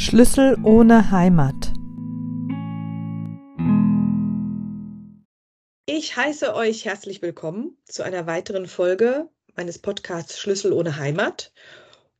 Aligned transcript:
Schlüssel 0.00 0.56
ohne 0.64 1.10
Heimat. 1.10 1.74
Ich 5.84 6.16
heiße 6.16 6.54
euch 6.54 6.86
herzlich 6.86 7.20
willkommen 7.20 7.76
zu 7.84 8.02
einer 8.02 8.26
weiteren 8.26 8.66
Folge 8.66 9.28
meines 9.56 9.78
Podcasts 9.78 10.38
Schlüssel 10.38 10.72
ohne 10.72 10.96
Heimat. 10.96 11.52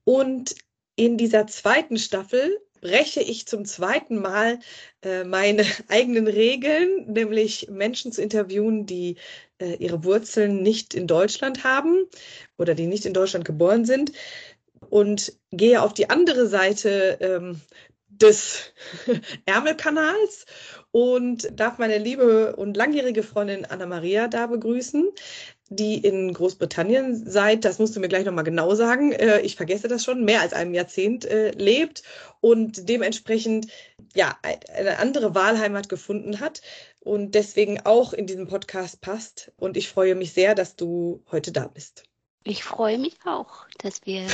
Und 0.05 0.55
in 0.95 1.17
dieser 1.17 1.47
zweiten 1.47 1.97
Staffel 1.97 2.55
breche 2.83 3.23
ich 3.23 3.49
zum 3.49 3.65
zweiten 3.65 4.21
Mal 4.21 4.59
äh, 5.03 5.25
meine 5.25 5.65
eigenen 5.89 6.27
Regeln, 6.27 7.11
nämlich 7.11 7.69
Menschen 7.71 8.13
zu 8.13 8.21
interviewen, 8.21 8.85
die 8.85 9.17
äh, 9.59 9.77
ihre 9.77 10.05
Wurzeln 10.05 10.63
nicht 10.63 10.93
in 10.93 11.07
Deutschland 11.07 11.65
haben 11.65 12.05
oder 12.59 12.75
die 12.75 12.87
nicht 12.87 13.07
in 13.07 13.15
Deutschland 13.15 13.47
geboren 13.47 13.87
sind 13.87 14.13
und 14.89 15.33
gehe 15.51 15.83
auf 15.83 15.95
die 15.95 16.11
andere 16.11 16.47
Seite 16.47 17.19
ähm, 17.21 17.61
des 18.09 18.73
Ärmelkanals 19.47 20.47
und 20.91 21.49
darf 21.59 21.79
meine 21.79 21.99
liebe 21.99 22.57
und 22.57 22.77
langjährige 22.77 23.23
Freundin 23.23 23.65
Anna-Maria 23.65 24.29
da 24.29 24.47
begrüßen, 24.47 25.09
die 25.69 25.99
in 25.99 26.33
Großbritannien 26.33 27.31
seit, 27.31 27.65
das 27.65 27.79
musst 27.79 27.95
du 27.95 28.01
mir 28.01 28.09
gleich 28.09 28.25
nochmal 28.25 28.45
genau 28.45 28.75
sagen, 28.75 29.13
äh, 29.13 29.41
ich 29.41 29.55
vergesse 29.55 29.87
das 29.87 30.05
schon, 30.05 30.25
mehr 30.25 30.41
als 30.41 30.53
einem 30.53 30.75
Jahrzehnt 30.75 31.25
äh, 31.25 31.53
lebt 31.53 32.03
und 32.41 32.89
dementsprechend 32.89 33.69
ja 34.15 34.37
eine 34.43 34.99
andere 34.99 35.35
Wahlheimat 35.37 35.89
gefunden 35.89 36.41
hat 36.41 36.61
und 37.01 37.37
deswegen 37.37 37.81
auch 37.85 38.13
in 38.13 38.27
diesem 38.27 38.49
Podcast 38.49 39.01
passt. 39.01 39.53
Und 39.57 39.77
ich 39.77 39.89
freue 39.89 40.17
mich 40.17 40.33
sehr, 40.33 40.57
dass 40.57 40.75
du 40.75 41.23
heute 41.31 41.53
da 41.53 41.69
bist. 41.69 42.03
Ich 42.43 42.65
freue 42.65 42.99
mich 42.99 43.17
auch, 43.25 43.67
dass 43.79 44.05
wir 44.07 44.27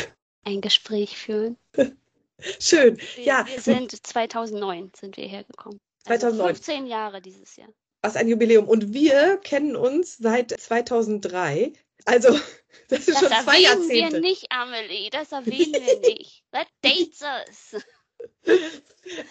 ein 0.46 0.60
Gespräch 0.60 1.18
führen. 1.18 1.58
Schön. 2.60 2.98
Wir, 3.16 3.24
ja. 3.24 3.46
wir 3.46 3.60
sind 3.60 4.06
2009 4.06 4.92
sind 4.98 5.16
wir 5.16 5.26
hergekommen. 5.26 5.80
2009. 6.06 6.54
15 6.54 6.86
Jahre 6.86 7.20
dieses 7.20 7.56
Jahr. 7.56 7.68
Was 8.02 8.16
ein 8.16 8.28
Jubiläum. 8.28 8.68
Und 8.68 8.92
wir 8.92 9.38
kennen 9.38 9.74
uns 9.74 10.16
seit 10.16 10.50
2003. 10.50 11.72
Also, 12.04 12.28
das 12.88 13.00
ist 13.00 13.08
Das 13.08 13.18
schon 13.18 13.28
zwei 13.28 13.62
erwähnen 13.62 13.88
wir 13.88 13.98
Jahrzehnte. 13.98 14.20
nicht, 14.20 14.46
Amelie. 14.50 15.10
Das 15.10 15.32
erwähnen 15.32 15.74
wir 15.74 16.00
nicht. 16.14 16.44
That 16.52 16.68
dates 16.82 17.22
us. 17.22 17.82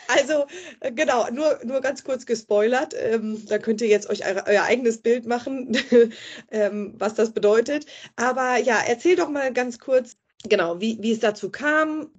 Also, 0.07 0.45
äh, 0.81 0.91
genau, 0.91 1.29
nur, 1.31 1.59
nur 1.63 1.81
ganz 1.81 2.03
kurz 2.03 2.25
gespoilert. 2.25 2.93
Ähm, 2.97 3.45
da 3.47 3.57
könnt 3.57 3.81
ihr 3.81 3.87
jetzt 3.87 4.09
euch 4.09 4.25
eure, 4.25 4.45
euer 4.47 4.63
eigenes 4.63 5.01
Bild 5.01 5.25
machen, 5.25 5.77
ähm, 6.51 6.93
was 6.97 7.13
das 7.15 7.33
bedeutet. 7.33 7.85
Aber 8.15 8.57
ja, 8.57 8.81
erzähl 8.85 9.15
doch 9.15 9.29
mal 9.29 9.53
ganz 9.53 9.79
kurz, 9.79 10.17
genau, 10.43 10.79
wie, 10.81 10.97
wie 11.01 11.11
es 11.11 11.19
dazu 11.19 11.51
kam, 11.51 12.11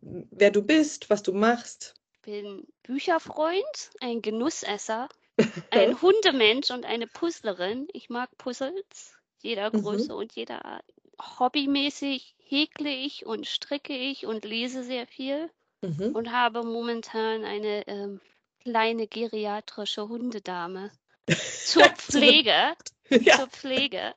wer 0.00 0.50
du 0.50 0.62
bist, 0.62 1.10
was 1.10 1.22
du 1.22 1.32
machst. 1.32 1.94
Ich 2.14 2.20
bin 2.22 2.66
Bücherfreund, 2.82 3.90
ein 4.00 4.22
Genussesser, 4.22 5.08
ein 5.70 6.00
Hundemensch 6.00 6.70
und 6.70 6.84
eine 6.84 7.06
Puzzlerin. 7.06 7.88
Ich 7.92 8.10
mag 8.10 8.30
Puzzles 8.38 9.14
jeder 9.42 9.70
Mhm. 9.70 9.82
Größe 9.82 10.14
und 10.14 10.32
jeder 10.34 10.64
Art. 10.64 10.84
Hobbymäßig 11.38 12.34
häkle 12.38 12.90
ich 12.90 13.26
und 13.26 13.46
stricke 13.46 13.96
ich 13.96 14.26
und 14.26 14.44
lese 14.44 14.82
sehr 14.84 15.06
viel 15.06 15.50
Mhm. 15.82 16.14
und 16.14 16.30
habe 16.30 16.62
momentan 16.62 17.44
eine 17.44 17.86
ähm, 17.88 18.20
kleine 18.60 19.08
geriatrische 19.08 20.08
Hundedame 20.08 20.92
zur 21.64 21.88
Pflege. 21.90 22.74
Ja, 23.10 23.36
Zur 23.36 23.48
Pflege. 23.48 24.14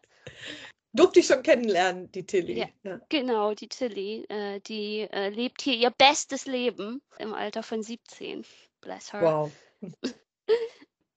Durfte 0.95 1.19
ich 1.19 1.27
schon 1.27 1.43
kennenlernen, 1.43 2.11
die 2.11 2.25
Tilly. 2.25 2.59
Ja. 2.59 2.67
Ja. 2.83 2.99
Genau, 3.09 3.53
die 3.53 3.67
Tilly, 3.67 4.25
äh, 4.29 4.59
die 4.61 5.01
äh, 5.01 5.29
lebt 5.29 5.61
hier 5.61 5.75
ihr 5.75 5.91
bestes 5.91 6.45
Leben 6.45 7.01
im 7.19 7.33
Alter 7.33 7.63
von 7.63 7.83
17. 7.83 8.45
Bless 8.81 9.13
her. 9.13 9.21
Wow. 9.21 9.51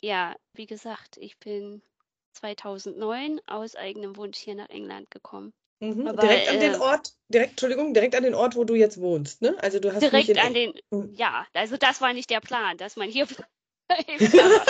Ja, 0.01 0.37
wie 0.55 0.67
gesagt, 0.67 1.17
ich 1.17 1.39
bin 1.39 1.83
2009 2.35 3.41
aus 3.47 3.75
eigenem 3.75 4.17
Wunsch 4.17 4.39
hier 4.39 4.55
nach 4.55 4.69
England 4.69 5.11
gekommen. 5.11 5.53
Mhm. 5.81 6.07
Aber, 6.07 6.23
direkt 6.23 6.49
an 6.49 6.61
den 6.61 6.75
äh, 6.75 6.79
Ort, 6.79 7.13
direkt, 7.29 7.51
Entschuldigung, 7.51 7.95
direkt 7.95 8.15
an 8.15 8.23
den 8.23 8.35
Ort, 8.35 8.57
wo 8.57 8.65
du 8.65 8.75
jetzt 8.75 9.01
wohnst, 9.01 9.43
ne? 9.43 9.57
Also 9.61 9.79
du 9.79 9.93
hast 9.93 10.03
Direkt 10.03 10.39
an 10.39 10.55
den, 10.55 10.73
Mhm. 10.91 11.15
ja, 11.15 11.47
also 11.53 11.77
das 11.77 12.01
war 12.01 12.13
nicht 12.13 12.31
der 12.31 12.41
Plan, 12.41 12.77
dass 12.77 12.97
man 12.97 13.09
hier 13.09 13.27
bleibt, 13.27 13.49
aber 14.35 14.65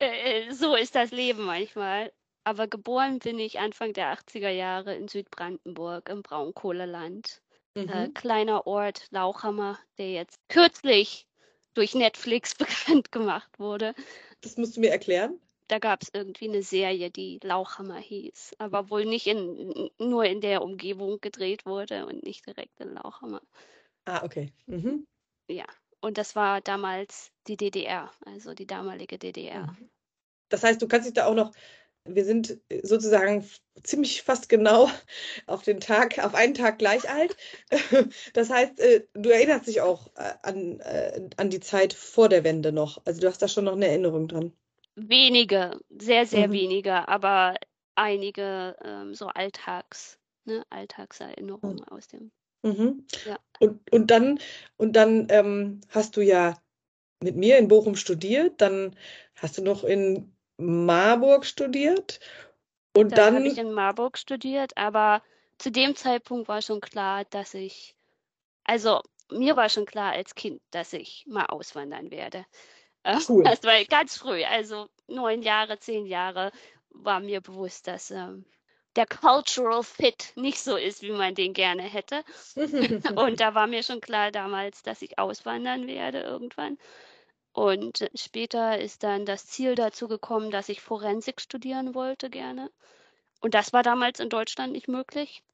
äh, 0.00 0.52
so 0.52 0.74
ist 0.74 0.94
das 0.94 1.10
Leben 1.10 1.44
manchmal. 1.44 2.12
Aber 2.44 2.68
geboren 2.68 3.18
bin 3.18 3.38
ich 3.38 3.58
Anfang 3.58 3.92
der 3.94 4.10
80er 4.10 4.50
Jahre 4.50 4.94
in 4.94 5.08
Südbrandenburg 5.08 6.08
im 6.08 6.22
Braunkohleland. 6.22 7.42
Äh, 7.74 7.80
Mhm. 7.80 8.14
kleiner 8.14 8.66
Ort, 8.66 9.08
Lauchhammer, 9.10 9.78
der 9.98 10.12
jetzt 10.12 10.38
kürzlich 10.48 11.26
durch 11.74 11.94
Netflix 11.94 12.54
bekannt 12.98 13.10
gemacht 13.10 13.58
wurde. 13.58 13.94
Das 14.42 14.56
musst 14.56 14.76
du 14.76 14.80
mir 14.80 14.90
erklären. 14.90 15.40
Da 15.68 15.78
gab 15.78 16.02
es 16.02 16.10
irgendwie 16.12 16.48
eine 16.48 16.62
Serie, 16.62 17.10
die 17.10 17.40
Lauchhammer 17.42 17.96
hieß, 17.96 18.54
aber 18.58 18.90
wohl 18.90 19.06
nicht 19.06 19.26
in, 19.26 19.90
nur 19.98 20.24
in 20.24 20.40
der 20.42 20.62
Umgebung 20.62 21.20
gedreht 21.20 21.64
wurde 21.64 22.06
und 22.06 22.22
nicht 22.22 22.46
direkt 22.46 22.78
in 22.80 22.94
Lauchhammer. 22.94 23.40
Ah, 24.04 24.22
okay. 24.22 24.52
Mhm. 24.66 25.06
Ja, 25.48 25.64
und 26.00 26.18
das 26.18 26.36
war 26.36 26.60
damals 26.60 27.32
die 27.48 27.56
DDR, 27.56 28.12
also 28.26 28.54
die 28.54 28.66
damalige 28.66 29.18
DDR. 29.18 29.66
Mhm. 29.66 29.90
Das 30.50 30.62
heißt, 30.62 30.80
du 30.80 30.86
kannst 30.86 31.06
dich 31.06 31.14
da 31.14 31.26
auch 31.26 31.34
noch, 31.34 31.50
wir 32.06 32.24
sind 32.24 32.58
sozusagen 32.82 33.48
ziemlich 33.82 34.22
fast 34.22 34.48
genau 34.48 34.90
auf 35.46 35.62
den 35.62 35.80
Tag, 35.80 36.18
auf 36.18 36.34
einen 36.34 36.54
Tag 36.54 36.78
gleich 36.78 37.08
alt. 37.08 37.36
Das 38.34 38.50
heißt, 38.50 38.78
äh, 38.80 39.06
du 39.14 39.30
erinnerst 39.30 39.66
dich 39.66 39.80
auch 39.80 40.08
äh, 40.16 40.34
an, 40.42 40.80
äh, 40.80 41.28
an 41.36 41.50
die 41.50 41.60
Zeit 41.60 41.92
vor 41.92 42.28
der 42.28 42.44
Wende 42.44 42.72
noch. 42.72 43.00
Also 43.04 43.20
du 43.20 43.28
hast 43.28 43.40
da 43.42 43.48
schon 43.48 43.64
noch 43.64 43.74
eine 43.74 43.88
Erinnerung 43.88 44.28
dran. 44.28 44.52
Wenige, 44.96 45.80
sehr, 45.98 46.26
sehr 46.26 46.48
Mhm. 46.48 46.52
wenige, 46.52 47.08
aber 47.08 47.54
einige 47.94 48.76
ähm, 48.84 49.14
so 49.14 49.26
Alltags, 49.26 50.18
ne, 50.44 50.64
Alltagserinnerungen 50.70 51.84
aus 51.84 52.06
dem. 52.08 52.30
Mhm. 52.62 53.06
Ja. 53.26 53.38
Und, 53.60 53.90
und 53.92 54.10
dann, 54.10 54.38
und 54.76 54.94
dann 54.94 55.26
ähm, 55.30 55.80
hast 55.90 56.16
du 56.16 56.20
ja 56.20 56.56
mit 57.22 57.36
mir 57.36 57.58
in 57.58 57.68
Bochum 57.68 57.96
studiert, 57.96 58.60
dann 58.60 58.96
hast 59.36 59.58
du 59.58 59.62
noch 59.62 59.84
in 59.84 60.33
Marburg 60.56 61.44
studiert 61.46 62.20
und 62.96 63.10
Dann 63.12 63.18
dann, 63.18 63.34
habe 63.36 63.48
ich 63.48 63.58
in 63.58 63.72
Marburg 63.72 64.18
studiert, 64.18 64.76
aber 64.76 65.22
zu 65.58 65.70
dem 65.70 65.96
Zeitpunkt 65.96 66.48
war 66.48 66.62
schon 66.62 66.80
klar, 66.80 67.24
dass 67.26 67.54
ich, 67.54 67.96
also 68.64 69.00
mir 69.30 69.56
war 69.56 69.68
schon 69.68 69.86
klar 69.86 70.12
als 70.12 70.34
Kind, 70.34 70.60
dass 70.70 70.92
ich 70.92 71.24
mal 71.26 71.46
auswandern 71.46 72.10
werde. 72.10 72.46
Äh, 73.06 73.18
Cool. 73.28 73.44
Das 73.44 73.62
war 73.64 73.84
ganz 73.84 74.16
früh, 74.16 74.42
also 74.44 74.88
neun 75.08 75.42
Jahre, 75.42 75.78
zehn 75.78 76.06
Jahre, 76.06 76.52
war 76.88 77.20
mir 77.20 77.42
bewusst, 77.42 77.86
dass 77.86 78.10
ähm, 78.10 78.46
der 78.96 79.06
Cultural 79.06 79.82
Fit 79.82 80.32
nicht 80.36 80.58
so 80.58 80.76
ist, 80.76 81.02
wie 81.02 81.10
man 81.10 81.34
den 81.34 81.52
gerne 81.52 81.82
hätte. 81.82 82.24
Und 83.14 83.40
da 83.40 83.54
war 83.54 83.66
mir 83.66 83.82
schon 83.82 84.00
klar 84.00 84.30
damals, 84.30 84.82
dass 84.82 85.02
ich 85.02 85.18
auswandern 85.18 85.86
werde 85.86 86.20
irgendwann. 86.20 86.78
Und 87.54 88.10
später 88.16 88.80
ist 88.80 89.04
dann 89.04 89.24
das 89.24 89.46
Ziel 89.46 89.76
dazu 89.76 90.08
gekommen, 90.08 90.50
dass 90.50 90.68
ich 90.68 90.80
Forensik 90.80 91.40
studieren 91.40 91.94
wollte 91.94 92.28
gerne. 92.28 92.68
Und 93.40 93.54
das 93.54 93.72
war 93.72 93.84
damals 93.84 94.18
in 94.18 94.28
Deutschland 94.28 94.72
nicht 94.72 94.88
möglich. 94.88 95.44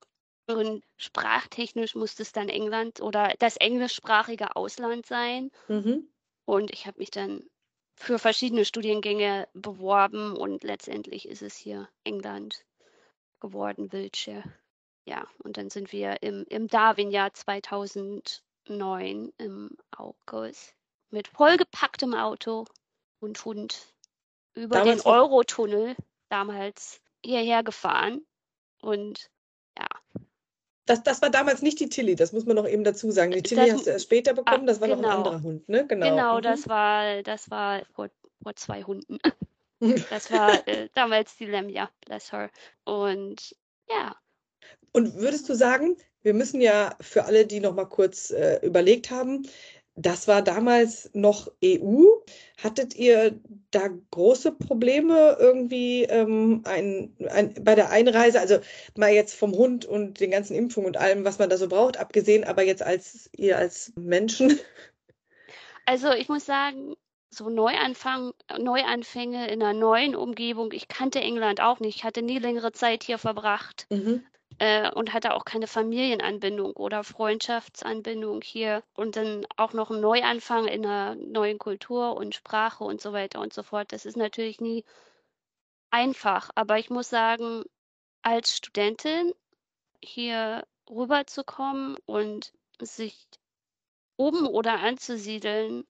Und 0.46 0.82
sprachtechnisch 0.96 1.94
musste 1.94 2.22
es 2.22 2.32
dann 2.32 2.48
England 2.48 3.02
oder 3.02 3.34
das 3.38 3.58
englischsprachige 3.58 4.56
Ausland 4.56 5.04
sein. 5.04 5.50
Mhm. 5.68 6.08
Und 6.46 6.70
ich 6.70 6.86
habe 6.86 6.98
mich 6.98 7.10
dann 7.10 7.44
für 7.96 8.18
verschiedene 8.18 8.64
Studiengänge 8.64 9.46
beworben 9.52 10.38
und 10.38 10.64
letztendlich 10.64 11.28
ist 11.28 11.42
es 11.42 11.54
hier 11.54 11.86
England 12.04 12.64
geworden, 13.40 13.92
Wiltshire. 13.92 14.44
Ja, 15.04 15.28
und 15.44 15.58
dann 15.58 15.68
sind 15.68 15.92
wir 15.92 16.22
im, 16.22 16.46
im 16.48 16.66
Darwin-Jahr 16.66 17.34
2009 17.34 19.34
im 19.36 19.76
August 19.90 20.79
mit 21.10 21.28
vollgepacktem 21.28 22.14
Auto 22.14 22.64
und 23.20 23.44
Hund 23.44 23.94
über 24.54 24.78
Damals 24.78 25.02
den 25.02 25.10
Eurotunnel 25.12 25.96
damals 26.28 27.00
hierher 27.24 27.62
gefahren. 27.62 28.24
Und 28.80 29.30
ja, 29.78 29.86
Das, 30.86 31.02
das 31.02 31.20
war 31.22 31.30
damals 31.30 31.62
nicht 31.62 31.78
die 31.80 31.88
Tilly, 31.88 32.16
das 32.16 32.32
muss 32.32 32.46
man 32.46 32.56
noch 32.56 32.66
eben 32.66 32.82
dazu 32.84 33.10
sagen. 33.10 33.32
Die 33.32 33.42
Tilly 33.42 33.66
Das- 33.66 33.74
hast 33.74 33.86
du 33.86 33.90
erst 33.90 34.04
später 34.06 34.34
bekommen, 34.34 34.66
das 34.66 34.80
war 34.80 34.88
noch 34.88 34.96
ein 34.96 35.02
genau. 35.02 35.16
anderer 35.16 35.42
Hund, 35.42 35.68
ne? 35.68 35.86
Genau. 35.86 36.08
genau, 36.10 36.36
Mhm. 36.38 36.42
das 36.42 36.68
war, 36.68 37.22
das 37.22 37.50
war 37.50 37.82
vor, 37.94 38.08
vor 38.42 38.56
zwei 38.56 38.82
Hunden. 38.82 39.18
Das 40.10 40.30
war 40.30 40.68
äh, 40.68 40.90
damals 40.94 41.36
die 41.38 41.46
Lemja, 41.46 41.88
bless 42.04 42.32
her. 42.32 42.50
Und 42.84 43.56
ja, 43.88 44.14
Und 44.92 45.14
würdest 45.14 45.48
du 45.48 45.54
sagen, 45.54 45.96
wir 46.20 46.34
müssen 46.34 46.60
ja 46.60 46.94
für 47.00 47.24
alle, 47.24 47.46
die 47.46 47.60
noch 47.60 47.74
mal 47.74 47.86
kurz 47.86 48.30
äh, 48.30 48.58
überlegt 48.62 49.10
haben, 49.10 49.48
das 49.96 50.28
war 50.28 50.42
damals 50.42 51.10
noch 51.14 51.50
EU. 51.62 52.04
Hattet 52.62 52.94
ihr 52.94 53.38
da 53.70 53.88
große 54.10 54.52
Probleme 54.52 55.36
irgendwie 55.38 56.04
ähm, 56.04 56.62
ein, 56.64 57.14
ein, 57.28 57.54
bei 57.62 57.74
der 57.74 57.90
Einreise? 57.90 58.40
Also 58.40 58.58
mal 58.96 59.12
jetzt 59.12 59.34
vom 59.34 59.52
Hund 59.52 59.84
und 59.84 60.20
den 60.20 60.30
ganzen 60.30 60.54
Impfungen 60.54 60.88
und 60.88 60.96
allem, 60.96 61.24
was 61.24 61.38
man 61.38 61.50
da 61.50 61.56
so 61.56 61.68
braucht, 61.68 61.98
abgesehen, 61.98 62.44
aber 62.44 62.62
jetzt 62.62 62.82
als 62.82 63.30
ihr 63.36 63.58
als 63.58 63.92
Menschen. 63.96 64.58
Also 65.86 66.12
ich 66.12 66.28
muss 66.28 66.46
sagen, 66.46 66.94
so 67.30 67.48
Neuanfang, 67.48 68.32
Neuanfänge 68.58 69.50
in 69.50 69.62
einer 69.62 69.72
neuen 69.72 70.14
Umgebung. 70.14 70.72
Ich 70.72 70.88
kannte 70.88 71.20
England 71.20 71.60
auch 71.60 71.80
nicht. 71.80 71.96
Ich 71.96 72.04
hatte 72.04 72.22
nie 72.22 72.38
längere 72.38 72.72
Zeit 72.72 73.02
hier 73.02 73.18
verbracht 73.18 73.86
Mhm. 73.90 74.22
Äh, 74.60 74.90
und 74.92 75.14
hatte 75.14 75.34
auch 75.34 75.46
keine 75.46 75.66
Familienanbindung 75.66 76.72
oder 76.76 77.02
Freundschaftsanbindung 77.02 78.42
hier. 78.42 78.84
Und 78.94 79.16
dann 79.16 79.46
auch 79.56 79.72
noch 79.72 79.90
ein 79.90 80.00
Neuanfang 80.00 80.66
in 80.68 80.84
einer 80.84 81.14
neuen 81.16 81.58
Kultur 81.58 82.14
und 82.16 82.34
Sprache 82.34 82.84
und 82.84 83.00
so 83.00 83.12
weiter 83.12 83.40
und 83.40 83.54
so 83.54 83.62
fort. 83.62 83.92
Das 83.92 84.04
ist 84.04 84.18
natürlich 84.18 84.60
nie 84.60 84.84
einfach. 85.90 86.50
Aber 86.54 86.78
ich 86.78 86.90
muss 86.90 87.08
sagen, 87.08 87.64
als 88.22 88.56
Studentin 88.56 89.32
hier 90.02 90.66
rüberzukommen 90.90 91.96
und 92.04 92.52
sich 92.82 93.26
oben 94.18 94.46
oder 94.46 94.80
anzusiedeln, 94.80 95.86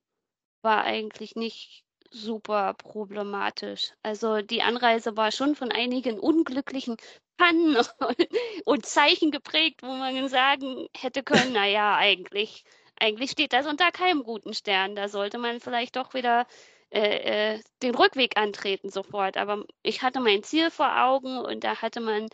war 0.63 0.85
eigentlich 0.85 1.35
nicht 1.35 1.85
super 2.11 2.75
problematisch. 2.75 3.93
Also 4.03 4.43
die 4.43 4.63
Anreise 4.63 5.17
war 5.17 5.33
schon 5.33 5.55
von 5.55 5.73
einigen 5.73 6.19
unglücklichen 6.19 6.97
Pannen 7.37 7.77
und 8.65 8.87
Zeichen 8.87 9.31
geprägt, 9.31 9.83
wo 9.83 9.89
man 9.89 10.29
sagen 10.29 10.89
hätte 10.97 11.23
können, 11.23 11.53
na 11.53 11.67
ja, 11.67 11.97
eigentlich, 11.97 12.65
eigentlich 12.99 13.31
steht 13.31 13.53
das 13.53 13.67
unter 13.67 13.91
keinem 13.93 14.23
guten 14.23 14.55
Stern. 14.55 14.97
Da 14.97 15.09
sollte 15.09 15.39
man 15.39 15.61
vielleicht 15.61 15.97
doch 15.97 16.15
wieder 16.15 16.47
äh, 16.91 17.55
äh, 17.55 17.61
den 17.83 17.95
Rückweg 17.95 18.37
antreten 18.37 18.91
sofort. 18.91 19.37
Aber 19.37 19.65
ich 19.83 20.03
hatte 20.03 20.21
mein 20.21 20.43
Ziel 20.43 20.71
vor 20.71 21.01
Augen 21.03 21.39
und 21.39 21.65
da 21.65 21.81
hatte 21.81 22.01
man 22.01 22.29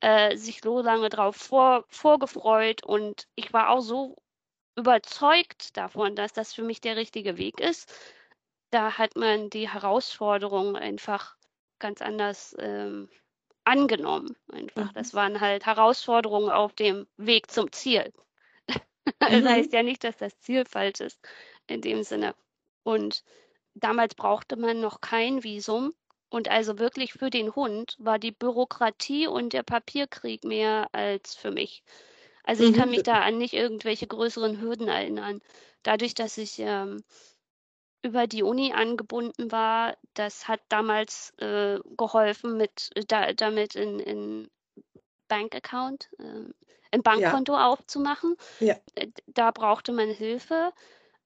äh, 0.00 0.36
sich 0.36 0.60
so 0.62 0.80
lange 0.80 1.08
drauf 1.08 1.36
vor, 1.36 1.84
vorgefreut 1.88 2.84
und 2.84 3.28
ich 3.36 3.52
war 3.52 3.70
auch 3.70 3.80
so 3.80 4.16
überzeugt 4.76 5.76
davon, 5.76 6.16
dass 6.16 6.32
das 6.32 6.54
für 6.54 6.62
mich 6.62 6.80
der 6.80 6.96
richtige 6.96 7.38
Weg 7.38 7.60
ist. 7.60 7.92
Da 8.70 8.98
hat 8.98 9.16
man 9.16 9.50
die 9.50 9.68
Herausforderungen 9.68 10.76
einfach 10.76 11.36
ganz 11.78 12.02
anders 12.02 12.54
ähm, 12.58 13.08
angenommen. 13.64 14.36
Einfach. 14.52 14.92
Mhm. 14.92 14.92
Das 14.92 15.14
waren 15.14 15.40
halt 15.40 15.66
Herausforderungen 15.66 16.50
auf 16.50 16.72
dem 16.74 17.06
Weg 17.16 17.50
zum 17.50 17.72
Ziel. 17.72 18.12
das 19.20 19.44
Mhm. 19.44 19.46
heißt 19.46 19.72
ja 19.72 19.82
nicht, 19.82 20.04
dass 20.04 20.16
das 20.18 20.38
Ziel 20.40 20.64
falsch 20.64 21.00
ist 21.00 21.20
in 21.66 21.80
dem 21.80 22.02
Sinne. 22.02 22.34
Und 22.84 23.24
damals 23.74 24.14
brauchte 24.14 24.56
man 24.56 24.80
noch 24.80 25.00
kein 25.00 25.44
Visum. 25.44 25.92
Und 26.30 26.48
also 26.48 26.78
wirklich 26.78 27.12
für 27.14 27.30
den 27.30 27.54
Hund 27.56 27.96
war 27.98 28.18
die 28.18 28.32
Bürokratie 28.32 29.26
und 29.26 29.52
der 29.52 29.64
Papierkrieg 29.64 30.44
mehr 30.44 30.88
als 30.92 31.34
für 31.34 31.50
mich. 31.50 31.82
Also 32.44 32.62
ich 32.62 32.72
kann 32.72 32.90
Mhm. 32.90 32.90
mich 32.90 33.02
da 33.02 33.20
an 33.20 33.38
nicht 33.38 33.54
irgendwelche 33.54 34.06
größeren 34.06 34.60
Hürden 34.60 34.88
erinnern. 34.88 35.40
Dadurch, 35.82 36.14
dass 36.14 36.38
ich 36.38 36.58
ähm, 36.60 37.02
über 38.02 38.26
die 38.26 38.42
Uni 38.42 38.72
angebunden 38.72 39.52
war, 39.52 39.96
das 40.14 40.48
hat 40.48 40.60
damals 40.68 41.32
äh, 41.38 41.78
geholfen, 41.96 42.56
mit, 42.56 42.90
da, 43.08 43.32
damit 43.32 43.74
in, 43.74 43.98
in 44.00 44.50
Bankaccount, 45.28 46.08
äh, 46.18 46.52
ein 46.92 47.02
Bankkonto 47.02 47.56
aufzumachen. 47.56 48.36
Ja. 48.58 48.76
Äh, 48.94 49.08
Da 49.26 49.50
brauchte 49.50 49.92
man 49.92 50.08
Hilfe. 50.10 50.72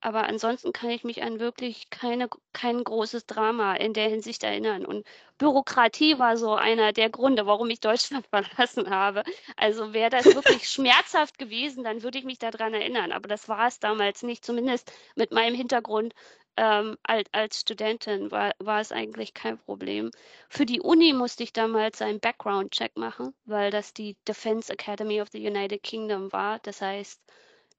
Aber 0.05 0.25
ansonsten 0.25 0.75
kann 0.75 0.91
ich 0.91 1.03
mich 1.03 1.23
an 1.23 1.41
wirklich 1.41 1.89
keine, 1.89 2.29
kein 2.53 2.85
großes 2.85 3.25
Drama 3.25 3.75
in 3.75 3.95
der 3.95 4.11
Hinsicht 4.11 4.45
erinnern. 4.45 4.85
Und 4.85 5.07
Bürokratie 5.39 6.19
war 6.19 6.37
so 6.37 6.55
einer 6.55 6.93
der 6.93 7.09
Gründe, 7.09 7.47
warum 7.47 7.71
ich 7.71 7.81
Deutschland 7.81 8.27
verlassen 8.31 8.91
habe. 8.91 9.23
Also 9.57 9.95
wäre 9.95 10.11
das 10.11 10.27
wirklich 10.27 10.69
schmerzhaft 10.69 11.39
gewesen, 11.39 11.85
dann 11.85 12.03
würde 12.03 12.19
ich 12.19 12.25
mich 12.27 12.39
daran 12.39 12.75
erinnern. 12.75 13.13
Aber 13.13 13.29
das 13.29 13.49
war 13.49 13.67
es 13.67 13.79
damals 13.79 14.23
nicht. 14.23 14.45
Zumindest 14.45 14.93
mit 15.15 15.33
meinem 15.33 15.55
Hintergrund 15.55 16.13
ähm, 16.59 16.99
als, 17.03 17.31
als 17.33 17.61
Studentin 17.61 18.31
war, 18.31 18.53
war 18.59 18.81
es 18.83 18.93
eigentlich 18.93 19.33
kein 19.33 19.57
Problem. 19.59 20.11
Für 20.51 20.67
die 20.67 20.83
Uni 20.83 21.15
musste 21.15 21.45
ich 21.45 21.55
damals 21.55 22.03
einen 22.03 22.21
Background-Check 22.21 22.99
machen, 22.99 23.33
weil 23.47 23.71
das 23.71 23.95
die 23.95 24.19
Defense 24.29 24.71
Academy 24.71 25.23
of 25.23 25.31
the 25.33 25.47
United 25.47 25.83
Kingdom 25.83 26.31
war. 26.31 26.59
Das 26.59 26.83
heißt, 26.83 27.23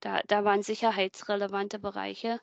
da, 0.00 0.20
da 0.26 0.44
waren 0.44 0.62
sicherheitsrelevante 0.62 1.78
Bereiche, 1.78 2.40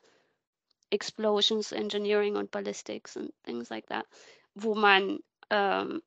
Explosions, 0.90 1.72
Engineering 1.72 2.36
und 2.36 2.50
Ballistics 2.50 3.16
und 3.16 3.32
things 3.44 3.70
like 3.70 3.86
that, 3.86 4.06
wo 4.54 4.74
man, 4.74 5.20
ähm, 5.50 6.02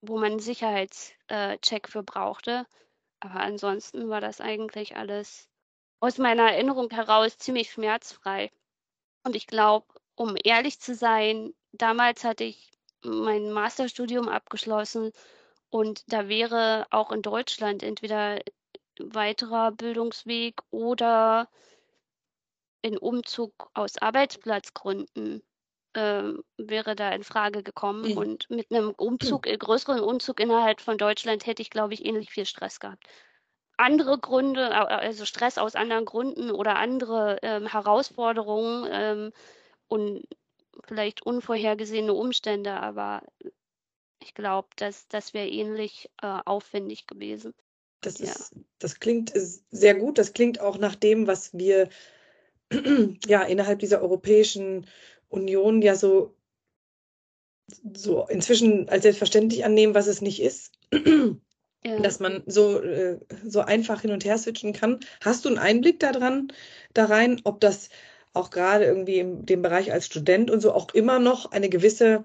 wo 0.00 0.18
man 0.18 0.32
einen 0.32 0.40
Sicherheitscheck 0.40 1.88
für 1.88 2.02
brauchte. 2.02 2.66
Aber 3.20 3.40
ansonsten 3.40 4.08
war 4.08 4.20
das 4.20 4.40
eigentlich 4.40 4.96
alles 4.96 5.48
aus 6.00 6.18
meiner 6.18 6.52
Erinnerung 6.52 6.90
heraus 6.90 7.38
ziemlich 7.38 7.72
schmerzfrei. 7.72 8.50
Und 9.24 9.34
ich 9.34 9.46
glaube, 9.46 9.86
um 10.14 10.36
ehrlich 10.42 10.80
zu 10.80 10.94
sein, 10.94 11.52
damals 11.72 12.24
hatte 12.24 12.44
ich 12.44 12.70
mein 13.02 13.50
Masterstudium 13.50 14.28
abgeschlossen 14.28 15.12
und 15.70 16.12
da 16.12 16.28
wäre 16.28 16.86
auch 16.90 17.12
in 17.12 17.22
Deutschland 17.22 17.82
entweder 17.82 18.40
weiterer 19.00 19.72
Bildungsweg 19.72 20.60
oder 20.70 21.48
ein 22.84 22.98
Umzug 22.98 23.70
aus 23.74 23.98
Arbeitsplatzgründen 23.98 25.42
ähm, 25.94 26.44
wäre 26.56 26.94
da 26.94 27.10
in 27.10 27.24
Frage 27.24 27.62
gekommen. 27.62 28.10
Mhm. 28.12 28.16
Und 28.16 28.50
mit 28.50 28.70
einem 28.70 28.90
Umzug, 28.90 29.46
äh, 29.46 29.56
größeren 29.56 30.00
Umzug 30.00 30.40
innerhalb 30.40 30.80
von 30.80 30.98
Deutschland 30.98 31.46
hätte 31.46 31.62
ich, 31.62 31.70
glaube 31.70 31.94
ich, 31.94 32.04
ähnlich 32.04 32.30
viel 32.30 32.46
Stress 32.46 32.78
gehabt. 32.80 33.04
Andere 33.76 34.18
Gründe, 34.18 34.74
also 34.74 35.24
Stress 35.24 35.56
aus 35.56 35.76
anderen 35.76 36.04
Gründen 36.04 36.50
oder 36.50 36.76
andere 36.76 37.38
ähm, 37.42 37.66
Herausforderungen 37.66 38.88
ähm, 38.90 39.32
und 39.86 40.24
vielleicht 40.84 41.24
unvorhergesehene 41.24 42.12
Umstände, 42.12 42.72
aber 42.74 43.22
ich 44.20 44.34
glaube, 44.34 44.68
dass 44.76 45.06
das 45.08 45.32
wäre 45.32 45.48
ähnlich 45.48 46.10
äh, 46.22 46.40
aufwendig 46.44 47.06
gewesen. 47.06 47.54
Das 48.00 48.18
Ja. 48.18 48.26
ist, 48.26 48.52
das 48.78 49.00
klingt 49.00 49.34
äh, 49.34 49.46
sehr 49.70 49.94
gut. 49.94 50.18
Das 50.18 50.32
klingt 50.32 50.60
auch 50.60 50.78
nach 50.78 50.94
dem, 50.94 51.26
was 51.26 51.52
wir 51.56 51.88
ja 53.26 53.42
innerhalb 53.42 53.78
dieser 53.78 54.02
Europäischen 54.02 54.86
Union 55.28 55.82
ja 55.82 55.94
so, 55.94 56.34
so 57.94 58.26
inzwischen 58.28 58.88
als 58.88 59.02
selbstverständlich 59.02 59.64
annehmen, 59.64 59.94
was 59.94 60.06
es 60.06 60.20
nicht 60.20 60.40
ist. 60.40 60.72
Ja. 61.84 62.00
dass 62.00 62.18
man 62.18 62.42
so, 62.46 62.82
äh, 62.82 63.20
so 63.44 63.60
einfach 63.60 64.00
hin 64.00 64.10
und 64.10 64.24
her 64.24 64.36
switchen 64.36 64.72
kann. 64.72 64.98
Hast 65.20 65.44
du 65.44 65.48
einen 65.48 65.58
Einblick 65.58 66.00
daran, 66.00 66.52
da 66.92 67.04
rein, 67.04 67.40
ob 67.44 67.60
das 67.60 67.88
auch 68.32 68.50
gerade 68.50 68.84
irgendwie 68.84 69.20
in 69.20 69.46
dem 69.46 69.62
Bereich 69.62 69.92
als 69.92 70.06
Student 70.06 70.50
und 70.50 70.60
so 70.60 70.72
auch 70.72 70.92
immer 70.92 71.20
noch 71.20 71.52
eine 71.52 71.68
gewisse, 71.68 72.24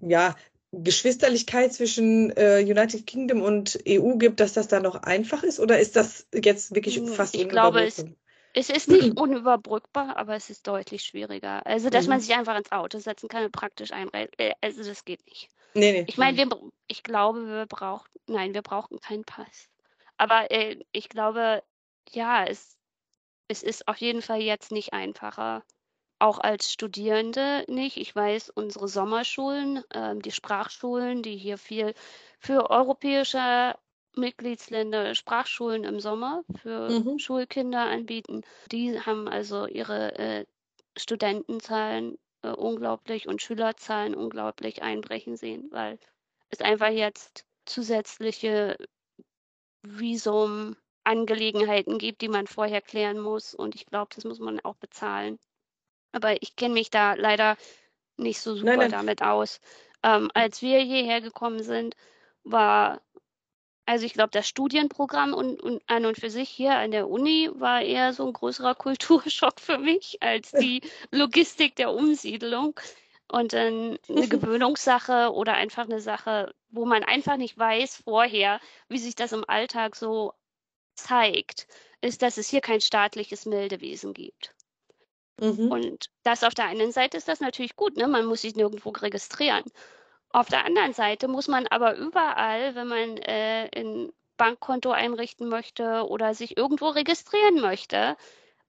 ja, 0.00 0.34
Geschwisterlichkeit 0.72 1.72
zwischen 1.72 2.30
äh, 2.36 2.60
United 2.60 3.06
Kingdom 3.06 3.42
und 3.42 3.78
EU 3.86 4.16
gibt, 4.18 4.40
dass 4.40 4.52
das 4.54 4.68
da 4.68 4.80
noch 4.80 4.96
einfach 5.02 5.42
ist? 5.42 5.60
Oder 5.60 5.78
ist 5.80 5.96
das 5.96 6.26
jetzt 6.34 6.74
wirklich 6.74 7.02
Hm, 7.02 7.06
fast 7.06 7.36
ich 7.36 7.48
glaube, 7.48 7.82
es- 7.82 8.04
unüberbrückbar? 8.04 8.08
Es 8.54 8.70
ist 8.70 8.88
nicht 8.88 9.16
unüberbrückbar, 9.16 10.16
aber 10.16 10.34
es 10.34 10.50
ist 10.50 10.66
deutlich 10.66 11.02
schwieriger. 11.04 11.64
Also, 11.66 11.90
dass 11.90 12.06
man 12.08 12.18
Mhm. 12.18 12.20
sich 12.20 12.34
einfach 12.34 12.56
ins 12.58 12.72
Auto 12.72 12.98
setzen 12.98 13.28
kann 13.28 13.44
und 13.44 13.52
praktisch 13.52 13.92
einreisen. 13.92 14.32
Äh, 14.38 14.54
also, 14.60 14.82
das 14.82 15.04
geht 15.04 15.24
nicht. 15.26 15.48
Nee, 15.74 15.92
nee. 15.92 16.06
Ich 16.06 16.18
meine, 16.18 16.36
wir, 16.38 16.48
br- 16.48 16.70
ich 16.88 17.02
glaube, 17.04 17.46
wir 17.48 17.66
brauchen, 17.66 18.08
nein, 18.28 18.54
wir 18.54 18.62
brauchen 18.62 19.00
keinen 19.00 19.24
Pass. 19.24 19.68
Aber 20.18 20.50
äh, 20.52 20.78
ich 20.92 21.08
glaube, 21.10 21.62
ja, 22.12 22.44
es, 22.46 22.78
es 23.48 23.62
ist 23.64 23.88
auf 23.88 23.98
jeden 23.98 24.22
Fall 24.22 24.40
jetzt 24.42 24.72
nicht 24.72 24.92
einfacher. 24.94 25.64
Auch 26.20 26.38
als 26.38 26.72
Studierende 26.72 27.64
nicht. 27.68 27.96
Ich 27.96 28.14
weiß, 28.14 28.50
unsere 28.50 28.88
Sommerschulen, 28.88 29.82
ähm, 29.94 30.20
die 30.22 30.32
Sprachschulen, 30.32 31.22
die 31.22 31.36
hier 31.36 31.58
viel 31.58 31.94
für 32.40 32.70
europäische 32.70 33.74
Mitgliedsländer 34.16 35.14
Sprachschulen 35.14 35.84
im 35.84 36.00
Sommer 36.00 36.42
für 36.54 36.88
Mhm. 36.88 37.16
Schulkinder 37.16 37.84
anbieten, 37.86 38.42
die 38.72 39.00
haben 39.00 39.28
also 39.28 39.66
ihre 39.66 40.18
äh, 40.18 40.46
Studentenzahlen 40.96 42.18
äh, 42.42 42.50
unglaublich 42.50 43.28
und 43.28 43.40
Schülerzahlen 43.42 44.14
unglaublich 44.14 44.82
einbrechen 44.82 45.36
sehen, 45.36 45.68
weil 45.70 45.98
es 46.50 46.60
einfach 46.60 46.88
jetzt 46.90 47.44
zusätzliche 47.66 48.76
Visum-Angelegenheiten 49.82 51.98
gibt, 51.98 52.20
die 52.20 52.28
man 52.28 52.46
vorher 52.46 52.80
klären 52.80 53.18
muss. 53.18 53.54
Und 53.54 53.74
ich 53.74 53.86
glaube, 53.86 54.14
das 54.14 54.24
muss 54.24 54.38
man 54.38 54.60
auch 54.60 54.76
bezahlen. 54.76 55.40
Aber 56.18 56.42
ich 56.42 56.56
kenne 56.56 56.74
mich 56.74 56.90
da 56.90 57.14
leider 57.14 57.56
nicht 58.16 58.40
so 58.40 58.56
super 58.56 58.70
Nein, 58.70 58.78
nein. 58.78 58.90
damit 58.90 59.22
aus. 59.22 59.60
Ähm, 60.02 60.32
als 60.34 60.62
wir 60.62 60.80
hierher 60.80 61.20
gekommen 61.20 61.62
sind, 61.62 61.94
war, 62.42 63.00
also 63.86 64.04
ich 64.04 64.14
glaube, 64.14 64.30
das 64.32 64.48
Studienprogramm 64.48 65.32
und, 65.32 65.62
und 65.62 65.80
an 65.86 66.06
und 66.06 66.18
für 66.18 66.28
sich 66.28 66.48
hier 66.48 66.74
an 66.74 66.90
der 66.90 67.08
Uni 67.08 67.50
war 67.54 67.82
eher 67.82 68.12
so 68.12 68.26
ein 68.26 68.32
größerer 68.32 68.74
Kulturschock 68.74 69.60
für 69.60 69.78
mich 69.78 70.20
als 70.20 70.50
die 70.50 70.80
Logistik 71.12 71.76
der 71.76 71.92
Umsiedlung. 71.92 72.78
Und 73.30 73.52
dann 73.52 73.96
eine 74.08 74.26
Gewöhnungssache 74.28 75.32
oder 75.32 75.54
einfach 75.54 75.84
eine 75.84 76.00
Sache, 76.00 76.52
wo 76.70 76.84
man 76.84 77.04
einfach 77.04 77.36
nicht 77.36 77.56
weiß 77.56 78.02
vorher, 78.02 78.58
wie 78.88 78.98
sich 78.98 79.14
das 79.14 79.32
im 79.32 79.44
Alltag 79.46 79.94
so 79.94 80.32
zeigt, 80.96 81.68
ist, 82.00 82.22
dass 82.22 82.38
es 82.38 82.48
hier 82.48 82.60
kein 82.60 82.80
staatliches 82.80 83.46
Meldewesen 83.46 84.14
gibt. 84.14 84.54
Mhm. 85.40 85.70
Und 85.70 86.10
das 86.24 86.44
auf 86.44 86.54
der 86.54 86.66
einen 86.66 86.92
Seite 86.92 87.16
ist 87.16 87.28
das 87.28 87.40
natürlich 87.40 87.76
gut, 87.76 87.96
ne? 87.96 88.08
man 88.08 88.26
muss 88.26 88.42
sich 88.42 88.56
nirgendwo 88.56 88.90
registrieren. 88.90 89.64
Auf 90.30 90.48
der 90.48 90.64
anderen 90.64 90.92
Seite 90.92 91.28
muss 91.28 91.48
man 91.48 91.66
aber 91.66 91.96
überall, 91.96 92.74
wenn 92.74 92.88
man 92.88 93.16
äh, 93.18 93.68
ein 93.74 94.12
Bankkonto 94.36 94.90
einrichten 94.90 95.48
möchte 95.48 96.06
oder 96.06 96.34
sich 96.34 96.56
irgendwo 96.56 96.88
registrieren 96.88 97.60
möchte, 97.60 98.16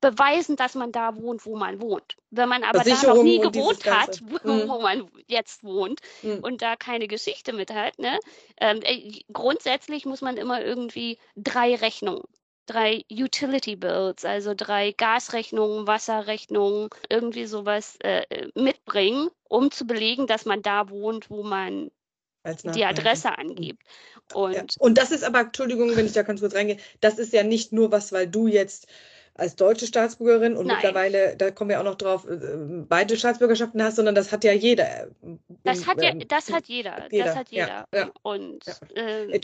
beweisen, 0.01 0.55
dass 0.55 0.75
man 0.75 0.93
da 0.93 1.17
wohnt, 1.17 1.45
wo 1.45 1.57
man 1.57 1.81
wohnt. 1.81 2.15
Wenn 2.31 2.47
man 2.47 2.63
aber 2.63 2.83
da 2.83 3.03
noch 3.03 3.21
nie 3.21 3.39
gewohnt 3.39 3.85
hat, 3.85 4.21
wo, 4.23 4.49
mhm. 4.49 4.69
wo, 4.69 4.79
man 4.81 5.09
jetzt 5.27 5.63
wohnt 5.63 5.99
mhm. 6.21 6.39
und 6.39 6.61
da 6.61 6.77
keine 6.77 7.07
Geschichte 7.07 7.51
mit 7.51 7.73
hat, 7.73 7.99
ne? 7.99 8.17
Ähm, 8.61 8.79
äh, 8.83 9.19
grundsätzlich 9.33 10.05
muss 10.05 10.21
man 10.21 10.37
immer 10.37 10.63
irgendwie 10.63 11.17
drei 11.35 11.75
Rechnungen 11.75 12.23
drei 12.69 13.03
Utility 13.11 13.75
Bills, 13.75 14.25
also 14.25 14.53
drei 14.55 14.91
Gasrechnungen, 14.91 15.87
Wasserrechnungen, 15.87 16.89
irgendwie 17.09 17.45
sowas 17.45 17.97
äh, 18.01 18.23
mitbringen, 18.55 19.29
um 19.47 19.71
zu 19.71 19.85
belegen, 19.85 20.27
dass 20.27 20.45
man 20.45 20.61
da 20.61 20.89
wohnt, 20.89 21.29
wo 21.29 21.43
man 21.43 21.91
die 22.63 22.85
Adresse 22.85 23.37
angibt. 23.37 23.83
Und, 24.33 24.53
ja. 24.53 24.63
und 24.79 24.97
das 24.97 25.11
ist 25.11 25.23
aber, 25.23 25.41
Entschuldigung, 25.41 25.95
wenn 25.95 26.05
ich 26.05 26.13
da 26.13 26.23
ganz 26.23 26.39
kurz 26.39 26.55
reingehe, 26.55 26.77
das 27.01 27.19
ist 27.19 27.33
ja 27.33 27.43
nicht 27.43 27.73
nur 27.73 27.91
was, 27.91 28.11
weil 28.11 28.27
du 28.27 28.47
jetzt 28.47 28.87
als 29.33 29.55
deutsche 29.55 29.87
Staatsbürgerin 29.87 30.55
und 30.55 30.67
Nein. 30.67 30.77
mittlerweile, 30.77 31.35
da 31.37 31.51
kommen 31.51 31.69
wir 31.69 31.79
auch 31.79 31.85
noch 31.85 31.95
drauf, 31.95 32.27
äh, 32.27 32.37
beide 32.87 33.17
Staatsbürgerschaften 33.17 33.81
hast, 33.81 33.95
sondern 33.95 34.15
das 34.15 34.31
hat 34.31 34.43
ja 34.43 34.51
jeder. 34.51 35.07
Das 35.63 35.87
hat 35.87 36.01
ja, 36.01 36.13
das 36.13 36.51
hat 36.51 36.67
jeder. 36.67 37.07
jeder. 37.09 37.25
Das 37.25 37.35
hat 37.35 37.49
jeder. 37.49 37.85
Ja, 37.93 37.99
ja. 37.99 38.11
Und 38.21 38.63
äh, 38.95 39.39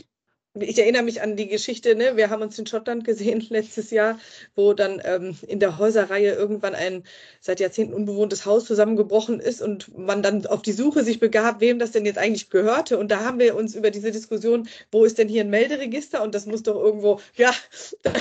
ich 0.60 0.78
erinnere 0.78 1.02
mich 1.02 1.22
an 1.22 1.36
die 1.36 1.48
Geschichte, 1.48 1.94
ne? 1.94 2.16
wir 2.16 2.30
haben 2.30 2.42
uns 2.42 2.58
in 2.58 2.66
Schottland 2.66 3.04
gesehen 3.04 3.40
letztes 3.50 3.90
Jahr, 3.90 4.18
wo 4.54 4.72
dann 4.72 5.00
ähm, 5.04 5.36
in 5.46 5.60
der 5.60 5.78
Häuserreihe 5.78 6.32
irgendwann 6.32 6.74
ein 6.74 7.04
seit 7.40 7.60
Jahrzehnten 7.60 7.94
unbewohntes 7.94 8.46
Haus 8.46 8.64
zusammengebrochen 8.64 9.40
ist 9.40 9.62
und 9.62 9.96
man 9.96 10.22
dann 10.22 10.46
auf 10.46 10.62
die 10.62 10.72
Suche 10.72 11.04
sich 11.04 11.20
begab, 11.20 11.60
wem 11.60 11.78
das 11.78 11.92
denn 11.92 12.06
jetzt 12.06 12.18
eigentlich 12.18 12.50
gehörte. 12.50 12.98
Und 12.98 13.10
da 13.10 13.20
haben 13.20 13.38
wir 13.38 13.56
uns 13.56 13.74
über 13.74 13.90
diese 13.90 14.10
Diskussion, 14.10 14.68
wo 14.90 15.04
ist 15.04 15.18
denn 15.18 15.28
hier 15.28 15.44
ein 15.44 15.50
Melderegister 15.50 16.22
und 16.22 16.34
das 16.34 16.46
muss 16.46 16.62
doch 16.62 16.76
irgendwo, 16.76 17.20
ja. 17.36 17.52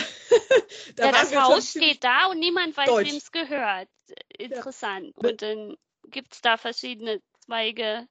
Da, 0.95 1.03
da 1.03 1.05
ja, 1.05 1.11
das 1.11 1.35
Haus 1.35 1.69
steht 1.69 2.03
da 2.03 2.27
und 2.27 2.39
niemand 2.39 2.75
weiß, 2.75 2.87
wem 2.87 3.17
es 3.17 3.31
gehört. 3.31 3.87
Interessant. 4.37 5.13
Ja. 5.21 5.29
Und 5.29 5.41
dann 5.41 5.77
gibt 6.09 6.33
es 6.33 6.41
da 6.41 6.57
verschiedene 6.57 7.21
Zweige 7.45 8.07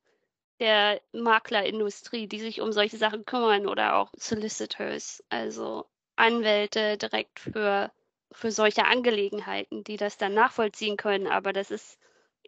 der 0.61 1.01
Maklerindustrie, 1.13 2.27
die 2.29 2.41
sich 2.41 2.61
um 2.61 2.73
solche 2.73 2.97
Sachen 2.97 3.25
kümmern 3.25 3.67
oder 3.67 3.97
auch 3.97 4.11
Solicitors, 4.17 5.23
also 5.29 5.87
Anwälte 6.17 6.97
direkt 6.99 7.41
für, 7.41 7.93
für 8.33 8.51
solche 8.53 8.85
Angelegenheiten, 8.85 9.85
die 9.85 9.97
das 9.97 10.17
dann 10.17 10.35
nachvollziehen 10.35 10.97
können. 10.97 11.27
Aber 11.27 11.53
das 11.53 11.71
ist 11.71 11.99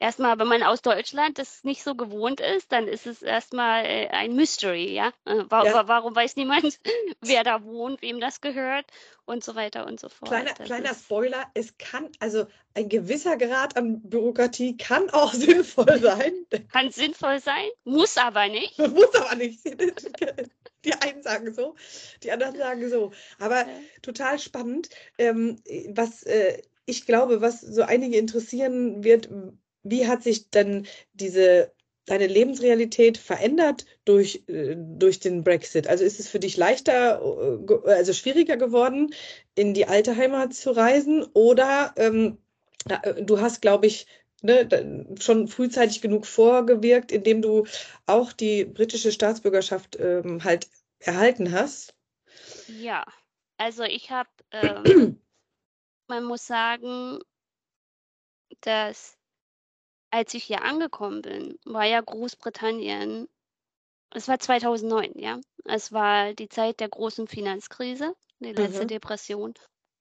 erstmal, 0.01 0.39
wenn 0.39 0.49
man 0.49 0.63
aus 0.63 0.83
Deutschland 0.83 1.39
das 1.39 1.65
nicht 1.65 1.83
so 1.83 1.95
gewohnt 1.95 2.41
ist, 2.41 2.73
dann 2.73 2.87
ist 2.89 3.07
es 3.07 3.23
erstmal 3.23 3.85
äh, 3.85 4.09
ein 4.09 4.35
Mystery, 4.35 4.93
ja? 4.93 5.09
Äh, 5.25 5.45
wa 5.49 5.65
ja. 5.65 5.89
Warum 5.89 6.15
weiß 6.15 6.37
niemand, 6.37 6.79
wer 7.21 7.45
da 7.45 7.65
wohnt, 7.65 8.03
wem 8.03 8.21
das 8.21 8.41
gehört 8.41 8.87
und 9.25 9.43
so 9.43 9.55
weiter 9.55 9.87
und 9.87 9.99
so 9.99 10.09
fort. 10.09 10.31
Kleiner, 10.31 10.53
kleiner 10.55 10.95
Spoiler, 10.95 11.47
es 11.55 11.77
kann, 11.79 12.11
also 12.21 12.47
ein 12.75 12.89
gewisser 12.89 13.37
Grad 13.37 13.77
an 13.77 14.03
Bürokratie 14.03 14.77
kann 14.77 15.11
auch 15.11 15.33
sinnvoll 15.35 15.99
sein. 16.01 16.33
Kann 16.73 16.91
sinnvoll 16.91 17.41
sein, 17.41 17.69
muss 17.85 18.17
aber 18.17 18.49
nicht. 18.49 18.79
muss 18.79 19.15
aber 19.15 19.35
nicht. 19.35 19.61
Die 20.85 20.95
einen 20.95 21.23
sagen 21.23 21.53
so, 21.53 21.75
die 22.23 22.31
anderen 22.31 22.57
sagen 22.57 22.89
so. 22.89 23.13
Aber 23.39 23.61
ja. 23.61 23.69
total 24.03 24.39
spannend. 24.39 24.89
Ähm, 25.19 25.61
was 25.89 26.23
äh, 26.23 26.63
ich 26.87 27.05
glaube, 27.05 27.41
was 27.41 27.61
so 27.61 27.83
einige 27.83 28.17
interessieren 28.17 29.03
wird, 29.03 29.29
wie 29.91 30.07
hat 30.07 30.23
sich 30.23 30.51
denn 30.51 30.87
diese 31.13 31.73
deine 32.07 32.29
Lebensrealität 32.29 33.19
verändert 33.19 33.85
durch, 34.05 34.45
äh, 34.47 34.77
durch 34.77 35.21
den 35.21 35.45
Brexit? 35.45 35.89
Also 35.89 36.05
ist 36.05 36.21
es 36.21 36.29
für 36.29 36.39
dich 36.39 36.57
leichter, 36.57 37.21
äh, 37.21 37.91
also 37.91 38.13
schwieriger 38.13 38.57
geworden, 38.57 39.13
in 39.55 39.75
die 39.75 39.87
alte 39.87 40.17
Heimat 40.17 40.55
zu 40.55 40.71
reisen? 40.71 41.25
Oder 41.35 41.93
ähm, 41.97 42.39
äh, 42.89 43.23
du 43.23 43.41
hast, 43.41 43.61
glaube 43.61 43.87
ich, 43.87 44.07
ne, 44.43 45.07
schon 45.21 45.49
frühzeitig 45.49 46.01
genug 46.01 46.27
vorgewirkt, 46.27 47.11
indem 47.11 47.43
du 47.43 47.67
auch 48.07 48.33
die 48.33 48.65
britische 48.65 49.13
Staatsbürgerschaft 49.13 49.99
ähm, 49.99 50.45
halt 50.45 50.69
erhalten 51.01 51.53
hast? 51.53 51.95
Ja, 52.69 53.05
also 53.57 53.83
ich 53.83 54.11
habe, 54.11 54.31
ähm, 54.53 55.21
man 56.07 56.25
muss 56.25 56.47
sagen, 56.47 57.19
dass 58.61 59.16
als 60.11 60.35
ich 60.35 60.45
hier 60.45 60.63
angekommen 60.63 61.23
bin, 61.23 61.59
war 61.65 61.85
ja 61.85 62.01
Großbritannien, 62.01 63.29
es 64.11 64.29
war 64.29 64.39
2009, 64.39 65.13
ja. 65.17 65.41
Es 65.65 65.93
war 65.93 66.33
die 66.33 66.49
Zeit 66.49 66.81
der 66.81 66.89
großen 66.89 67.27
Finanzkrise, 67.27 68.15
die 68.39 68.53
letzte 68.53 68.85
mhm. 68.85 68.89
Depression. 68.89 69.55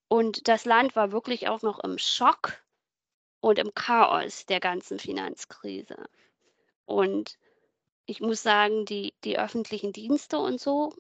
Und 0.08 0.48
das 0.48 0.66
Land 0.66 0.96
war 0.96 1.12
wirklich 1.12 1.48
auch 1.48 1.64
noch 1.64 1.80
im 1.84 1.98
Schock 1.98 2.64
und 3.40 3.60
im 3.60 3.74
Chaos 3.74 4.46
der 4.46 4.60
ganzen 4.60 5.00
Finanzkrise. 5.00 5.98
Und 6.86 7.38
ich 8.06 8.22
muss 8.22 8.44
sagen, 8.44 8.86
die, 8.86 9.14
die 9.24 9.40
öffentlichen 9.40 9.92
Dienste 9.92 10.38
und 10.38 10.62
so, 10.62 10.94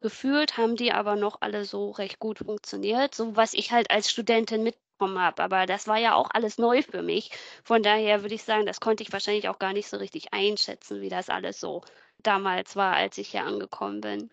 gefühlt 0.00 0.56
haben 0.56 0.76
die 0.76 0.92
aber 0.92 1.16
noch 1.16 1.40
alle 1.40 1.64
so 1.64 1.90
recht 1.90 2.18
gut 2.20 2.38
funktioniert. 2.38 3.14
So 3.14 3.36
was 3.36 3.54
ich 3.54 3.72
halt 3.72 3.90
als 3.90 4.10
Studentin 4.10 4.62
mit 4.62 4.76
bekommen 4.98 5.18
habe. 5.18 5.42
Aber 5.42 5.66
das 5.66 5.86
war 5.86 5.98
ja 5.98 6.14
auch 6.14 6.30
alles 6.32 6.58
neu 6.58 6.82
für 6.82 7.02
mich. 7.02 7.30
Von 7.64 7.82
daher 7.82 8.22
würde 8.22 8.34
ich 8.34 8.44
sagen, 8.44 8.66
das 8.66 8.80
konnte 8.80 9.02
ich 9.02 9.12
wahrscheinlich 9.12 9.48
auch 9.48 9.58
gar 9.58 9.72
nicht 9.72 9.88
so 9.88 9.96
richtig 9.96 10.32
einschätzen, 10.32 11.00
wie 11.00 11.08
das 11.08 11.28
alles 11.28 11.60
so 11.60 11.82
damals 12.22 12.76
war, 12.76 12.94
als 12.94 13.18
ich 13.18 13.30
hier 13.30 13.44
angekommen 13.44 14.00
bin. 14.00 14.30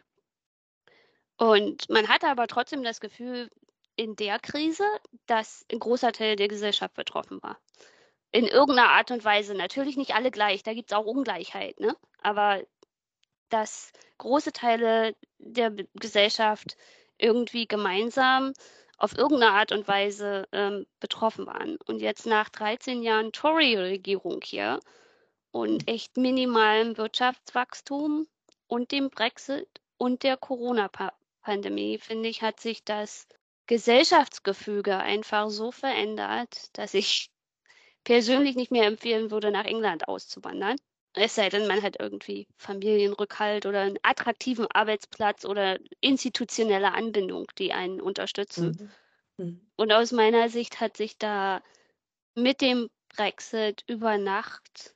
Und 1.37 1.89
man 1.89 2.07
hatte 2.07 2.27
aber 2.27 2.47
trotzdem 2.47 2.83
das 2.83 2.99
Gefühl 2.99 3.49
in 3.95 4.15
der 4.15 4.39
Krise, 4.39 4.85
dass 5.25 5.65
ein 5.71 5.79
großer 5.79 6.11
Teil 6.11 6.35
der 6.35 6.47
Gesellschaft 6.47 6.93
betroffen 6.93 7.41
war. 7.41 7.57
In 8.31 8.45
irgendeiner 8.45 8.89
Art 8.89 9.11
und 9.11 9.25
Weise. 9.25 9.55
Natürlich 9.55 9.97
nicht 9.97 10.15
alle 10.15 10.31
gleich, 10.31 10.63
da 10.63 10.73
gibt 10.73 10.91
es 10.91 10.97
auch 10.97 11.05
Ungleichheit, 11.05 11.79
ne? 11.79 11.95
Aber 12.21 12.61
dass 13.49 13.91
große 14.19 14.53
Teile 14.53 15.15
der 15.39 15.71
Gesellschaft 15.95 16.77
irgendwie 17.17 17.67
gemeinsam 17.67 18.53
auf 19.01 19.17
irgendeine 19.17 19.53
Art 19.53 19.71
und 19.71 19.87
Weise 19.87 20.47
ähm, 20.51 20.85
betroffen 20.99 21.47
waren. 21.47 21.77
Und 21.87 22.01
jetzt 22.01 22.27
nach 22.27 22.49
13 22.49 23.01
Jahren 23.01 23.31
Tory-Regierung 23.31 24.41
hier 24.43 24.79
und 25.49 25.87
echt 25.87 26.17
minimalem 26.17 26.97
Wirtschaftswachstum 26.97 28.27
und 28.67 28.91
dem 28.91 29.09
Brexit 29.09 29.67
und 29.97 30.21
der 30.21 30.37
Corona-Pandemie, 30.37 31.97
finde 31.97 32.29
ich, 32.29 32.43
hat 32.43 32.59
sich 32.59 32.83
das 32.83 33.27
Gesellschaftsgefüge 33.65 34.97
einfach 34.97 35.49
so 35.49 35.71
verändert, 35.71 36.69
dass 36.77 36.93
ich 36.93 37.31
persönlich 38.03 38.55
nicht 38.55 38.71
mehr 38.71 38.85
empfehlen 38.85 39.31
würde, 39.31 39.51
nach 39.51 39.65
England 39.65 40.07
auszuwandern. 40.07 40.75
Es 41.13 41.35
sei 41.35 41.49
denn, 41.49 41.67
man 41.67 41.81
hat 41.81 41.99
irgendwie 41.99 42.47
Familienrückhalt 42.57 43.65
oder 43.65 43.81
einen 43.81 43.99
attraktiven 44.01 44.67
Arbeitsplatz 44.71 45.43
oder 45.43 45.77
institutionelle 45.99 46.93
Anbindung, 46.93 47.47
die 47.57 47.73
einen 47.73 47.99
unterstützen. 47.99 48.91
Mhm. 49.37 49.45
Mhm. 49.45 49.71
Und 49.75 49.91
aus 49.91 50.11
meiner 50.11 50.49
Sicht 50.49 50.79
hat 50.79 50.95
sich 50.95 51.17
da 51.17 51.61
mit 52.35 52.61
dem 52.61 52.89
Brexit 53.09 53.83
über 53.87 54.17
Nacht 54.17 54.95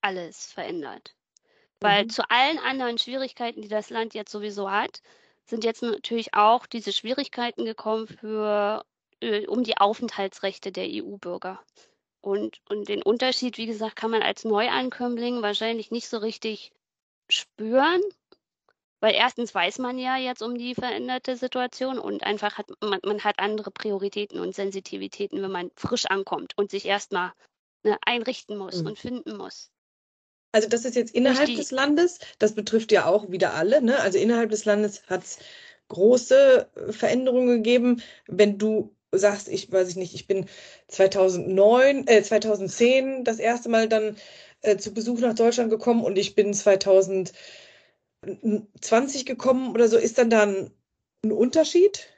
alles 0.00 0.52
verändert. 0.52 1.14
Weil 1.80 2.04
mhm. 2.04 2.10
zu 2.10 2.22
allen 2.30 2.58
anderen 2.58 2.98
Schwierigkeiten, 2.98 3.60
die 3.60 3.68
das 3.68 3.90
Land 3.90 4.14
jetzt 4.14 4.32
sowieso 4.32 4.70
hat, 4.70 5.02
sind 5.44 5.64
jetzt 5.64 5.82
natürlich 5.82 6.32
auch 6.32 6.66
diese 6.66 6.92
Schwierigkeiten 6.92 7.66
gekommen 7.66 8.06
für, 8.06 8.84
äh, 9.20 9.46
um 9.46 9.62
die 9.62 9.76
Aufenthaltsrechte 9.76 10.72
der 10.72 10.86
EU-Bürger. 10.88 11.62
Und, 12.24 12.62
und 12.70 12.88
den 12.88 13.02
Unterschied, 13.02 13.58
wie 13.58 13.66
gesagt, 13.66 13.96
kann 13.96 14.10
man 14.10 14.22
als 14.22 14.44
Neuankömmling 14.44 15.42
wahrscheinlich 15.42 15.90
nicht 15.90 16.08
so 16.08 16.16
richtig 16.16 16.72
spüren, 17.28 18.00
weil 19.00 19.14
erstens 19.14 19.54
weiß 19.54 19.78
man 19.78 19.98
ja 19.98 20.16
jetzt 20.16 20.42
um 20.42 20.56
die 20.56 20.74
veränderte 20.74 21.36
Situation 21.36 21.98
und 21.98 22.22
einfach 22.22 22.56
hat 22.56 22.70
man, 22.80 23.00
man 23.04 23.22
hat 23.24 23.38
andere 23.38 23.70
Prioritäten 23.70 24.40
und 24.40 24.54
Sensitivitäten, 24.54 25.42
wenn 25.42 25.50
man 25.50 25.70
frisch 25.76 26.06
ankommt 26.06 26.54
und 26.56 26.70
sich 26.70 26.86
erstmal 26.86 27.32
ne, 27.82 27.98
einrichten 28.06 28.56
muss 28.56 28.80
mhm. 28.80 28.86
und 28.86 28.98
finden 28.98 29.36
muss. 29.36 29.70
Also 30.52 30.66
das 30.66 30.86
ist 30.86 30.96
jetzt 30.96 31.14
innerhalb 31.14 31.48
die, 31.48 31.56
des 31.56 31.72
Landes, 31.72 32.20
das 32.38 32.54
betrifft 32.54 32.90
ja 32.90 33.04
auch 33.04 33.30
wieder 33.30 33.52
alle, 33.52 33.82
ne? 33.82 33.98
Also 34.00 34.16
innerhalb 34.16 34.50
des 34.50 34.64
Landes 34.64 35.02
hat 35.08 35.24
es 35.24 35.38
große 35.88 36.70
Veränderungen 36.88 37.48
gegeben. 37.48 38.00
Wenn 38.26 38.56
du 38.56 38.93
sagst, 39.18 39.48
ich 39.48 39.70
weiß 39.70 39.88
ich 39.88 39.96
nicht, 39.96 40.14
ich 40.14 40.26
bin 40.26 40.46
2009, 40.88 42.06
äh, 42.06 42.22
2010 42.22 43.24
das 43.24 43.38
erste 43.38 43.68
Mal 43.68 43.88
dann 43.88 44.16
äh, 44.62 44.76
zu 44.76 44.92
Besuch 44.94 45.20
nach 45.20 45.34
Deutschland 45.34 45.70
gekommen 45.70 46.04
und 46.04 46.16
ich 46.18 46.34
bin 46.34 46.54
2020 46.54 47.34
gekommen 49.26 49.74
oder 49.74 49.88
so, 49.88 49.96
ist 49.96 50.18
dann 50.18 50.30
da 50.30 50.42
ein, 50.42 50.70
ein 51.24 51.32
Unterschied? 51.32 52.08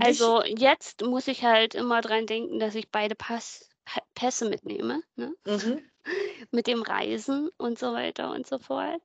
also 0.00 0.42
jetzt 0.44 1.02
muss 1.02 1.28
ich 1.28 1.44
halt 1.44 1.74
immer 1.74 2.00
dran 2.00 2.26
denken, 2.26 2.58
dass 2.58 2.74
ich 2.74 2.90
beide 2.90 3.14
Pass, 3.14 3.68
Pässe 4.14 4.48
mitnehme, 4.48 5.02
ne? 5.16 5.34
Mhm. 5.46 5.82
mit 6.50 6.66
dem 6.66 6.82
Reisen 6.82 7.50
und 7.58 7.78
so 7.78 7.92
weiter 7.92 8.30
und 8.32 8.46
so 8.46 8.58
fort. 8.58 9.02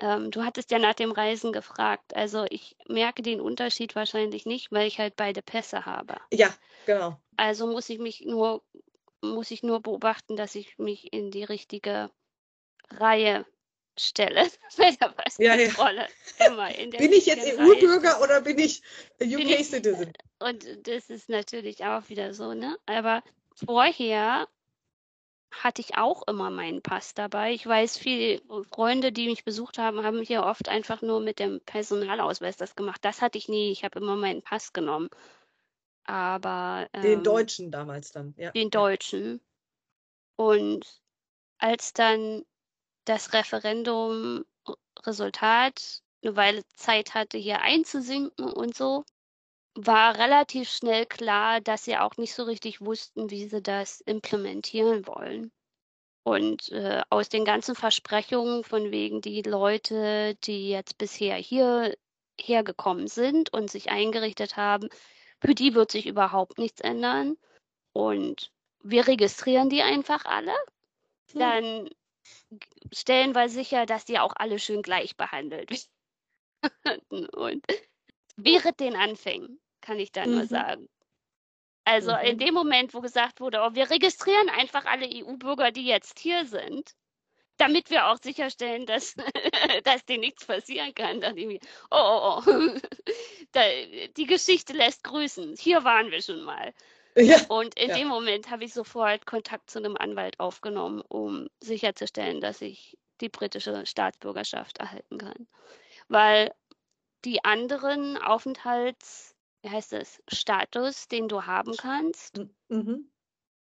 Ähm, 0.00 0.30
du 0.30 0.44
hattest 0.44 0.70
ja 0.70 0.78
nach 0.78 0.94
dem 0.94 1.12
Reisen 1.12 1.52
gefragt. 1.52 2.14
Also 2.14 2.46
ich 2.50 2.76
merke 2.88 3.22
den 3.22 3.40
Unterschied 3.40 3.96
wahrscheinlich 3.96 4.46
nicht, 4.46 4.70
weil 4.70 4.86
ich 4.86 4.98
halt 4.98 5.16
beide 5.16 5.42
Pässe 5.42 5.86
habe. 5.86 6.16
Ja, 6.32 6.54
genau. 6.86 7.18
Also 7.36 7.66
muss 7.66 7.88
ich 7.88 7.98
mich 7.98 8.24
nur, 8.24 8.62
muss 9.20 9.50
ich 9.50 9.62
nur 9.62 9.80
beobachten, 9.80 10.36
dass 10.36 10.54
ich 10.54 10.78
mich 10.78 11.12
in 11.12 11.30
die 11.30 11.44
richtige 11.44 12.10
Reihe 12.90 13.44
stelle. 13.98 14.48
ja, 15.38 15.54
ja. 15.54 15.72
Rolle 15.72 16.06
immer 16.46 16.74
in 16.78 16.90
der 16.90 16.98
bin 16.98 17.12
ich 17.12 17.26
jetzt 17.26 17.46
EU-Bürger 17.46 18.20
oder 18.22 18.40
bin 18.40 18.58
ich 18.58 18.82
UK-Citizen? 19.20 20.12
Und 20.38 20.64
das 20.86 21.10
ist 21.10 21.28
natürlich 21.28 21.84
auch 21.84 22.08
wieder 22.08 22.32
so, 22.34 22.54
ne? 22.54 22.78
Aber 22.86 23.22
vorher 23.66 24.48
hatte 25.50 25.80
ich 25.80 25.96
auch 25.96 26.22
immer 26.26 26.50
meinen 26.50 26.82
Pass 26.82 27.14
dabei. 27.14 27.52
Ich 27.52 27.66
weiß, 27.66 27.98
viele 27.98 28.40
Freunde, 28.70 29.12
die 29.12 29.26
mich 29.26 29.44
besucht 29.44 29.78
haben, 29.78 30.04
haben 30.04 30.20
hier 30.20 30.44
oft 30.44 30.68
einfach 30.68 31.02
nur 31.02 31.20
mit 31.20 31.38
dem 31.38 31.60
Personalausweis 31.62 32.56
das 32.56 32.76
gemacht. 32.76 33.04
Das 33.04 33.22
hatte 33.22 33.38
ich 33.38 33.48
nie. 33.48 33.70
Ich 33.70 33.84
habe 33.84 33.98
immer 33.98 34.16
meinen 34.16 34.42
Pass 34.42 34.72
genommen. 34.72 35.08
Aber. 36.04 36.88
Ähm, 36.92 37.02
den 37.02 37.24
Deutschen 37.24 37.70
damals 37.70 38.12
dann, 38.12 38.34
ja. 38.36 38.50
Den 38.52 38.70
Deutschen. 38.70 39.40
Und 40.36 41.00
als 41.58 41.92
dann 41.92 42.44
das 43.04 43.32
Referendum 43.32 44.44
Resultat 45.04 46.02
eine 46.22 46.36
Weile 46.36 46.62
Zeit 46.74 47.14
hatte, 47.14 47.38
hier 47.38 47.60
einzusinken 47.60 48.52
und 48.52 48.76
so, 48.76 49.04
war 49.80 50.18
relativ 50.18 50.68
schnell 50.68 51.06
klar, 51.06 51.60
dass 51.60 51.84
sie 51.84 51.96
auch 51.96 52.16
nicht 52.16 52.34
so 52.34 52.42
richtig 52.42 52.80
wussten, 52.80 53.30
wie 53.30 53.46
sie 53.46 53.62
das 53.62 54.00
implementieren 54.00 55.06
wollen. 55.06 55.52
Und 56.24 56.70
äh, 56.72 57.02
aus 57.10 57.28
den 57.28 57.44
ganzen 57.44 57.76
Versprechungen 57.76 58.64
von 58.64 58.90
wegen 58.90 59.20
die 59.20 59.42
Leute, 59.42 60.34
die 60.42 60.68
jetzt 60.68 60.98
bisher 60.98 61.36
hier 61.36 61.96
hergekommen 62.40 63.06
sind 63.06 63.52
und 63.52 63.70
sich 63.70 63.88
eingerichtet 63.88 64.56
haben, 64.56 64.88
für 65.40 65.54
die 65.54 65.74
wird 65.74 65.92
sich 65.92 66.06
überhaupt 66.06 66.58
nichts 66.58 66.80
ändern. 66.80 67.36
Und 67.92 68.50
wir 68.82 69.06
registrieren 69.06 69.70
die 69.70 69.82
einfach 69.82 70.24
alle. 70.24 70.54
Hm. 71.30 71.38
Dann 71.38 71.90
stellen 72.92 73.32
wir 73.36 73.48
sicher, 73.48 73.86
dass 73.86 74.04
die 74.04 74.18
auch 74.18 74.32
alle 74.34 74.58
schön 74.58 74.82
gleich 74.82 75.16
behandelt 75.16 75.88
werden. 76.84 77.28
und 77.28 77.64
während 78.36 78.80
den 78.80 78.96
Anfängen 78.96 79.60
kann 79.88 79.98
ich 79.98 80.12
da 80.12 80.26
mhm. 80.26 80.34
nur 80.34 80.46
sagen. 80.46 80.88
Also 81.84 82.12
mhm. 82.12 82.18
in 82.18 82.38
dem 82.38 82.52
Moment, 82.52 82.92
wo 82.92 83.00
gesagt 83.00 83.40
wurde, 83.40 83.60
oh, 83.62 83.74
wir 83.74 83.88
registrieren 83.88 84.50
einfach 84.50 84.84
alle 84.84 85.08
EU-Bürger, 85.10 85.70
die 85.70 85.86
jetzt 85.86 86.18
hier 86.18 86.44
sind, 86.44 86.92
damit 87.56 87.88
wir 87.88 88.08
auch 88.08 88.18
sicherstellen, 88.22 88.84
dass, 88.84 89.14
dass 89.84 90.04
denen 90.04 90.20
nichts 90.20 90.44
passieren 90.44 90.94
kann. 90.94 91.22
Dachte 91.22 91.40
ich 91.40 91.46
mir, 91.46 91.60
oh, 91.90 91.96
oh, 91.96 92.42
oh. 92.46 92.78
Da, 93.52 93.62
die 94.18 94.26
Geschichte 94.26 94.74
lässt 94.74 95.04
grüßen. 95.04 95.56
Hier 95.58 95.82
waren 95.82 96.10
wir 96.10 96.20
schon 96.20 96.42
mal. 96.42 96.74
Ja. 97.16 97.40
Und 97.48 97.78
in 97.78 97.88
ja. 97.88 97.96
dem 97.96 98.08
Moment 98.08 98.50
habe 98.50 98.64
ich 98.64 98.74
sofort 98.74 99.24
Kontakt 99.24 99.70
zu 99.70 99.78
einem 99.78 99.96
Anwalt 99.96 100.38
aufgenommen, 100.38 101.00
um 101.00 101.48
sicherzustellen, 101.60 102.42
dass 102.42 102.60
ich 102.60 102.98
die 103.22 103.30
britische 103.30 103.86
Staatsbürgerschaft 103.86 104.76
erhalten 104.76 105.16
kann. 105.16 105.48
Weil 106.08 106.52
die 107.24 107.42
anderen 107.42 108.18
Aufenthalts 108.18 109.34
heißt 109.66 109.92
es, 109.94 110.22
Status, 110.28 111.08
den 111.08 111.28
du 111.28 111.42
haben 111.44 111.76
kannst. 111.76 112.40
Mhm. 112.68 113.10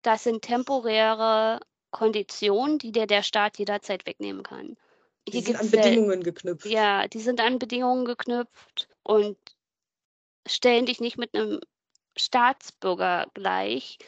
Das 0.03 0.25
sind 0.25 0.43
temporäre 0.43 1.61
Konditionen, 1.91 2.79
die 2.79 2.93
dir 2.93 3.07
der 3.07 3.23
Staat 3.23 3.59
jederzeit 3.59 4.07
wegnehmen 4.07 4.43
kann. 4.43 4.77
Die 5.29 5.41
sind 5.41 5.59
an 5.59 5.71
Bedingungen 5.71 6.23
geknüpft. 6.23 6.67
Ja, 6.67 7.09
die 7.09 7.21
sind 7.21 7.41
an 7.41 7.59
Bedingungen 7.59 8.05
geknüpft 8.05 8.89
und 9.03 9.39
stellen 10.47 10.87
dich 10.87 11.01
nicht 11.01 11.17
mit 11.17 11.35
einem 11.35 11.61
Staatsbürger 12.17 13.29
gleich. 13.33 13.99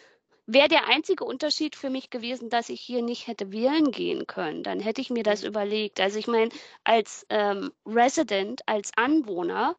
Wäre 0.46 0.68
der 0.68 0.88
einzige 0.88 1.24
Unterschied 1.24 1.74
für 1.74 1.90
mich 1.90 2.10
gewesen, 2.10 2.50
dass 2.50 2.68
ich 2.68 2.80
hier 2.80 3.02
nicht 3.02 3.26
hätte 3.26 3.50
wählen 3.50 3.90
gehen 3.90 4.26
können, 4.26 4.62
dann 4.62 4.78
hätte 4.78 5.00
ich 5.00 5.10
mir 5.10 5.22
das 5.22 5.42
überlegt. 5.42 5.98
Also 5.98 6.18
ich 6.18 6.28
meine, 6.28 6.50
als 6.84 7.26
ähm, 7.30 7.72
Resident, 7.84 8.62
als 8.66 8.92
Anwohner 8.96 9.76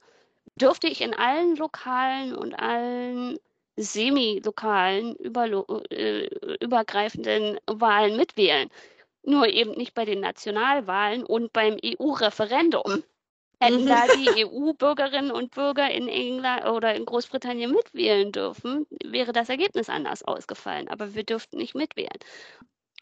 dürfte 0.57 0.87
ich 0.87 1.01
in 1.01 1.13
allen 1.13 1.55
lokalen 1.55 2.35
und 2.35 2.53
allen 2.53 3.37
semi-lokalen, 3.77 5.15
äh, 5.91 6.27
übergreifenden 6.59 7.59
Wahlen 7.67 8.17
mitwählen. 8.17 8.69
Nur 9.23 9.47
eben 9.47 9.71
nicht 9.71 9.93
bei 9.93 10.05
den 10.05 10.19
Nationalwahlen 10.19 11.23
und 11.23 11.53
beim 11.53 11.77
EU-Referendum. 11.83 13.03
Hätten 13.59 13.87
da 13.87 14.05
mhm. 14.05 14.23
die 14.23 14.45
EU-Bürgerinnen 14.45 15.31
und 15.31 15.51
Bürger 15.51 15.89
in 15.89 16.07
England 16.07 16.65
oder 16.65 16.95
in 16.95 17.05
Großbritannien 17.05 17.71
mitwählen 17.71 18.31
dürfen, 18.31 18.85
wäre 19.03 19.33
das 19.33 19.49
Ergebnis 19.49 19.89
anders 19.89 20.23
ausgefallen. 20.23 20.87
Aber 20.87 21.15
wir 21.15 21.23
dürften 21.23 21.57
nicht 21.57 21.75
mitwählen. 21.75 22.17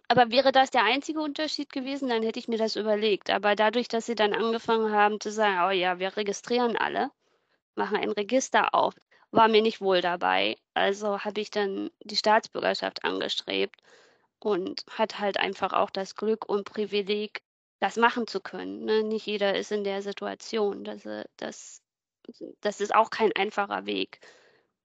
Aber 0.08 0.32
wäre 0.32 0.52
das 0.52 0.72
der 0.72 0.84
einzige 0.84 1.20
Unterschied 1.20 1.72
gewesen, 1.72 2.10
dann 2.10 2.24
hätte 2.24 2.40
ich 2.40 2.48
mir 2.48 2.58
das 2.58 2.76
überlegt. 2.76 3.30
Aber 3.32 3.56
dadurch, 3.56 3.88
dass 3.88 4.06
sie 4.06 4.16
dann 4.16 4.34
angefangen 4.34 4.92
haben 4.92 5.20
zu 5.20 5.32
sagen, 5.32 5.68
oh 5.68 5.72
ja, 5.72 6.00
wir 6.00 6.16
registrieren 6.16 6.78
alle, 6.78 7.12
machen 7.76 7.98
ein 7.98 8.12
Register 8.12 8.74
auf. 8.74 8.96
War 9.32 9.48
mir 9.48 9.62
nicht 9.62 9.82
wohl 9.82 10.02
dabei. 10.02 10.58
Also 10.74 11.20
habe 11.24 11.42
ich 11.42 11.52
dann 11.52 11.90
die 12.02 12.16
Staatsbürgerschaft 12.16 13.04
angestrebt 13.04 13.82
und 14.40 14.86
hat 14.90 15.20
halt 15.20 15.38
einfach 15.38 15.74
auch 15.74 15.90
das 15.90 16.16
Glück 16.16 16.48
und 16.48 16.66
Privileg, 16.66 17.42
das 17.80 17.98
machen 17.98 18.28
zu 18.28 18.40
können. 18.40 18.86
Ne? 18.86 19.04
Nicht 19.04 19.26
jeder 19.26 19.56
ist 19.56 19.72
in 19.72 19.84
der 19.84 20.02
Situation. 20.02 20.84
Das, 20.84 21.06
äh, 21.06 21.26
das, 21.38 21.82
das 22.62 22.82
ist 22.82 22.96
auch 22.96 23.10
kein 23.10 23.32
einfacher 23.34 23.86
Weg. 23.86 24.20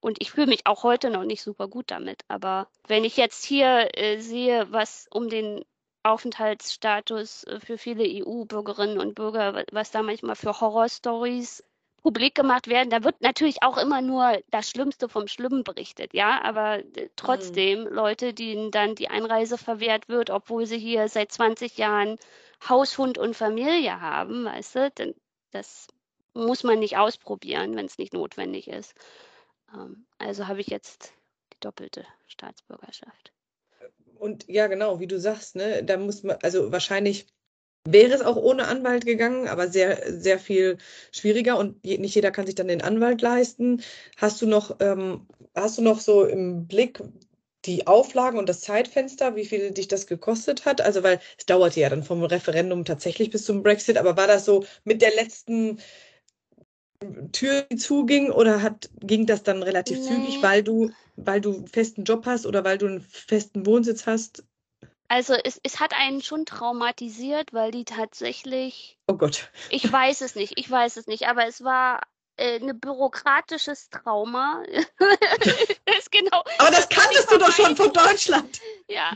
Und 0.01 0.21
ich 0.21 0.31
fühle 0.31 0.47
mich 0.47 0.67
auch 0.67 0.83
heute 0.83 1.11
noch 1.11 1.25
nicht 1.25 1.43
super 1.43 1.69
gut 1.69 1.91
damit. 1.91 2.23
Aber 2.29 2.69
wenn 2.89 3.05
ich 3.05 3.17
jetzt 3.17 3.45
hier 3.45 3.89
äh, 3.93 4.19
sehe, 4.19 4.73
was 4.73 5.07
um 5.11 5.29
den 5.29 5.65
Aufenthaltsstatus 6.03 7.45
äh, 7.45 7.61
für 7.61 7.77
viele 7.77 8.05
EU-Bürgerinnen 8.05 8.99
und 8.99 9.15
Bürger, 9.15 9.65
was 9.71 9.91
da 9.91 10.03
manchmal 10.03 10.37
für 10.37 10.61
Horrorstories 10.61 11.63
publik 12.03 12.35
gemacht 12.35 12.69
werden. 12.69 12.91
Da 12.91 13.05
wird 13.05 13.21
natürlich 13.21 13.63
auch 13.63 13.77
immer 13.79 14.03
nur 14.03 14.41
das 14.51 14.69
Schlimmste 14.71 15.09
vom 15.09 15.29
Schlimmen 15.29 15.65
berichtet, 15.65 16.15
ja, 16.15 16.43
aber 16.43 16.79
äh, 16.79 17.09
trotzdem 17.17 17.85
mhm. 17.85 17.89
Leute, 17.89 18.35
denen 18.35 18.71
dann 18.71 18.95
die 18.95 19.09
Einreise 19.09 19.59
verwehrt 19.59 20.09
wird, 20.09 20.31
obwohl 20.31 20.67
sie 20.67 20.79
hier 20.79 21.09
seit 21.09 21.33
20 21.33 21.77
Jahren 21.79 22.17
Haushund 22.69 23.19
und 23.19 23.37
Familie 23.37 24.01
haben, 24.01 24.45
weißt 24.45 24.75
du, 24.77 24.91
denn 24.91 25.15
das 25.51 25.89
muss 26.35 26.63
man 26.63 26.79
nicht 26.79 26.97
ausprobieren, 26.97 27.75
wenn 27.77 27.87
es 27.87 27.99
nicht 27.99 28.13
notwendig 28.13 28.69
ist. 28.69 28.95
Ähm, 29.75 30.07
also 30.19 30.49
habe 30.49 30.61
ich 30.61 30.69
jetzt 30.69 31.13
die 31.53 31.61
doppelte 31.61 32.07
Staatsbürgerschaft. 32.27 33.33
Und 34.19 34.47
ja, 34.49 34.67
genau, 34.67 35.01
wie 35.01 35.07
du 35.07 35.19
sagst, 35.19 35.57
ne, 35.57 35.83
da 35.83 35.97
muss 35.97 36.23
man, 36.23 36.37
also 36.43 36.71
wahrscheinlich 36.73 37.27
wäre 37.89 38.13
es 38.13 38.23
auch 38.23 38.37
ohne 38.37 38.67
Anwalt 38.67 39.07
gegangen, 39.07 39.49
aber 39.49 39.69
sehr, 39.69 40.21
sehr 40.21 40.39
viel 40.39 40.79
schwieriger 41.13 41.59
und 41.59 41.85
nicht 41.85 42.15
jeder 42.15 42.31
kann 42.31 42.47
sich 42.47 42.55
dann 42.55 42.69
den 42.69 42.83
Anwalt 42.83 43.23
leisten. 43.23 43.83
Hast 44.17 44.43
du 44.43 44.47
noch, 44.47 44.77
ähm, 44.81 45.27
hast 45.55 45.79
du 45.79 45.83
noch 45.83 46.01
so 46.01 46.25
im 46.25 46.67
Blick 46.67 47.01
die 47.67 47.87
Auflagen 47.87 48.39
und 48.39 48.49
das 48.49 48.61
Zeitfenster, 48.63 49.37
wie 49.37 49.45
viel 49.45 49.71
dich 49.73 49.89
das 49.89 50.07
gekostet 50.07 50.65
hat? 50.65 50.81
Also, 50.81 51.03
weil 51.03 51.21
es 51.39 51.47
dauerte 51.47 51.81
ja 51.81 51.89
dann 51.89 52.03
vom 52.03 52.23
Referendum 52.23 52.85
tatsächlich 52.85 53.31
bis 53.31 53.45
zum 53.45 53.63
Brexit, 53.63 53.99
aber 53.99 54.17
war 54.17 54.27
das 54.27 54.45
so 54.45 54.65
mit 54.85 55.03
der 55.03 55.15
letzten 55.15 55.79
Tür, 57.33 57.63
die 57.63 57.77
zuging 57.77 58.31
oder 58.31 58.63
hat, 58.63 58.91
ging 59.01 59.27
das 59.27 59.43
dann 59.43 59.63
relativ 59.63 59.99
nee. 59.99 60.07
zügig, 60.07 60.43
weil 60.43 60.63
du, 60.63 60.91
weil 61.17 61.41
du 61.41 61.55
einen 61.55 61.67
festen 61.67 62.05
Job 62.05 62.27
hast 62.27 62.47
oder 62.47 62.65
weil 62.65 62.79
du 62.79 62.87
einen 62.87 63.01
festen 63.01 63.65
Wohnsitz 63.65 64.07
hast? 64.07 64.45
Also 65.11 65.35
es, 65.35 65.61
es 65.65 65.81
hat 65.81 65.93
einen 65.93 66.23
schon 66.23 66.47
traumatisiert, 66.47 67.53
weil 67.53 67.73
die 67.73 67.85
tatsächlich. 67.85 68.97
Oh 69.09 69.15
Gott. 69.15 69.51
Ich 69.71 69.91
weiß 69.91 70.21
es 70.21 70.37
nicht, 70.37 70.53
ich 70.57 70.71
weiß 70.71 70.97
es 70.97 71.09
nicht, 71.09 71.27
aber 71.27 71.49
es 71.49 71.65
war 71.65 72.03
äh, 72.37 72.61
ein 72.61 72.79
bürokratisches 72.79 73.91
Trauma. 73.91 74.63
das 75.85 76.11
genau. 76.13 76.45
Aber 76.59 76.71
das 76.71 76.89
kanntest 76.89 77.29
du 77.31 77.39
doch 77.39 77.51
schon 77.51 77.75
von 77.75 77.93
Deutschland. 77.93 78.61
Ja, 78.89 79.13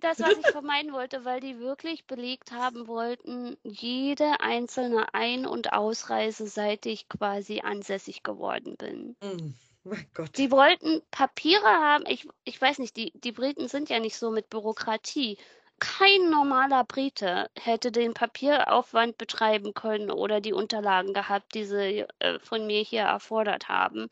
das, 0.00 0.18
was 0.18 0.32
ich 0.32 0.48
vermeiden 0.48 0.92
wollte, 0.92 1.24
weil 1.24 1.38
die 1.38 1.60
wirklich 1.60 2.08
belegt 2.08 2.50
haben 2.50 2.88
wollten, 2.88 3.56
jede 3.62 4.40
einzelne 4.40 5.14
Ein- 5.14 5.46
und 5.46 5.72
Ausreise, 5.72 6.48
seit 6.48 6.86
ich 6.86 7.08
quasi 7.08 7.60
ansässig 7.60 8.24
geworden 8.24 8.76
bin. 8.76 9.16
Mm. 9.22 9.54
Mein 9.86 10.06
Gott. 10.14 10.36
Die 10.36 10.50
wollten 10.50 11.00
Papiere 11.12 11.64
haben. 11.64 12.04
Ich, 12.06 12.26
ich 12.44 12.60
weiß 12.60 12.78
nicht, 12.80 12.96
die, 12.96 13.12
die 13.14 13.30
Briten 13.30 13.68
sind 13.68 13.88
ja 13.88 14.00
nicht 14.00 14.16
so 14.16 14.30
mit 14.30 14.50
Bürokratie. 14.50 15.38
Kein 15.78 16.30
normaler 16.30 16.84
Brite 16.84 17.50
hätte 17.56 17.92
den 17.92 18.12
Papieraufwand 18.12 19.16
betreiben 19.16 19.74
können 19.74 20.10
oder 20.10 20.40
die 20.40 20.52
Unterlagen 20.52 21.12
gehabt, 21.12 21.54
die 21.54 21.64
sie 21.64 22.04
äh, 22.18 22.38
von 22.40 22.66
mir 22.66 22.80
hier 22.80 23.02
erfordert 23.02 23.68
haben. 23.68 24.08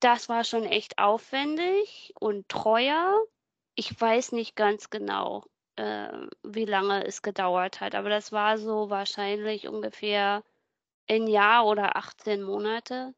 Das 0.00 0.28
war 0.28 0.44
schon 0.44 0.64
echt 0.64 0.98
aufwendig 0.98 2.14
und 2.18 2.48
teuer. 2.48 3.14
ich 3.74 3.98
weiß 4.00 4.32
nicht 4.32 4.56
ganz 4.56 4.90
genau, 4.90 5.44
äh, 5.76 6.08
wie 6.42 6.64
lange 6.64 7.04
es 7.06 7.22
gedauert 7.22 7.80
hat, 7.80 7.94
aber 7.94 8.08
das 8.08 8.32
war 8.32 8.58
so 8.58 8.90
wahrscheinlich 8.90 9.68
ungefähr 9.68 10.42
ein 11.08 11.26
Jahr 11.26 11.66
oder 11.66 11.96
18 11.96 12.42
Monate. 12.42 13.14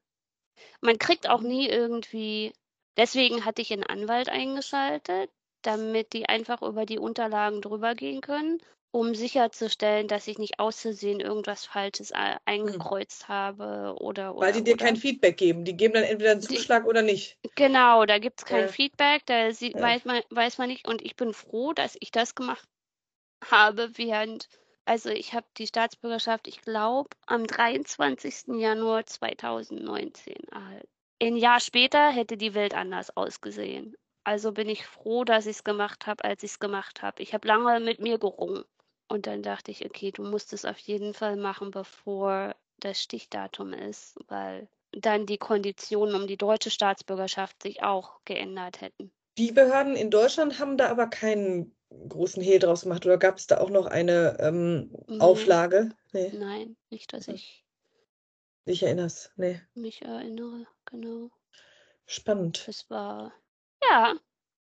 Man 0.81 0.99
kriegt 0.99 1.29
auch 1.29 1.41
nie 1.41 1.69
irgendwie 1.69 2.53
deswegen 2.97 3.45
hatte 3.45 3.63
ich 3.63 3.73
einen 3.73 3.85
Anwalt 3.85 4.29
eingeschaltet, 4.29 5.31
damit 5.63 6.13
die 6.13 6.29
einfach 6.29 6.63
über 6.63 6.87
die 6.87 6.99
Unterlagen 6.99 7.61
drüber 7.63 7.95
gehen 7.95 8.21
können, 8.21 8.59
um 8.93 9.15
sicherzustellen, 9.15 10.07
dass 10.09 10.29
ich 10.29 10.39
nicht 10.39 10.59
aus 10.61 10.81
Versehen 10.81 11.21
irgendwas 11.21 11.65
Falsches 11.65 12.13
Mhm. 12.13 12.39
eingekreuzt 12.45 13.29
habe 13.29 13.97
oder 14.01 14.37
Weil 14.37 14.53
oder 14.53 14.53
die 14.53 14.65
dir 14.65 14.75
oder 14.75 14.85
kein 14.85 14.97
Feedback 14.97 15.37
geben. 15.37 15.65
Die 15.65 15.77
geben 15.77 15.95
dann 15.95 16.05
entweder 16.05 16.33
einen 16.33 16.41
Die 16.41 16.57
Zuschlag 16.57 16.87
oder 16.87 17.03
nicht. 17.03 17.39
genau, 17.57 18.05
da 18.07 18.19
gibt's 18.19 18.45
kein 18.45 18.61
Ja. 18.61 18.69
Feedback, 18.69 19.27
da 19.27 19.53
sieht 19.53 19.75
Ja. 19.75 19.81
weiß 19.83 20.05
man 20.05 20.23
weiß 20.31 20.59
man 20.59 20.69
nicht 20.69 20.87
und 20.89 21.03
ich 21.03 21.17
bin 21.17 21.33
froh, 21.35 21.73
dass 21.73 21.97
ich 22.01 22.11
das 22.11 22.35
gemacht 22.35 22.69
habe, 23.45 23.91
während 23.97 24.49
also, 24.87 25.11
ich 25.11 25.35
habe 25.35 25.47
die 25.59 25.67
Staatsbürgerschaft, 25.67 26.49
ich 26.49 26.61
glaube, 26.63 27.11
am 27.27 27.47
23. 27.47 28.59
Januar 28.61 29.05
2019 29.07 30.37
erhalten. 30.51 30.89
Ein 31.21 31.37
Jahr 31.37 31.59
später 31.59 32.11
hätte 32.11 32.37
die 32.37 32.55
Welt 32.55 32.73
anders 32.73 33.17
ausgesehen. 33.17 33.97
Also 34.23 34.53
bin 34.53 34.69
ich 34.69 34.87
froh, 34.87 35.25
dass 35.25 35.47
ich's 35.47 35.65
gemacht 35.65 36.07
habe, 36.07 36.23
als 36.25 36.43
ich's 36.45 36.61
gemacht 36.61 37.03
habe. 37.03 37.21
Ich 37.23 37.35
habe 37.35 37.49
lange 37.49 37.81
mit 37.81 37.99
mir 37.99 38.19
gerungen 38.19 38.65
und 39.09 39.27
dann 39.27 39.43
dachte 39.43 39.71
ich: 39.73 39.85
„Okay, 39.85 40.13
du 40.13 40.23
musst 40.23 40.53
es 40.53 40.65
auf 40.65 40.79
jeden 40.79 41.15
Fall 41.15 41.37
machen, 41.37 41.71
bevor 41.73 42.55
das 42.79 43.03
Stichdatum 43.03 43.73
ist“, 43.73 44.17
weil 44.29 44.69
dann 44.93 45.27
die 45.27 45.39
Konditionen 45.39 46.15
um 46.15 46.27
die 46.29 46.37
deutsche 46.37 46.71
Staatsbürgerschaft 46.71 47.61
sich 47.63 47.83
auch 47.83 48.21
geändert 48.25 48.81
hätten. 48.81 49.13
Die 49.39 49.53
Behörden 49.53 49.95
in 49.95 50.11
Deutschland 50.11 50.59
haben 50.59 50.77
da 50.77 50.89
aber 50.91 51.07
keinen 51.09 51.77
großen 52.09 52.43
Hehl 52.43 52.59
draus 52.59 52.83
gemacht 52.83 53.05
oder 53.07 53.19
gab 53.19 53.37
es 53.39 53.47
da 53.47 53.59
auch 53.59 53.71
noch 53.71 53.87
eine, 53.87 54.37
ähm, 54.41 54.91
Ne. 55.09 55.21
Auflage? 55.21 55.91
Ne. 56.13 56.33
Nein, 56.35 56.77
nicht, 56.91 57.13
dass 57.13 57.27
Mhm. 57.29 57.35
ich 57.35 57.65
Dich 58.67 58.83
erinnerst? 58.83 59.31
Ne. 59.37 59.61
mich 59.75 60.03
erinnere, 60.03 60.67
genau. 60.87 61.31
Spannend. 62.07 62.65
Das 62.67 62.89
war 62.91 63.33
ja. 63.83 64.15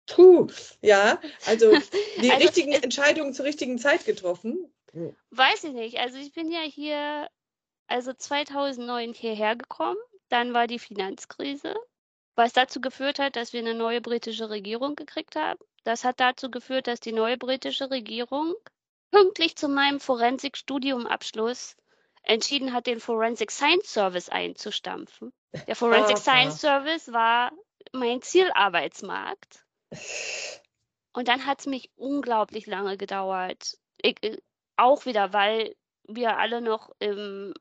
Puh, 0.07 0.49
ja, 0.83 1.21
also 1.47 1.77
die 2.23 2.31
Also, 2.35 2.47
richtigen 2.47 2.73
es 2.73 2.83
Entscheidungen 2.83 3.33
zur 3.35 3.45
richtigen 3.47 3.79
Zeit 3.79 4.05
getroffen. 4.05 4.73
Weiß 5.31 5.65
ich 5.65 5.73
nicht. 5.73 5.99
Also, 5.99 6.19
ich 6.19 6.33
bin 6.33 6.51
ja 6.51 6.61
hier 6.61 7.29
also 7.89 8.13
2009 8.15 9.15
hierher 9.15 9.57
gekommen, 9.57 9.99
dann 10.31 10.55
war 10.55 10.67
die 10.67 10.79
Finanzkrise, 10.81 11.75
was 12.37 12.53
dazu 12.53 12.81
geführt 12.81 13.19
hat, 13.21 13.37
dass 13.37 13.53
wir 13.53 13.63
'ne 13.63 13.75
neue 13.75 14.01
britische 14.01 14.51
Regierung 14.51 14.97
gekriegt 14.97 15.37
haben. 15.37 15.61
Das 15.85 16.05
hat 16.05 16.21
dazu 16.21 16.51
geführt, 16.51 16.87
dass 16.87 17.01
die 17.01 17.13
neue 17.13 17.37
britische 17.37 17.91
Regierung 17.91 18.55
pünktlich 19.11 19.57
zu 19.57 19.69
meinem 19.69 20.01
Forensik-Studiumabschluss 20.01 21.77
entschieden 22.23 22.73
hat, 22.73 22.87
den 22.87 23.01
Forensic 23.01 23.51
Science 23.51 23.93
Service 23.93 24.29
einzustampfen. 24.29 25.33
Der 25.67 25.77
Forensic 25.77 26.17
Aha. 26.17 26.23
Science 26.23 26.61
Service 26.61 27.13
war 27.13 27.53
mein 27.93 28.23
Zielarbeitsmarkt. 28.23 29.65
Und 31.13 31.29
dann 31.29 31.47
hat's 31.47 31.67
mich 31.67 31.91
unglaublich 31.97 32.67
lange 32.67 32.97
gedauert. 32.97 33.79
Ich 34.01 34.23
äh, 34.23 34.39
auch 34.77 35.07
wieder, 35.07 35.33
weil 35.33 35.75
wir 36.05 36.39
alle 36.39 36.61
noch 36.61 36.91
im 36.99 37.53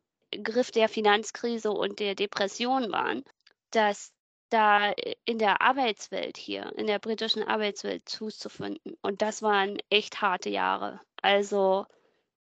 Griff 0.44 0.72
der 0.72 0.90
Finanzkrise 0.90 1.72
und 1.72 2.00
der 2.00 2.16
Depression 2.16 2.92
waren, 2.92 3.24
dass 3.72 4.12
da 4.50 4.94
in 5.26 5.40
der 5.40 5.62
Arbeitswelt 5.62 6.38
hier, 6.38 6.72
in 6.78 6.88
der 6.88 7.00
britischen 7.00 7.44
Arbeitswelt 7.44 8.10
Fuß 8.10 8.40
zu 8.40 8.50
finden. 8.50 8.96
Und 9.02 9.22
das 9.22 9.42
waren 9.44 9.78
echt 9.90 10.22
harte 10.22 10.50
Jahre. 10.50 11.02
Also, 11.22 11.86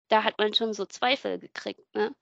da 0.08 0.24
hat 0.24 0.38
man 0.38 0.54
schon 0.54 0.74
so 0.74 0.86
Zweifel 0.86 1.38
gekriegt, 1.40 1.94
ne? 1.96 2.14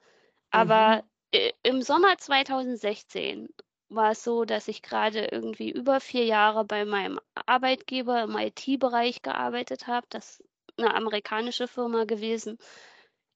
Aber, 0.50 1.02
Mhm. 1.34 1.52
im 1.64 1.82
Sommer 1.82 2.18
2016 2.18 3.48
war 3.90 4.12
es 4.12 4.24
so, 4.24 4.44
dass 4.46 4.68
ich 4.68 4.82
grade 4.82 5.26
irgendwie 5.32 5.70
über 5.70 6.00
4 6.00 6.24
Jahre 6.26 6.64
bei 6.64 6.84
meinem 6.86 7.20
Arbeitgeber 7.46 8.22
im 8.24 8.36
IT-Bereich 8.38 9.22
gearbeitet 9.22 9.86
habe. 9.88 10.06
Das 10.10 10.40
ist 10.40 10.44
'ne 10.80 10.94
amerikanische 10.94 11.68
Firma 11.68 12.04
gewesen. 12.06 12.58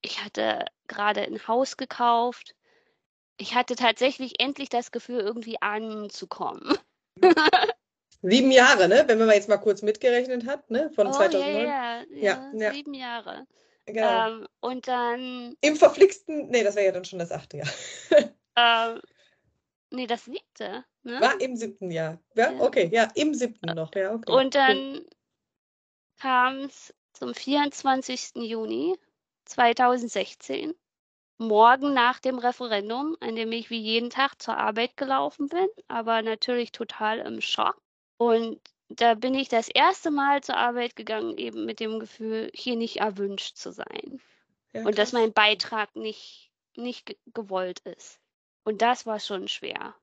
Ich 0.03 0.25
hatte 0.25 0.67
grade 0.89 1.23
'n 1.27 1.47
Haus 1.49 1.77
gekauft. 1.79 2.55
Ich 3.41 3.55
hatte 3.55 3.75
tatsächlich 3.75 4.35
endlich 4.39 4.69
das 4.69 4.91
Gefühl, 4.91 5.21
irgendwie 5.21 5.61
anzukommen. 5.63 6.77
7 8.21 8.51
Jahre, 8.53 8.87
ne? 8.87 9.05
Wenn 9.07 9.17
man 9.17 9.29
mal 9.29 9.35
jetzt 9.35 9.49
mal 9.49 9.57
kurz 9.57 9.81
mitgerechnet 9.81 10.45
hat, 10.47 10.71
ne? 10.71 10.91
Von 10.95 11.07
Oh, 11.07 11.11
ja, 11.11 11.17
2009. 11.31 11.55
ja, 11.55 11.65
Ja, 11.65 12.05
ja, 12.11 12.51
ja. 12.53 12.73
7 12.75 12.93
Jahre. 12.93 13.47
Genau. 13.87 14.29
Ähm, 14.29 14.49
und 14.61 14.87
dann 14.89 15.57
Im 15.63 15.77
verflixten 15.77 16.51
ne, 16.51 16.63
das 16.65 16.75
wäre 16.77 16.85
ja 16.87 16.93
dann 16.93 17.07
schon 17.07 17.19
das 17.19 17.33
8. 17.33 17.55
Jahr. 17.55 17.69
ähm, 18.57 19.01
ne, 19.91 20.07
das 20.07 20.27
7., 20.27 20.39
ne? 20.59 20.85
War 21.21 21.41
im 21.41 21.57
7. 21.57 21.91
Jahr. 21.91 22.21
Ja, 22.35 22.53
Ja. 22.53 22.61
okay, 22.61 22.91
ja, 22.93 23.09
im 23.15 23.33
7. 23.33 23.75
noch, 23.75 23.95
ja, 23.95 24.13
okay. 24.13 24.33
Und 24.33 24.55
dann 24.55 25.01
kam's 26.19 26.93
zum 27.15 27.35
24. 27.35 28.33
Juni 28.37 28.99
2016, 29.47 30.75
morgen 31.41 31.95
nach 31.95 32.21
dem 32.21 32.39
Referendum, 32.39 33.17
an 33.21 33.35
dem 33.37 33.53
ich 33.53 33.71
wie 33.71 33.81
jeden 33.81 34.11
Tag 34.11 34.41
zur 34.41 34.57
Arbeit 34.57 34.97
gelaufen 34.97 35.49
bin, 35.49 35.69
aber 35.89 36.23
natürlich 36.23 36.73
total 36.73 37.19
im 37.21 37.41
Schock. 37.41 37.77
Und 38.19 38.61
da 38.89 39.15
bin 39.15 39.35
ich 39.35 39.49
das 39.49 39.69
erste 39.69 40.11
Mal 40.13 40.43
zur 40.43 40.57
Arbeit 40.57 40.97
gegangen, 40.97 41.39
eben 41.39 41.65
mit 41.67 41.81
dem 41.81 41.99
Gefühl, 42.01 42.51
hier 42.55 42.77
nicht 42.77 42.99
erwünscht 42.99 43.57
zu 43.57 43.73
sein. 43.73 44.21
Ja, 44.73 44.83
Und 44.85 44.99
dass 44.99 45.13
mein 45.13 45.33
Beitrag 45.33 45.97
nicht 45.97 46.51
nicht 46.77 47.07
ge 47.07 47.17
gewollt 47.35 47.81
ist. 47.81 48.21
Und 48.65 48.83
das 48.83 49.07
war 49.07 49.21
schon 49.21 49.49
schwer. 49.49 49.95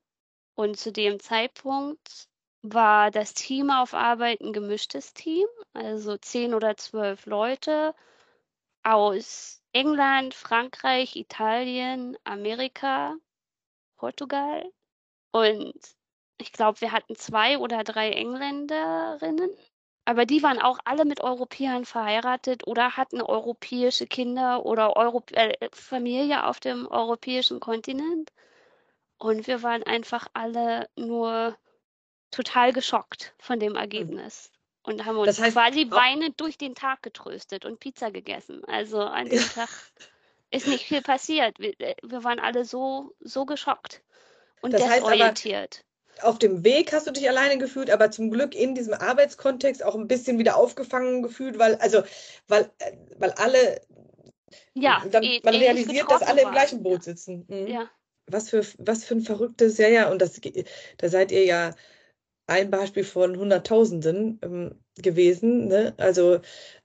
Und 0.56 0.78
zu 0.78 0.92
dem 0.92 1.20
Zeitpunkt 1.22 2.28
war 2.62 3.12
das 3.12 3.34
Team 3.34 3.70
auf 3.72 3.94
Arbeit 3.94 4.42
'n 4.42 4.54
gemischtes 4.54 5.14
Team, 5.14 5.48
also 5.74 6.18
10 6.18 6.54
oder 6.54 6.76
12 6.78 7.26
Leute 7.28 7.96
aus 8.88 9.62
England, 9.74 10.34
Frankreich, 10.34 11.16
Italien, 11.16 12.18
Amerika, 12.24 13.16
Portugal. 13.98 14.72
Und 15.32 15.74
ich 16.38 16.54
glaube, 16.54 16.82
wir 16.82 16.92
hatten 16.92 17.16
2 17.16 17.58
oder 17.60 17.84
3 17.84 18.12
Engländerinnen, 18.12 19.52
aber 20.06 20.26
die 20.26 20.42
waren 20.44 20.62
auch 20.62 20.80
alle 20.86 21.06
mit 21.06 21.22
Europäern 21.22 21.86
verheiratet 21.86 22.66
oder 22.68 22.96
hatten 22.98 23.22
europäische 23.22 24.08
Kinder 24.08 24.66
oder 24.66 24.96
Europ 24.96 25.32
äh, 25.34 25.70
Familie 25.74 26.46
auf 26.46 26.60
dem 26.62 26.88
europäischen 26.88 27.60
Kontinent. 27.60 28.32
Und 29.20 29.48
wir 29.48 29.64
waren 29.64 29.84
einfach 29.84 30.28
alle 30.34 30.90
nur 30.96 31.58
total 32.32 32.74
geschockt 32.74 33.34
von 33.40 33.60
dem 33.60 33.74
Mhm. 33.74 33.80
Ergebnis 33.80 34.52
und 34.88 35.06
haben 35.06 35.18
Das 35.26 35.40
uns 35.40 35.42
heißt 35.42 35.60
quasi 35.66 35.88
au 35.92 36.02
weinend 36.02 36.40
durch 36.40 36.58
den 36.58 36.74
Tag 36.76 37.04
getröstet 37.04 37.66
und 37.66 37.80
Pizza 37.82 38.10
gegessen. 38.12 38.64
Also, 38.66 39.02
an 39.02 39.30
dem. 39.30 39.50
Tag 39.50 39.70
ist 40.52 40.68
nicht 40.68 40.86
viel 40.88 41.02
passiert. 41.04 41.60
Wir 41.60 41.80
äh, 41.82 41.96
wir 42.04 42.24
waren 42.26 42.40
alle 42.40 42.66
so 42.66 43.14
so 43.22 43.46
geschockt 43.46 44.04
und 44.62 44.74
Das 44.74 44.86
heißt 44.86 45.10
aber 45.10 45.36
desorientiert. 45.40 45.84
auf 46.22 46.40
dem 46.40 46.64
Weg 46.66 46.94
hast 46.94 47.08
du 47.08 47.12
dich 47.12 47.30
alleine 47.30 47.58
gefühlt, 47.60 47.92
aber 47.92 48.12
zum 48.12 48.32
Glück 48.32 48.56
in 48.56 48.76
diesem 48.76 48.94
Arbeitskontext 48.96 49.84
auch 49.84 49.96
'n 49.96 50.08
bisschen 50.08 50.40
wieder 50.40 50.58
aufgefangen 50.58 51.24
gefühlt, 51.24 51.60
weil 51.60 51.76
also, 51.78 52.04
weil 52.48 52.72
äh, 52.80 52.94
weil 53.18 53.32
alle 53.34 53.82
Ja, 54.76 55.02
dann 55.12 55.24
ä 55.24 55.42
man 55.44 55.56
realisiert, 55.56 56.12
dass 56.12 56.22
alle 56.24 56.42
im 56.44 56.52
waren, 56.52 56.52
gleichen. 56.52 56.84
Boot 56.84 57.04
sitzen. 57.04 57.50
Mhm. 57.50 57.68
Ja. 57.68 57.90
Was 58.28 58.50
für 58.52 58.66
was 58.80 59.06
für 59.06 59.16
'n 59.16 59.22
verrücktes 59.22 59.78
ja, 59.80 59.88
ja, 59.90 60.10
und 60.12 60.22
das 60.22 60.40
da 60.98 61.10
seid 61.10 61.32
ihr 61.34 61.46
ja 61.46 61.72
ein 62.48 62.72
Beispiel 62.72 63.04
von 63.04 63.38
Hunderttausenden, 63.38 64.40
ähm, 64.42 64.80
gewesen, 65.02 65.68
ne? 65.68 65.94
Also, 65.98 66.40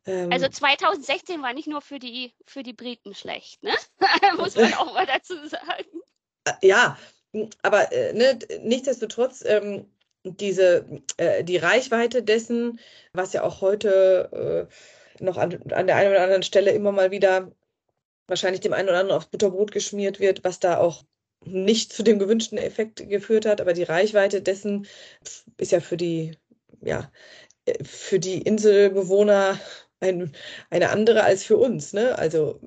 Also, 0.04 0.46
ähm 0.46 0.52
2016 0.52 1.42
war 1.42 1.54
nicht 1.54 1.68
nur 1.68 1.80
für 1.80 1.98
die 1.98 2.34
für 2.46 2.62
die 2.62 2.72
Briten 2.72 3.14
schlecht, 3.14 3.62
ne? 3.62 3.72
Muss 4.36 4.56
man 4.56 4.74
auch 4.74 4.92
mal 4.92 5.06
dazu 5.06 5.34
sagen. 5.46 6.02
Äh, 6.44 6.66
ja, 6.66 6.98
aber, 7.62 7.92
äh, 7.92 8.12
ne, 8.12 8.38
nichtsdestotrotz, 8.62 9.44
ähm, 9.46 9.86
diese 10.24 10.86
äh, 11.16 11.42
die 11.44 11.56
Reichweite 11.56 12.22
dessen, 12.22 12.78
was 13.12 13.32
ja 13.32 13.42
auch 13.42 13.60
heute, 13.60 14.68
äh, 15.20 15.24
noch 15.24 15.36
an 15.36 15.72
an 15.72 15.86
der 15.86 15.96
einen 15.96 16.10
oder 16.10 16.22
anderen 16.22 16.42
Stelle 16.42 16.72
immer 16.72 16.92
mal 16.92 17.10
wieder 17.10 17.52
wahrscheinlich 18.28 18.60
dem 18.60 18.72
einen 18.72 18.88
oder 18.88 18.98
anderen 18.98 19.16
aufs 19.18 19.28
Butterbrot 19.28 19.72
geschmiert 19.72 20.20
wird, 20.20 20.44
was 20.44 20.60
da 20.60 20.78
auch 20.78 21.04
nicht 21.44 21.92
zu 21.92 22.02
dem 22.02 22.18
gewünschten 22.18 22.58
Effekt 22.58 23.08
geführt 23.08 23.46
hat. 23.46 23.60
Aber 23.60 23.72
die 23.72 23.82
Reichweite 23.84 24.42
dessen 24.42 24.86
ist 25.58 25.72
ja 25.72 25.80
für 25.80 25.96
die 25.96 26.36
ja, 26.82 27.10
für 27.84 28.20
die 28.20 28.42
Inselbewohner 28.42 29.60
ein 30.00 30.32
eine 30.70 30.90
andere 30.90 31.24
als 31.24 31.44
für 31.44 31.56
uns, 31.58 31.92
ne? 31.94 32.18
Also 32.18 32.60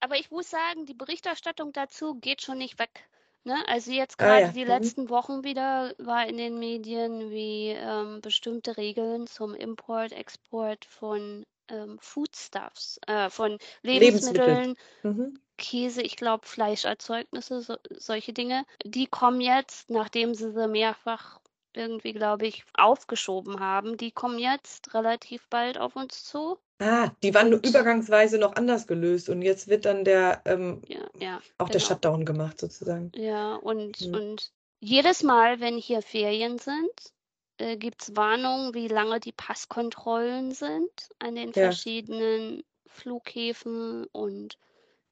Aber 0.00 0.16
ich 0.16 0.30
muss 0.30 0.50
sagen, 0.50 0.86
die 0.86 0.94
Berichterstattung 0.94 1.72
dazu 1.72 2.14
geht 2.14 2.42
schon 2.42 2.58
nicht 2.58 2.78
weg. 2.78 3.08
Ne? 3.42 3.66
Also 3.66 3.90
jetzt 3.90 4.18
Ah 4.18 4.24
gerade 4.28 4.40
ja. 4.40 4.52
die 4.52 4.62
Mhm. 4.68 4.68
letzten 4.68 5.08
Wochen 5.10 5.42
wieder 5.44 5.94
war 5.98 6.26
in 6.28 6.36
den 6.36 6.58
Medien, 6.60 7.30
wie 7.30 7.70
ähm, 7.70 8.20
bestimmte 8.20 8.76
Regeln 8.76 9.26
zum 9.26 9.52
Import, 9.54 10.12
Export 10.12 10.84
von 10.84 11.44
ähm, 11.68 11.98
Foodstuffs, 12.00 12.98
äh, 13.06 13.30
von 13.30 13.58
Lebensmittel. 13.82 14.46
Lebensmitteln, 14.46 14.76
Mhm. 15.02 15.38
Käse, 15.56 16.02
ich 16.02 16.16
glaube 16.16 16.46
Fleischerzeugnisse, 16.46 17.60
so, 17.62 17.76
solche 17.96 18.32
Dinge, 18.32 18.64
die 18.84 19.06
kommen 19.06 19.40
jetzt, 19.40 19.88
nachdem 19.90 20.34
sie 20.34 20.52
sie 20.52 20.68
mehrfach 20.68 21.40
irgendwie, 21.74 22.12
glaube 22.12 22.46
ich, 22.46 22.64
aufgeschoben 22.74 23.60
haben, 23.60 23.96
die 23.96 24.10
kommen 24.10 24.38
jetzt 24.38 24.94
relativ 24.94 25.46
bald 25.48 25.78
auf 25.78 25.96
uns 25.96 26.24
zu. 26.24 26.58
Ah, 26.80 27.10
die 27.22 27.34
waren 27.34 27.50
nur 27.50 27.60
Und 27.60 27.68
übergangsweise 27.68 28.38
noch 28.38 28.56
anders 28.56 28.86
gelöst 28.86 29.28
und 29.28 29.42
jetzt 29.42 29.68
wird 29.68 29.84
dann 29.84 30.04
der 30.04 30.42
ähm, 30.44 30.82
ja, 30.88 31.08
ja, 31.20 31.40
auch 31.58 31.68
der 31.68 31.78
genau. 31.80 31.88
Shutdown 31.88 32.24
gemacht 32.24 32.60
sozusagen. 32.60 33.12
Ja, 33.14 33.54
und, 33.56 34.00
Mhm. 34.00 34.14
und 34.14 34.52
jedes 34.80 35.22
Mal, 35.22 35.60
wenn 35.60 35.78
hier 35.78 36.02
Ferien 36.02 36.58
sind, 36.58 37.13
äh, 37.58 37.76
gibt 37.76 38.02
es 38.02 38.16
Warnungen, 38.16 38.74
wie 38.74 38.88
lange 38.88 39.20
die 39.20 39.32
Passkontrollen 39.32 40.52
sind 40.52 41.08
an 41.18 41.34
den 41.36 41.52
Ja, 41.54 41.62
verschiedenen 41.62 42.64
Flughäfen 42.86 44.06
und 44.12 44.58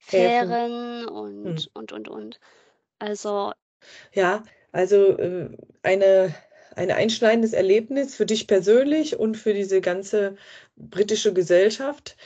Häfen. 0.06 0.48
Fähren 0.48 1.08
Hm. 1.44 1.56
und, 1.56 1.70
und, 1.74 1.92
und, 1.92 2.08
und. 2.08 2.40
Also, 2.98 3.52
Ja, 4.12 4.42
also 4.72 5.18
äh, 5.18 5.50
eine, 5.82 6.34
ein 6.76 6.90
einschneidendes 6.90 7.52
Erlebnis 7.52 8.14
für 8.14 8.26
dich 8.26 8.46
persönlich 8.46 9.18
und 9.18 9.36
für 9.36 9.54
diese 9.54 9.80
ganze 9.80 10.36
britische 10.76 11.32
Gesellschaft. 11.32 12.16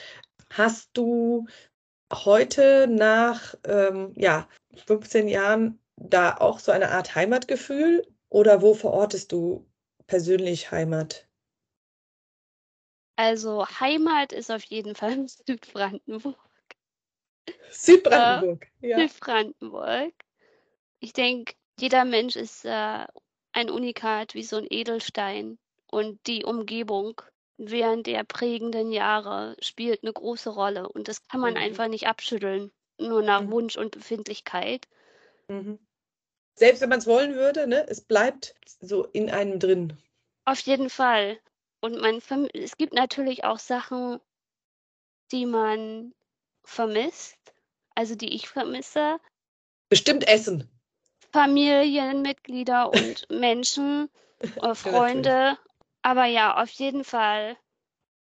Hast 0.51 0.91
du 0.93 1.47
heute 2.13 2.87
nach 2.89 3.55
ähm, 3.65 4.13
ja, 4.15 4.47
15 4.87 5.27
Jahren 5.27 5.79
da 5.97 6.37
auch 6.37 6.59
so 6.59 6.71
eine 6.71 6.91
Art 6.91 7.15
Heimatgefühl 7.15 8.07
oder 8.29 8.61
wo 8.61 8.73
verortest 8.73 9.31
du 9.31 9.65
persönlich 10.07 10.71
Heimat? 10.71 11.27
also 13.15 13.63
Heimat 13.67 14.31
ist 14.33 14.49
auf 14.51 14.63
jeden 14.63 14.95
Fall 14.95 15.27
Südbrandenburg. 15.45 16.35
Äh, 18.09 18.43
Südbrandenburg, 18.49 18.67
ja. 18.81 19.09
Südbrandenburg. 19.09 20.13
Ich 21.01 21.13
denke, 21.13 21.55
jeder 21.79 22.05
Mensch 22.05 22.35
ist 22.37 22.65
äh, 22.65 23.07
ein 23.53 23.69
Unikat 23.71 24.35
wie 24.35 24.43
so 24.43 24.57
ein 24.57 24.67
Edelstein. 24.69 25.59
Und 25.91 26.19
die 26.27 26.45
Umgebung 26.45 27.21
während 27.57 28.07
der 28.07 28.23
prägenden 28.25 28.91
Jahre 28.91 29.57
spielt 29.61 30.03
eine 30.03 30.13
große 30.13 30.49
Rolle. 30.51 30.89
Und 30.89 31.07
das 31.09 31.27
kann 31.27 31.41
man 31.41 31.55
Mhm. 31.55 31.57
einfach 31.57 31.87
nicht 31.89 32.07
abschütteln, 32.07 32.71
nur 32.99 33.23
nach 33.23 33.43
Mhm. 33.43 33.51
Wunsch 33.51 33.77
und 33.77 33.91
Befindlichkeit. 33.91 34.87
Mhm. 35.49 35.86
Selbst 36.57 36.81
wenn 36.81 36.89
man 36.89 36.97
es 36.97 37.05
wollen 37.05 37.35
würde, 37.35 37.67
ne, 37.67 37.87
es 37.87 38.01
bleibt 38.01 38.55
so 38.81 39.05
in 39.05 39.29
einem 39.29 39.59
drin. 39.59 39.95
Auf 40.43 40.59
jeden 40.61 40.89
Fall. 40.89 41.39
Und 41.81 42.01
man 42.01 42.19
es 42.53 42.77
gibt 42.77 42.93
natürlich 42.93 43.43
auch 43.43 43.59
Sachen, 43.59 44.19
die 45.31 45.45
man 45.45 46.15
vermisst, 46.63 47.37
also 47.93 48.15
die 48.15 48.33
ich 48.33 48.49
vermisse. 48.49 49.19
Bestimmt 49.89 50.27
Essen. 50.27 50.67
Familienmitglieder 51.31 52.91
und 52.91 53.29
Menschen, 53.29 54.09
äh. 54.39 54.73
Freunde. 54.73 55.59
Aber 56.01 56.25
ja, 56.25 56.59
auf 56.59 56.71
jeden 56.71 57.03
Fall 57.03 57.55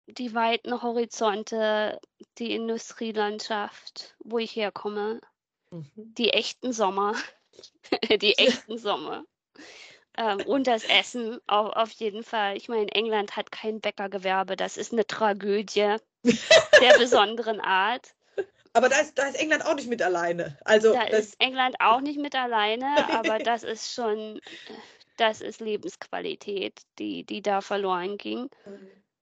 die 0.07 0.33
weiten 0.33 0.81
Horizonte, 0.81 1.99
die 2.37 2.53
Industrielandschaft, 2.53 4.15
wo 4.19 4.37
ich 4.37 4.55
herkomme, 4.55 5.19
Mhm. 5.71 5.91
die 5.95 6.29
echten 6.29 6.71
Sommer, 6.71 7.15
die 8.21 8.37
echten 8.37 8.77
Sommer. 8.77 9.25
Ähm, 10.17 10.41
und 10.45 10.67
das 10.67 10.83
Essen 10.83 11.39
auf, 11.47 11.73
auf 11.75 11.91
jeden 11.91 12.23
Fall. 12.23 12.55
Ich 12.57 12.69
meine, 12.69 12.91
England 12.91 13.35
hat 13.35 13.51
kein 13.51 13.81
Bäckergewerbe. 13.81 14.55
Das 14.55 14.77
ist 14.77 14.93
eine 14.93 15.07
Tragödie 15.07 15.95
der 16.23 16.97
besonderen 16.97 17.59
Art. 17.59 18.13
Aber 18.73 18.89
da 18.89 18.99
ist, 18.99 19.17
da 19.17 19.27
ist 19.27 19.39
England 19.39 19.65
auch 19.65 19.75
nicht 19.75 19.87
mit 19.87 20.01
alleine. 20.01 20.57
Also 20.65 20.93
Da 20.93 21.05
das, 21.05 21.27
ist 21.27 21.35
England 21.39 21.75
auch 21.79 22.01
nicht 22.01 22.19
mit 22.19 22.35
alleine, 22.35 23.09
aber 23.11 23.37
das 23.39 23.63
ist 23.63 23.93
schon, 23.93 24.39
das 25.17 25.41
ist 25.41 25.61
Lebensqualität, 25.61 26.81
die, 26.97 27.23
die 27.23 27.41
da 27.41 27.61
verloren 27.61 28.17
ging. 28.17 28.49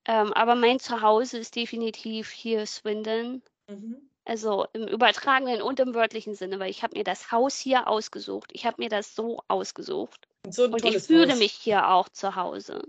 Ähm, 0.06 0.34
aber 0.34 0.56
mein 0.56 0.80
Zuhause 0.80 1.38
ist 1.38 1.56
definitiv 1.56 2.32
hier 2.32 2.66
Swindon. 2.66 3.42
Mhm. 3.68 4.10
Also 4.32 4.66
im 4.72 4.88
übertragenen 4.88 5.62
und 5.62 5.82
im 5.82 5.94
wörtlichen 5.94 6.36
Sinne, 6.36 6.58
weil 6.58 6.70
ich 6.70 6.84
habe 6.84 6.98
mir 6.98 7.04
das 7.04 7.34
Haus 7.34 7.60
hier 7.60 7.90
ausgesucht. 7.90 8.50
Ich 8.54 8.66
habe 8.66 8.82
mir 8.82 8.88
das 8.88 9.14
so 9.14 9.44
ausgesucht. 9.50 10.26
Und 10.46 10.56
so 10.56 10.64
Und 10.64 10.86
ich 10.86 11.04
fühle 11.04 11.34
Haus. 11.34 11.38
mich 11.40 11.52
hier 11.52 11.90
auch 11.90 12.08
zu 12.08 12.38
Hause. 12.38 12.82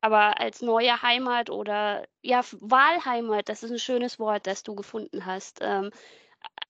Aber 0.00 0.40
als 0.40 0.62
neue 0.62 1.02
Heimat 1.02 1.50
oder 1.50 2.06
ja, 2.22 2.40
Wahlheimat, 2.60 3.50
das 3.50 3.62
ist 3.62 3.72
ein 3.72 3.78
schönes 3.78 4.18
Wort, 4.18 4.46
das 4.46 4.62
du 4.62 4.74
gefunden 4.74 5.26
hast. 5.26 5.58
Ähm, 5.60 5.90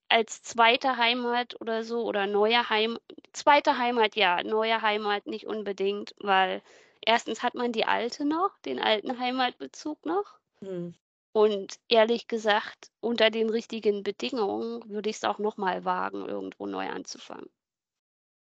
als 0.09 0.43
zweite 0.43 0.97
Heimat 0.97 1.61
oder 1.61 1.85
so 1.85 2.03
oder 2.03 2.27
neue 2.27 2.69
Heimat, 2.69 3.01
zweite 3.33 3.79
Heimat 3.79 4.17
ja, 4.17 4.43
neue 4.43 4.83
Heimat 4.83 5.29
nicht 5.29 5.47
unbedingt, 5.47 6.17
weil 6.19 6.63
erstens 7.01 7.45
hat 7.45 7.55
man 7.55 7.71
die 7.71 7.85
alte 7.85 8.25
noch, 8.25 8.59
den 8.65 8.81
alten 8.81 9.21
Heimatbezug 9.21 10.05
noch. 10.05 10.35
Mhm. 10.61 10.95
Und 11.35 11.81
ehrlich 11.89 12.29
gesagt, 12.29 12.93
unter 13.01 13.29
den 13.29 13.51
richtigen 13.51 14.05
Bedingungen 14.05 14.89
würde 14.89 15.11
ich 15.11 15.17
es 15.17 15.25
auch 15.25 15.41
nochmal 15.41 15.85
wagen, 15.85 16.29
irgendwo 16.29 16.65
neu 16.67 16.89
anzufangen. 16.89 17.51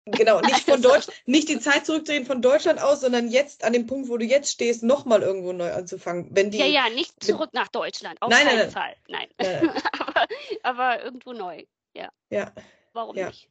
Genau, 0.06 0.40
nicht 0.40 0.60
von 0.60 0.76
Also, 0.76 0.88
Deutsch, 0.88 1.06
nicht 1.26 1.50
die 1.50 1.60
Zeit 1.60 1.84
zurückdrehen 1.84 2.24
von 2.24 2.40
Deutschland 2.40 2.80
aus, 2.80 3.02
sondern 3.02 3.28
jetzt 3.28 3.62
an 3.62 3.74
dem 3.74 3.86
Punkt, 3.86 4.08
wo 4.08 4.16
du 4.16 4.24
jetzt 4.24 4.50
stehst, 4.50 4.82
nochmal 4.82 5.20
irgendwo 5.20 5.52
neu 5.52 5.70
anzufangen. 5.70 6.28
Wenn 6.30 6.50
ja, 6.50 6.64
die, 6.64 6.72
ja, 6.72 6.88
nicht 6.88 7.12
wenn, 7.20 7.36
zurück 7.36 7.50
nach 7.52 7.68
Deutschland, 7.68 8.22
auf 8.22 8.30
nein, 8.30 8.46
keinen 8.46 8.58
nein, 8.58 8.70
Fall, 8.70 8.96
nein. 9.08 9.28
nein, 9.38 9.70
aber, 9.98 10.26
aber 10.62 11.04
irgendwo 11.04 11.34
neu, 11.34 11.64
ja, 11.94 12.08
Ja, 12.30 12.54
warum 12.94 13.16
ja. 13.16 13.26
nicht? 13.26 13.50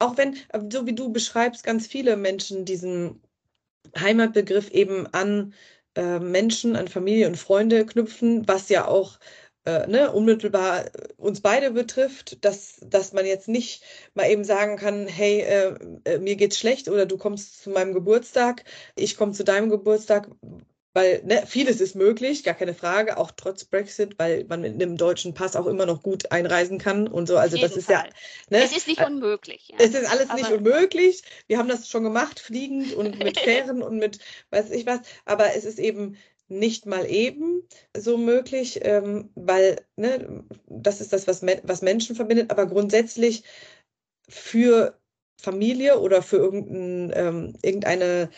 Auch 0.00 0.16
wenn, 0.16 0.34
äh, 0.48 0.60
so 0.72 0.86
wie 0.86 0.94
du 0.94 1.12
beschreibst, 1.12 1.62
ganz 1.62 1.86
viele 1.86 2.16
Menschen 2.16 2.64
diesen 2.64 3.22
Heimatbegriff 3.96 4.70
eben 4.72 5.06
an 5.14 5.54
äh, 5.96 6.18
Menschen, 6.18 6.76
an 6.76 6.88
Familie 6.88 7.26
und 7.28 7.36
Freunde 7.36 7.86
knüpfen, 7.86 8.46
was 8.48 8.68
ja 8.68 8.86
auch 8.86 9.18
äh, 9.64 9.86
ne, 9.86 10.12
unmittelbar 10.12 10.86
äh, 10.86 11.08
uns 11.16 11.40
beide 11.40 11.70
betrifft, 11.70 12.44
dass, 12.44 12.80
dass 12.84 13.12
man 13.12 13.26
jetzt 13.26 13.48
nicht 13.48 13.84
mal 14.14 14.28
eben 14.28 14.44
sagen 14.44 14.76
kann, 14.76 15.06
hey, 15.06 15.40
äh, 15.40 15.74
äh, 16.04 16.18
mir 16.18 16.36
geht's 16.36 16.58
schlecht 16.58 16.88
oder 16.88 17.06
du 17.06 17.16
kommst 17.16 17.62
zu 17.62 17.70
meinem 17.70 17.94
Geburtstag, 17.94 18.64
ich 18.96 19.16
komme 19.16 19.32
zu 19.32 19.44
deinem 19.44 19.70
Geburtstag, 19.70 20.28
weil 20.94 21.22
ne, 21.24 21.44
vieles 21.46 21.80
ist 21.80 21.96
möglich, 21.96 22.44
gar 22.44 22.54
keine 22.54 22.74
Frage, 22.74 23.16
auch 23.16 23.30
trotz 23.30 23.64
Brexit, 23.64 24.18
weil 24.18 24.44
man 24.44 24.60
mit 24.60 24.74
einem 24.74 24.96
deutschen 24.96 25.34
Pass 25.34 25.56
auch 25.56 25.66
immer 25.66 25.86
noch 25.86 26.02
gut 26.02 26.30
einreisen 26.32 26.78
kann 26.78 27.08
und 27.08 27.26
so. 27.26 27.36
Also 27.38 27.56
das 27.56 27.76
ist 27.76 27.88
ja, 27.88 28.00
Fall. 28.00 28.10
ne, 28.50 28.62
Es 28.62 28.76
ist 28.76 28.86
nicht 28.86 29.00
äh, 29.00 29.06
unmöglich, 29.06 29.68
ja. 29.68 29.76
es 29.78 29.94
ist 29.94 30.10
alles 30.10 30.32
nicht 30.32 30.46
Aber 30.46 30.56
unmöglich. 30.56 31.22
Wir 31.46 31.58
haben 31.58 31.68
das 31.68 31.88
schon 31.88 32.04
gemacht, 32.04 32.40
fliegend 32.40 32.94
und 32.94 33.18
mit 33.18 33.38
Fähren 33.40 33.82
und 33.82 33.98
mit 33.98 34.18
weiß 34.50 34.70
ich 34.70 34.86
was. 34.86 35.00
Aber 35.24 35.54
es 35.54 35.64
ist 35.64 35.78
eben 35.78 36.16
nicht 36.48 36.86
mal 36.86 37.08
eben 37.10 37.66
so 37.96 38.18
möglich, 38.18 38.80
ähm, 38.82 39.30
weil 39.34 39.80
ne, 39.96 40.44
das 40.66 41.00
ist 41.00 41.12
das, 41.12 41.26
was, 41.26 41.42
Men 41.42 41.60
was 41.62 41.82
Menschen 41.82 42.14
verbindet. 42.14 42.50
Aber 42.50 42.66
grundsätzlich 42.66 43.44
für 44.28 44.98
Familie 45.40 45.98
oder 45.98 46.22
für 46.22 46.36
irgendein, 46.36 47.12
ähm, 47.14 47.54
irgendeine 47.62 48.30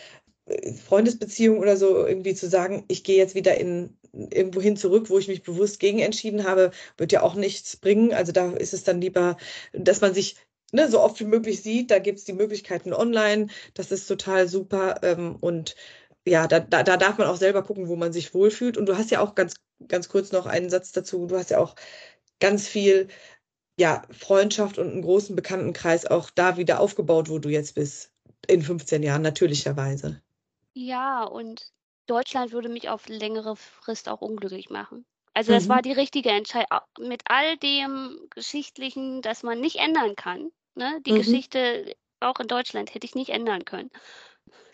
Freundesbeziehung 0.87 1.59
oder 1.59 1.77
so 1.77 2.07
irgendwie 2.07 2.35
zu 2.35 2.49
sagen, 2.49 2.85
ich 2.89 3.03
gehe 3.05 3.17
jetzt 3.17 3.35
wieder 3.35 3.57
in 3.57 3.97
irgendwo 4.13 4.61
hin 4.61 4.77
zurück, 4.77 5.11
wo 5.11 5.19
ich 5.19 5.29
mich 5.29 5.43
bewusst 5.43 5.81
gegen 5.81 5.99
entschieden 5.99 6.45
habe, 6.45 6.71
wird 6.97 7.13
ja 7.13 7.23
auch 7.23 7.35
nichts 7.35 7.77
bringen. 7.77 8.13
Also 8.13 8.33
da 8.33 8.53
ist 8.53 8.75
es 8.75 8.85
dann 8.85 9.01
lieber, 9.01 9.37
dass 9.73 10.01
man 10.01 10.15
sich 10.15 10.37
ne, 10.73 10.89
so 10.91 11.01
oft 11.01 11.19
wie 11.21 11.25
möglich 11.25 11.63
sieht. 11.63 11.91
Da 11.91 11.99
gibt 11.99 12.19
es 12.19 12.25
die 12.25 12.33
Möglichkeiten 12.33 12.93
online. 12.93 13.49
Das 13.75 13.91
ist 13.91 14.07
total 14.07 14.49
super. 14.49 15.01
Ähm, 15.03 15.37
und 15.41 15.77
ja, 16.27 16.47
da, 16.47 16.61
da, 16.61 16.83
da 16.83 16.97
darf 16.97 17.19
man 17.19 17.29
auch 17.29 17.37
selber 17.37 17.63
gucken, 17.63 17.89
wo 17.89 17.97
man 17.97 18.13
sich 18.13 18.35
wohlfühlt. 18.35 18.77
Und 18.77 18.87
du 18.87 18.97
hast 18.97 19.11
ja 19.11 19.21
auch 19.21 19.35
ganz, 19.35 19.55
ganz 19.89 20.09
kurz 20.09 20.33
noch 20.33 20.47
einen 20.47 20.71
Satz 20.71 20.93
dazu. 20.93 21.27
Du 21.27 21.37
hast 21.37 21.51
ja 21.51 21.59
auch 21.59 21.75
ganz 22.41 22.69
viel 22.69 23.09
ja, 23.79 24.03
Freundschaft 24.11 24.79
und 24.79 24.91
einen 24.93 25.03
großen 25.03 25.37
Bekanntenkreis 25.37 26.07
auch 26.07 26.31
da 26.31 26.57
wieder 26.57 26.81
aufgebaut, 26.81 27.29
wo 27.29 27.39
du 27.39 27.49
jetzt 27.49 27.75
bist, 27.75 28.13
in 28.47 28.63
15 28.63 29.03
Jahren, 29.03 29.23
natürlicherweise. 29.23 30.24
Ja, 30.75 31.25
und 31.25 31.73
Deutschland 32.07 32.53
würde 32.53 32.69
mich 32.69 32.89
auf 32.89 33.09
längere 33.09 33.57
Frist 33.57 34.09
auch 34.09 34.21
unglücklich 34.21 34.71
machen. 34.71 35.07
Also 35.33 35.53
das 35.53 35.69
war 35.69 35.79
Mhm. 35.79 35.83
die 35.83 35.93
richtige 35.93 36.31
Entscheidung. 36.31 36.79
Mit 37.01 37.23
all 37.27 37.57
dem 37.57 38.19
Geschichtlichen, 38.31 39.23
das 39.23 39.43
man 39.43 39.61
nicht 39.61 39.77
ändern 39.77 40.15
kann. 40.17 40.53
Ne? 40.75 41.01
Die 41.07 41.13
Mhm. 41.13 41.19
Geschichte 41.19 41.97
auch 42.21 42.39
in 42.41 42.49
Deutschland 42.49 42.95
hätte 42.95 43.07
ich 43.07 43.15
nicht 43.15 43.31
ändern 43.31 43.65
können. 43.65 43.91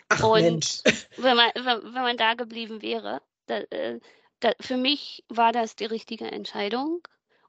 Ach 0.09 0.23
Und 0.23 0.33
Mensch. 0.33 0.81
wenn 1.17 1.37
man, 1.37 1.51
wenn, 1.55 1.83
wenn 1.93 2.01
man 2.03 2.17
da 2.17 2.33
geblieben 2.35 2.81
wäre, 2.81 3.21
da, 3.47 3.59
äh, 3.69 3.99
da, 4.39 4.51
für 4.59 4.77
mich 4.77 5.23
war 5.29 5.51
das 5.51 5.75
die 5.75 5.85
richtige 5.85 6.25
Entscheidung. 6.31 7.01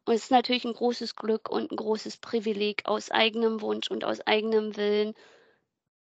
Und 0.05 0.15
es 0.15 0.25
ist 0.25 0.31
natürlich 0.31 0.65
ein 0.65 0.73
großes 0.75 1.15
Glück 1.17 1.49
und 1.51 1.71
ein 1.71 1.77
großes 1.77 2.17
Privileg, 2.19 2.83
aus 2.87 3.11
eigenem 3.11 3.61
Wunsch 3.61 3.91
und 3.91 4.05
aus 4.05 4.21
eigenem 4.27 4.77
Willen 4.77 5.15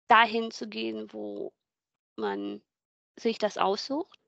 dahin 0.09 0.51
zu 0.51 0.69
gehen, 0.69 1.13
wo 1.13 1.53
man 2.17 2.63
sich 3.17 3.39
das 3.39 3.59
aussucht. 3.59 4.19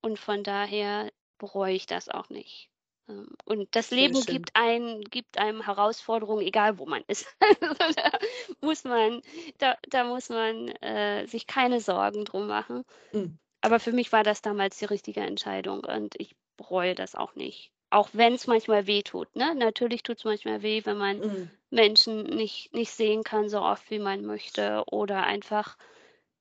Und 0.00 0.18
von 0.18 0.44
daher 0.44 1.10
bereue 1.38 1.74
ich 1.74 1.86
das 1.86 2.08
auch 2.08 2.28
nicht. 2.28 2.70
Ähm, 3.08 3.28
und 3.44 3.74
das 3.74 3.90
Leben 3.90 4.20
gibt, 4.24 4.50
ein, 4.54 5.02
gibt 5.02 5.38
einem 5.38 5.64
Herausforderungen, 5.64 6.46
egal 6.46 6.78
wo 6.78 6.86
man 6.86 7.02
ist. 7.08 7.26
Also 7.40 7.74
da 7.94 8.18
muss 8.60 8.84
man, 8.84 9.22
da, 9.58 9.76
da 9.88 10.04
muss 10.04 10.28
man 10.28 10.68
äh, 10.82 11.26
sich 11.26 11.46
keine 11.46 11.80
Sorgen 11.80 12.24
drum 12.24 12.46
machen. 12.46 12.84
Mhm. 13.12 13.38
Aber 13.60 13.80
für 13.80 13.92
mich 13.92 14.12
war 14.12 14.22
das 14.22 14.42
damals 14.42 14.78
die 14.78 14.84
richtige 14.84 15.20
Entscheidung 15.20 15.84
und 15.84 16.14
ich 16.18 16.36
bereue 16.56 16.94
das 16.94 17.14
auch 17.14 17.34
nicht. 17.34 17.72
Auch 17.90 18.10
wenn 18.12 18.34
es 18.34 18.46
manchmal 18.46 18.86
weh 18.86 19.02
tut. 19.02 19.34
Ne? 19.34 19.54
Natürlich 19.54 20.02
tut 20.02 20.18
es 20.18 20.24
manchmal 20.24 20.62
weh, 20.62 20.82
wenn 20.84 20.98
man 20.98 21.20
mhm. 21.20 21.50
Menschen 21.70 22.24
nicht, 22.24 22.74
nicht 22.74 22.90
sehen 22.90 23.24
kann, 23.24 23.48
so 23.48 23.60
oft 23.60 23.90
wie 23.90 23.98
man 23.98 24.26
möchte. 24.26 24.84
Oder 24.90 25.22
einfach, 25.24 25.76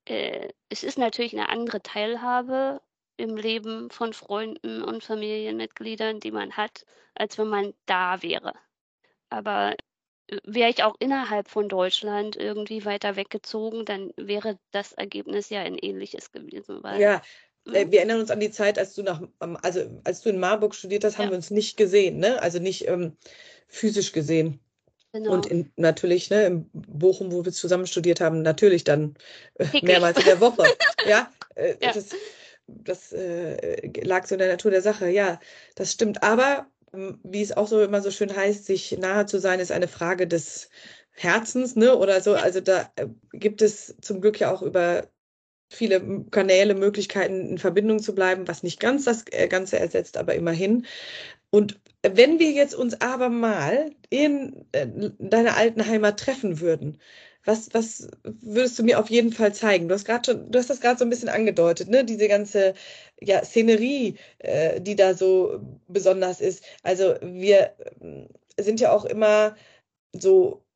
äh, 0.07 0.49
es 0.69 0.83
ist 0.83 0.97
natürlich 0.97 1.33
eine 1.33 1.49
andere 1.49 1.81
Teilhabe 1.81 2.81
im 3.17 3.35
Leben 3.35 3.89
von 3.89 4.13
Freunden 4.13 4.83
und 4.83 5.03
Familienmitgliedern, 5.03 6.19
die 6.19 6.31
man 6.31 6.53
hat, 6.53 6.85
als 7.15 7.37
wenn 7.37 7.47
man 7.47 7.73
da 7.85 8.21
wäre. 8.21 8.53
Aber 9.29 9.75
äh, 10.27 10.37
wäre 10.43 10.69
ich 10.69 10.83
auch 10.83 10.95
innerhalb 10.99 11.49
von 11.49 11.67
Deutschland 11.67 12.35
irgendwie 12.35 12.85
weiter 12.85 13.15
weggezogen, 13.15 13.85
dann 13.85 14.13
wäre 14.17 14.59
das 14.71 14.93
Ergebnis 14.93 15.49
ja 15.49 15.61
ein 15.61 15.77
ähnliches 15.77 16.31
gewesen. 16.31 16.81
Ja, 16.97 17.21
äh, 17.65 17.83
hm? 17.83 17.91
wir 17.91 17.99
erinnern 17.99 18.21
uns 18.21 18.31
an 18.31 18.39
die 18.39 18.51
Zeit, 18.51 18.77
als 18.79 18.93
du 18.93 19.03
nach, 19.03 19.21
also 19.39 20.01
als 20.03 20.21
du 20.21 20.29
in 20.29 20.39
Marburg 20.39 20.75
studiert 20.75 21.03
hast, 21.03 21.17
haben 21.17 21.25
ja. 21.25 21.31
wir 21.31 21.37
uns 21.37 21.51
nicht 21.51 21.75
gesehen, 21.75 22.19
ne? 22.19 22.41
Also 22.41 22.59
nicht 22.59 22.87
ähm, 22.87 23.17
physisch 23.67 24.11
gesehen. 24.11 24.59
Genau. 25.17 25.33
Und 25.33 25.47
in, 25.47 25.71
natürlich, 25.77 26.29
ne, 26.29 26.45
in 26.45 26.69
Bochum, 26.73 27.31
wo 27.31 27.43
wir 27.43 27.51
zusammen 27.51 27.87
studiert 27.87 28.21
haben, 28.21 28.43
natürlich 28.43 28.83
dann 28.83 29.15
äh, 29.55 29.65
mehrmals 29.81 30.19
in 30.19 30.25
der 30.25 30.39
Woche. 30.39 30.63
ja, 31.07 31.31
äh, 31.55 31.75
ja. 31.81 31.91
das 31.91 32.09
das 32.67 33.13
äh, 33.13 33.89
lag 34.03 34.27
so 34.27 34.35
in 34.35 34.39
der 34.39 34.49
Natur 34.49 34.71
der 34.71 34.81
Sache. 34.81 35.09
Ja, 35.09 35.39
das 35.75 35.91
stimmt. 35.91 36.21
Aber 36.21 36.67
ähm, 36.93 37.19
wie 37.23 37.41
es 37.41 37.55
auch 37.55 37.67
so 37.67 37.81
immer 37.81 38.01
so 38.01 38.11
schön 38.11 38.35
heißt, 38.35 38.65
sich 38.65 38.97
nahe 38.99 39.25
zu 39.25 39.39
sein, 39.39 39.59
ist 39.59 39.71
eine 39.71 39.87
Frage 39.87 40.27
des 40.27 40.69
Herzens, 41.11 41.75
ne? 41.75 41.95
Oder 41.97 42.21
so. 42.21 42.35
Also 42.35 42.61
da 42.61 42.91
äh, 42.95 43.07
gibt 43.33 43.61
es 43.61 43.95
zum 44.01 44.21
Glück 44.21 44.39
ja 44.39 44.53
auch 44.53 44.61
über 44.61 45.07
viele 45.69 46.25
Kanäle 46.31 46.75
Möglichkeiten, 46.75 47.49
in 47.49 47.57
Verbindung 47.57 47.99
zu 47.99 48.13
bleiben, 48.13 48.47
was 48.47 48.63
nicht 48.63 48.79
ganz 48.79 49.05
das 49.05 49.25
äh, 49.31 49.47
Ganze 49.47 49.79
ersetzt, 49.79 50.17
aber 50.17 50.35
immerhin. 50.35 50.85
Und 51.49 51.79
wenn 52.03 52.39
wir 52.39 52.51
jetzt 52.51 52.75
uns 52.75 53.01
aber 53.01 53.29
mal 53.29 53.91
in 54.09 54.65
äh, 54.73 54.87
deiner 55.19 55.57
alten 55.57 55.85
Heimat 55.85 56.19
treffen 56.19 56.59
würden, 56.59 56.99
was, 57.45 57.73
was 57.73 58.09
würdest 58.23 58.77
du 58.77 58.83
mir 58.83 58.99
auf 58.99 59.09
jeden 59.09 59.31
Fall 59.31 59.53
zeigen? 59.53 59.87
Du 59.87 59.95
hast 59.95 60.05
gerade 60.05 60.25
schon, 60.25 60.51
du 60.51 60.59
hast 60.59 60.69
das 60.69 60.81
gerade 60.81 60.99
so 60.99 61.05
ein 61.05 61.09
bisschen 61.09 61.29
angedeutet, 61.29 61.89
ne? 61.89 62.03
Diese 62.03 62.27
ganze 62.27 62.73
ja, 63.21 63.43
Szenerie, 63.43 64.17
äh, 64.39 64.81
die 64.81 64.95
da 64.97 65.13
so 65.13 65.59
besonders 65.87 66.41
ist. 66.41 66.63
Also 66.83 67.15
wir 67.21 67.73
äh, 68.01 68.27
sind 68.61 68.79
ja 68.81 68.91
auch 68.91 69.05
immer 69.05 69.55
so 70.13 70.66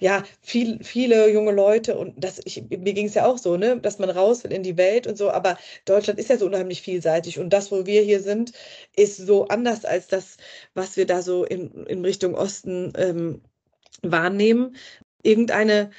ja, 0.00 0.22
viel, 0.40 0.82
viele 0.82 1.30
junge 1.30 1.52
Leute 1.52 1.96
und 1.96 2.14
das, 2.16 2.40
ich, 2.44 2.62
mir 2.68 2.92
ging 2.92 3.06
es 3.06 3.14
ja 3.14 3.26
auch 3.26 3.38
so, 3.38 3.56
ne, 3.56 3.78
dass 3.80 3.98
man 3.98 4.10
raus 4.10 4.44
will 4.44 4.52
in 4.52 4.62
die 4.62 4.76
Welt 4.76 5.06
und 5.06 5.16
so, 5.16 5.30
aber 5.30 5.58
Deutschland 5.84 6.18
ist 6.18 6.30
ja 6.30 6.36
so 6.38 6.46
unheimlich 6.46 6.82
vielseitig 6.82 7.38
und 7.38 7.50
das, 7.50 7.70
wo 7.72 7.86
wir 7.86 8.02
hier 8.02 8.20
sind, 8.20 8.52
ist 8.96 9.16
so 9.16 9.48
anders 9.48 9.84
als 9.84 10.08
das, 10.08 10.36
was 10.74 10.96
wir 10.96 11.06
da 11.06 11.22
so 11.22 11.44
in, 11.44 11.86
in 11.86 12.04
Richtung 12.04 12.34
Osten 12.34 12.92
ähm, 12.96 13.42
wahrnehmen 14.02 14.76
irgendeine, 15.24 15.90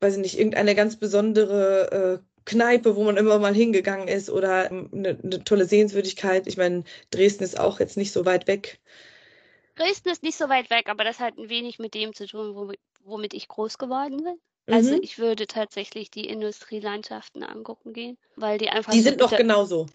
weiß 0.00 0.16
ich 0.16 0.22
nicht, 0.22 0.38
irgendeine 0.38 0.74
ganz 0.74 0.96
besondere 0.96 2.20
äh, 2.20 2.24
Kneipe, 2.44 2.96
wo 2.96 3.04
man 3.04 3.16
immer 3.16 3.38
mal 3.38 3.54
hingegangen 3.54 4.08
ist 4.08 4.28
oder 4.28 4.70
eine, 4.70 5.18
eine 5.22 5.44
tolle 5.44 5.64
Sehenswürdigkeit. 5.64 6.46
Ich 6.46 6.58
meine, 6.58 6.84
Dresden 7.10 7.44
ist 7.44 7.58
auch 7.58 7.80
jetzt 7.80 7.96
nicht 7.96 8.12
so 8.12 8.26
weit 8.26 8.46
weg. 8.46 8.80
Dresden 9.76 10.10
ist 10.10 10.22
nicht 10.22 10.38
so 10.38 10.48
weit 10.48 10.70
weg, 10.70 10.88
aber 10.88 11.04
das 11.04 11.20
hat 11.20 11.36
ein 11.36 11.48
wenig 11.48 11.78
mit 11.78 11.94
dem 11.94 12.14
zu 12.14 12.26
tun, 12.26 12.74
womit 13.02 13.34
ich 13.34 13.48
groß 13.48 13.78
geworden 13.78 14.22
bin. 14.22 14.38
Also 14.66 14.94
mhm. 14.94 15.00
ich 15.02 15.18
würde 15.18 15.46
tatsächlich 15.46 16.10
die 16.10 16.26
Industrielandschaften 16.26 17.42
angucken 17.42 17.92
gehen, 17.92 18.16
weil 18.36 18.56
die 18.58 18.70
einfach. 18.70 18.92
Die 18.92 19.00
so 19.00 19.10
sind 19.10 19.20
doch 19.20 19.36
genauso. 19.36 19.86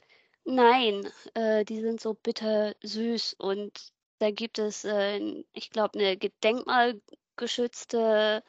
Nein, 0.45 1.09
äh, 1.33 1.65
die 1.65 1.81
sind 1.81 1.99
so 2.01 2.13
bitter 2.13 2.75
süß 2.81 3.35
und 3.39 3.91
da 4.19 4.29
gibt 4.31 4.59
es, 4.59 4.85
äh, 4.85 5.43
ich 5.53 5.71
glaube, 5.71 5.97
eine 5.97 6.17
denkmalgeschützte 6.17 8.43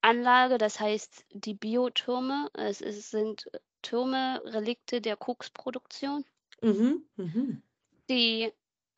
Anlage, 0.00 0.58
das 0.58 0.80
heißt 0.80 1.26
die 1.30 1.54
Biotürme. 1.54 2.48
Es, 2.54 2.80
es 2.80 3.10
sind 3.10 3.48
Türme, 3.82 4.42
Relikte 4.44 5.00
der 5.00 5.16
Koksproduktion, 5.16 6.24
Mhm. 6.62 7.04
Mhm. 7.16 7.62
die 8.08 8.52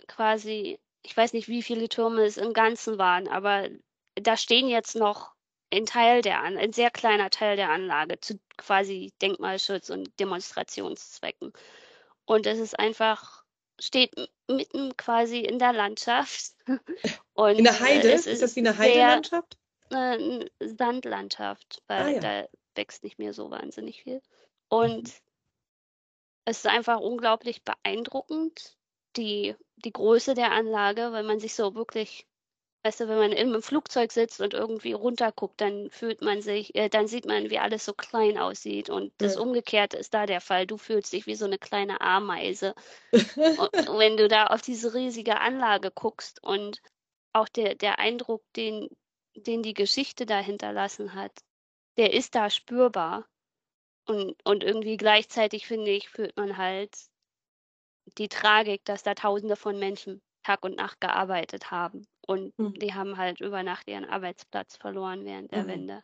quasi, 0.06 0.78
ich 1.02 1.16
weiß 1.16 1.32
nicht, 1.32 1.48
wie 1.48 1.62
viele 1.62 1.88
Türme 1.88 2.24
es 2.24 2.36
im 2.36 2.52
Ganzen 2.52 2.98
waren, 2.98 3.28
aber 3.28 3.68
da 4.14 4.36
stehen 4.36 4.68
jetzt 4.68 4.96
noch 4.96 5.32
ein 5.72 5.86
Teil 5.86 6.22
der 6.22 6.40
An 6.40 6.56
ein 6.56 6.72
sehr 6.72 6.90
kleiner 6.90 7.30
Teil 7.30 7.56
der 7.56 7.70
Anlage 7.70 8.20
zu 8.20 8.40
quasi 8.56 9.12
Denkmalschutz 9.20 9.90
und 9.90 10.18
Demonstrationszwecken. 10.18 11.52
Und 12.24 12.46
es 12.46 12.58
ist 12.58 12.78
einfach, 12.78 13.44
steht 13.78 14.12
mitten 14.48 14.96
quasi 14.96 15.40
in 15.40 15.58
der 15.58 15.72
Landschaft. 15.72 16.52
Und 17.34 17.58
in 17.58 17.64
der 17.64 17.80
Heide? 17.80 18.10
Ist, 18.10 18.26
ist 18.26 18.42
das 18.42 18.56
wie 18.56 18.60
eine 18.60 18.76
Heidelandschaft? 18.76 19.56
äh, 19.90 20.46
Sandlandschaft, 20.60 21.82
weil 21.86 22.02
ah, 22.02 22.08
ja. 22.08 22.20
da 22.20 22.48
wächst 22.74 23.02
nicht 23.04 23.18
mehr 23.18 23.32
so 23.32 23.50
wahnsinnig 23.50 24.02
viel. 24.02 24.22
Und 24.68 25.04
mhm. 25.04 25.22
es 26.44 26.58
ist 26.58 26.66
einfach 26.66 27.00
unglaublich 27.00 27.62
beeindruckend, 27.62 28.76
die, 29.16 29.54
die 29.76 29.92
Größe 29.92 30.34
der 30.34 30.52
Anlage, 30.52 31.12
weil 31.12 31.22
man 31.22 31.40
sich 31.40 31.54
so 31.54 31.74
wirklich, 31.74 32.26
weißt 32.84 33.00
du, 33.00 33.08
wenn 33.08 33.18
man 33.18 33.32
einem 33.32 33.62
Flugzeug 33.62 34.12
sitzt 34.12 34.40
und 34.40 34.54
irgendwie 34.54 34.92
runterguckt, 34.92 35.60
dann 35.60 35.90
fühlt 35.90 36.22
man 36.22 36.42
sich, 36.42 36.74
äh, 36.74 36.88
dann 36.88 37.06
sieht 37.06 37.26
man, 37.26 37.50
wie 37.50 37.58
alles 37.58 37.84
so 37.84 37.92
klein 37.92 38.38
aussieht. 38.38 38.90
Und 38.90 39.12
das 39.18 39.34
ja. 39.34 39.40
Umgekehrte 39.40 39.96
ist 39.96 40.14
da 40.14 40.26
der 40.26 40.40
Fall. 40.40 40.66
Du 40.66 40.76
fühlst 40.76 41.12
dich 41.12 41.26
wie 41.26 41.34
so 41.34 41.44
eine 41.44 41.58
kleine 41.58 42.00
Ameise. 42.00 42.74
wenn 43.12 44.16
du 44.16 44.28
da 44.28 44.46
auf 44.46 44.62
diese 44.62 44.94
riesige 44.94 45.40
Anlage 45.40 45.90
guckst 45.90 46.42
und 46.42 46.80
auch 47.32 47.48
der, 47.48 47.74
der 47.74 47.98
Eindruck, 47.98 48.42
den, 48.56 48.88
den 49.34 49.62
die 49.62 49.74
Geschichte 49.74 50.26
da 50.26 50.38
hinterlassen 50.38 51.14
hat, 51.14 51.32
der 51.96 52.12
ist 52.14 52.34
da 52.34 52.50
spürbar. 52.50 53.26
Und, 54.06 54.34
und 54.46 54.64
irgendwie 54.64 54.96
gleichzeitig, 54.96 55.66
finde 55.66 55.90
ich, 55.90 56.08
fühlt 56.08 56.34
man 56.36 56.56
halt 56.56 56.96
die 58.16 58.28
Tragik, 58.28 58.84
dass 58.84 59.02
da 59.02 59.14
Tausende 59.14 59.56
von 59.56 59.78
Menschen 59.78 60.20
Tag 60.42 60.64
und 60.64 60.76
Nacht 60.76 61.00
gearbeitet 61.00 61.70
haben. 61.70 62.06
Und 62.26 62.58
mhm. 62.58 62.74
die 62.74 62.94
haben 62.94 63.16
halt 63.16 63.40
über 63.40 63.62
Nacht 63.62 63.88
ihren 63.88 64.04
Arbeitsplatz 64.04 64.76
verloren 64.76 65.24
während 65.24 65.52
der 65.52 65.64
mhm. 65.64 65.68
Wende. 65.68 66.02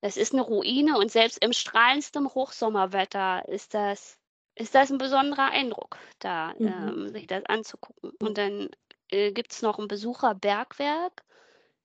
Das 0.00 0.16
ist 0.16 0.32
eine 0.32 0.42
Ruine 0.42 0.96
und 0.98 1.10
selbst 1.10 1.42
im 1.44 1.52
strahlendsten 1.52 2.28
Hochsommerwetter 2.28 3.48
ist 3.48 3.74
das, 3.74 4.16
ist 4.54 4.74
das 4.74 4.90
ein 4.90 4.98
besonderer 4.98 5.50
Eindruck, 5.50 5.98
da 6.20 6.54
mhm. 6.58 6.66
ähm, 6.66 7.08
sich 7.08 7.26
das 7.26 7.44
anzugucken. 7.46 8.12
Und 8.20 8.38
dann 8.38 8.70
äh, 9.10 9.32
gibt 9.32 9.52
es 9.52 9.62
noch 9.62 9.78
ein 9.78 9.88
Besucherbergwerk 9.88 11.24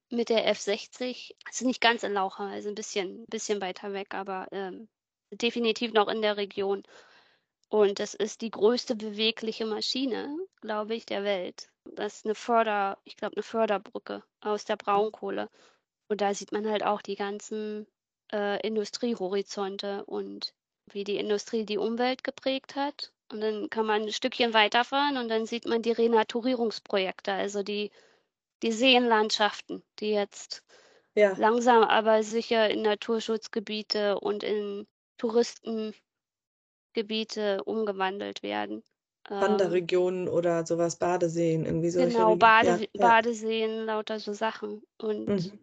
mit 0.09 0.29
der 0.29 0.53
F60. 0.53 1.33
Es 1.49 1.61
ist 1.61 1.65
nicht 1.65 1.81
ganz 1.81 2.03
in 2.03 2.13
Lauchhammer, 2.13 2.51
also 2.51 2.69
ein 2.69 2.75
bisschen, 2.75 3.25
bisschen 3.27 3.61
weiter 3.61 3.93
weg, 3.93 4.13
aber 4.13 4.47
ähm, 4.51 4.87
definitiv 5.31 5.93
noch 5.93 6.07
in 6.07 6.21
der 6.21 6.37
Region. 6.37 6.83
Und 7.73 7.97
das 7.97 8.13
ist 8.13 8.41
die 8.41 8.51
größte 8.51 8.95
bewegliche 8.95 9.65
Maschine, 9.65 10.37
glaube 10.61 10.93
ich, 10.93 11.07
der 11.07 11.23
Welt. 11.23 11.69
Das 11.85 12.17
ist 12.17 12.25
eine 12.25 12.35
Förder, 12.35 12.99
ich 13.03 13.17
glaube, 13.17 13.35
eine 13.35 13.41
Förderbrücke 13.41 14.21
aus 14.41 14.63
der 14.63 14.75
Braunkohle. 14.75 15.49
Und 16.07 16.21
da 16.21 16.35
sieht 16.35 16.51
man 16.51 16.69
halt 16.69 16.83
auch 16.83 17.01
die 17.01 17.15
ganzen 17.15 17.87
äh, 18.31 18.61
Industriehorizonte 18.61 20.05
und 20.05 20.53
wie 20.91 21.03
die 21.03 21.17
Industrie 21.17 21.65
die 21.65 21.79
Umwelt 21.79 22.23
geprägt 22.23 22.75
hat. 22.75 23.11
Und 23.31 23.41
dann 23.41 23.71
kann 23.71 23.87
man 23.87 24.03
ein 24.03 24.13
Stückchen 24.13 24.53
weiterfahren 24.53 25.17
und 25.17 25.27
dann 25.27 25.47
sieht 25.47 25.65
man 25.65 25.81
die 25.81 25.93
Renaturierungsprojekte, 25.93 27.33
also 27.33 27.63
die 27.63 27.89
die 28.61 28.71
Seenlandschaften, 28.71 29.81
die 29.97 30.11
jetzt 30.11 30.61
ja. 31.15 31.35
langsam 31.37 31.81
aber 31.81 32.21
sicher 32.21 32.69
in 32.69 32.83
Naturschutzgebiete 32.83 34.19
und 34.19 34.43
in 34.43 34.85
Touristengebiete 36.93 37.63
umgewandelt 37.63 38.43
werden. 38.43 38.83
Ähm, 39.29 39.41
Wanderregionen 39.41 40.27
ähm, 40.27 40.33
oder 40.33 40.65
sowas, 40.65 40.95
Badeseen, 40.97 41.65
irgendwie 41.65 41.89
so. 41.89 41.99
Genau, 41.99 42.35
Bade, 42.35 42.87
ja, 42.93 43.07
Badeseen, 43.07 43.85
lauter 43.85 44.19
so 44.19 44.33
Sachen. 44.33 44.83
Und 44.97 45.27
mhm. 45.27 45.59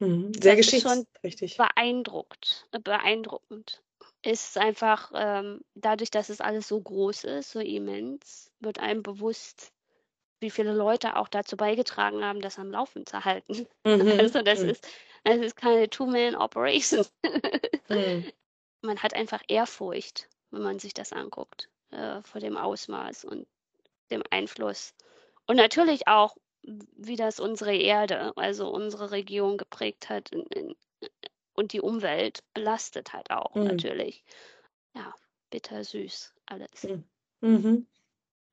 Mhm. 0.00 0.32
sehr 0.34 0.56
geschichtsträchtig. 0.56 1.56
Beeindruckt, 1.56 2.68
beeindruckend. 2.82 3.82
Ist 4.22 4.56
einfach, 4.56 5.12
ähm, 5.14 5.60
dadurch, 5.74 6.10
dass 6.10 6.30
es 6.30 6.40
alles 6.40 6.68
so 6.68 6.80
groß 6.80 7.24
ist, 7.24 7.50
so 7.50 7.60
immens, 7.60 8.50
wird 8.60 8.78
einem 8.78 9.02
bewusst, 9.02 9.70
wie 10.40 10.50
viele 10.50 10.72
Leute 10.72 11.16
auch 11.16 11.28
dazu 11.28 11.56
beigetragen 11.56 12.24
haben, 12.24 12.40
das 12.40 12.58
am 12.58 12.70
Laufen 12.70 13.06
zu 13.06 13.24
halten. 13.24 13.66
Mhm. 13.86 14.00
Also 14.28 14.42
das 14.42 14.62
Mhm. 14.62 14.70
ist, 14.70 14.88
das 15.24 15.38
ist 15.38 15.56
keine 15.56 15.90
Two-Man-Operation. 15.90 17.04
Mhm. 17.88 18.24
Man 18.82 19.02
hat 19.02 19.14
einfach 19.14 19.42
Ehrfurcht, 19.48 20.28
wenn 20.54 20.62
man 20.62 20.78
sich 20.78 20.94
das 20.94 21.12
anguckt, 21.12 21.68
äh, 21.90 22.22
vor 22.22 22.40
dem 22.40 22.56
Ausmaß 22.56 23.24
und 23.24 23.46
dem 24.10 24.22
Einfluss. 24.30 24.94
Und 25.46 25.56
natürlich 25.56 26.08
auch, 26.08 26.36
wie 26.62 27.16
das 27.16 27.40
unsere 27.40 27.74
Erde, 27.76 28.32
also 28.36 28.70
unsere 28.70 29.10
Region 29.10 29.58
geprägt 29.58 30.08
hat 30.08 30.30
in, 30.30 30.42
in, 30.46 30.76
und 31.54 31.72
die 31.72 31.80
Umwelt 31.80 32.42
belastet 32.54 33.12
hat 33.12 33.30
auch 33.30 33.54
Mhm. 33.54 33.64
natürlich. 33.64 34.24
Ja, 34.94 35.14
bittersüß 35.50 36.34
alles. 36.46 36.84
Mhm. 36.84 37.04
Mhm. 37.40 37.86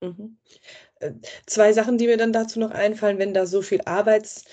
Mhm. 0.02 0.38
Äh, 1.00 1.14
Zwei 1.48 1.74
Sachen, 1.74 1.98
die 1.98 2.08
mir 2.08 2.18
dann 2.18 2.34
dazu 2.34 2.60
noch 2.60 2.72
einfallen, 2.72 3.20
wenn 3.20 3.34
da 3.34 3.46
so 3.46 3.62
viel 3.62 3.82
Arbeitsplätze 3.86 4.52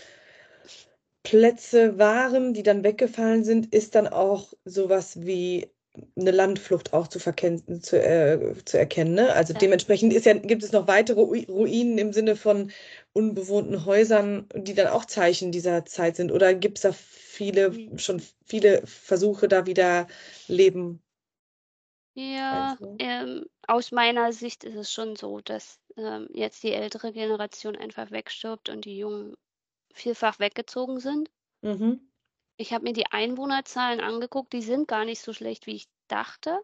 waren, 1.98 2.54
die 2.54 2.62
dann 2.62 2.84
weggefallen 2.84 3.44
sind, 3.44 3.72
ist 3.74 3.94
dann 3.94 4.08
auch 4.08 4.52
sowas 4.64 5.20
wie 5.22 5.70
eine 6.16 6.30
Landflucht 6.30 6.92
auch 6.92 7.08
zu, 7.08 7.18
verkennen, 7.18 7.82
zu, 7.82 8.00
äh, 8.02 8.54
zu 8.64 8.78
erkennen. 8.78 9.14
Ne? 9.14 9.32
Also 9.32 9.54
Ja. 9.54 9.60
dementsprechend 9.60 10.12
ist 10.12 10.26
ja, 10.26 10.34
gibt 10.34 10.62
es 10.62 10.72
noch 10.72 10.86
weitere 10.88 11.20
Ru- 11.20 11.46
Ruinen 11.50 11.98
im 11.98 12.12
Sinne 12.12 12.36
von 12.36 12.70
unbewohnten 13.12 13.84
Häusern, 13.84 14.48
die 14.54 14.74
dann 14.74 14.88
auch 14.88 15.04
Zeichen 15.06 15.52
dieser 15.52 15.84
Zeit 15.86 16.16
sind. 16.16 16.30
Oder 16.32 16.54
gibt 16.54 16.78
es 16.78 16.82
da 16.82 16.92
viele, 16.92 17.72
Mhm. 17.72 17.98
schon 17.98 18.22
viele 18.46 18.82
Versuche, 18.86 19.48
da 19.48 19.66
wieder 19.66 20.06
Leben 20.46 21.02
Ja, 22.14 22.76
einzuholen? 22.76 22.98
ähm, 22.98 23.46
aus 23.66 23.92
meiner 23.92 24.32
Sicht 24.34 24.62
ist 24.64 24.74
es 24.74 24.92
schon 24.92 25.16
so, 25.16 25.40
dass 25.40 25.80
ähm, 25.96 26.28
jetzt 26.34 26.62
die 26.62 26.72
ältere 26.72 27.12
Generation 27.14 27.76
einfach 27.76 28.10
wegstirbt 28.10 28.68
und 28.68 28.84
die 28.84 28.98
Jungen 28.98 29.36
vielfach 29.94 30.38
weggezogen 30.40 31.00
sind. 31.00 31.30
Mhm. 31.62 32.07
Ich 32.58 32.74
habe 32.74 32.84
mir 32.84 32.92
die 32.92 33.06
Einwohnerzahlen 33.06 34.00
angeguckt, 34.00 34.52
die 34.52 34.60
sind 34.62 34.86
gar 34.88 35.06
nicht 35.06 35.20
so 35.22 35.32
schlecht, 35.32 35.66
wie 35.66 35.76
ich 35.76 35.88
dachte. 36.08 36.60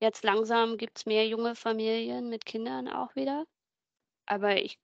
Jetzt 0.00 0.24
langsam 0.24 0.76
gibt 0.76 0.98
es 0.98 1.06
mehr 1.06 1.26
junge 1.26 1.54
Familien 1.54 2.28
mit 2.28 2.44
Kindern 2.44 2.88
auch 2.88 3.14
wieder. 3.16 3.46
Aber 4.26 4.56
ich, 4.60 4.78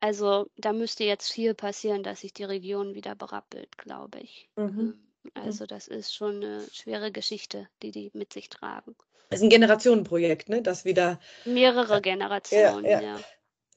also 0.00 0.48
da 0.56 0.72
müsste 0.72 1.04
jetzt 1.04 1.32
viel 1.32 1.54
passieren, 1.54 2.02
dass 2.02 2.20
sich 2.20 2.32
die 2.32 2.44
Region 2.44 2.94
wieder 2.94 3.14
berappelt, 3.14 3.76
glaube 3.78 4.20
ich. 4.20 4.48
Mhm. 4.56 4.94
Ähm, 5.24 5.32
Also 5.34 5.66
das 5.66 5.88
ist 5.88 6.14
schon 6.14 6.36
eine 6.36 6.62
schwere 6.72 7.10
Geschichte, 7.12 7.68
die 7.82 7.90
die 7.90 8.10
mit 8.14 8.32
sich 8.32 8.48
tragen. 8.48 8.94
Das 9.28 9.40
ist 9.40 9.44
ein 9.44 9.50
Generationenprojekt, 9.50 10.48
ne? 10.48 10.62
Das 10.62 10.84
wieder. 10.84 11.18
Mehrere 11.44 11.94
Ja, 11.94 12.00
Generationen, 12.00 12.84
ja, 12.86 13.00
ja. 13.00 13.20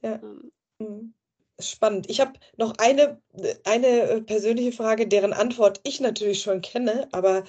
ja. 0.04 0.20
Ähm, 0.22 0.52
Mhm. 0.80 1.14
Spannend. 1.60 2.10
Ich 2.10 2.22
habe 2.22 2.34
noch 2.56 2.76
eine, 2.78 3.20
eine 3.66 3.88
äh, 3.88 4.22
persönliche 4.22 4.72
Frage, 4.72 5.08
deren 5.08 5.34
Antwort 5.34 5.82
ich 5.84 6.00
natürlich 6.00 6.42
schon 6.42 6.62
kenne, 6.62 7.10
aber 7.12 7.44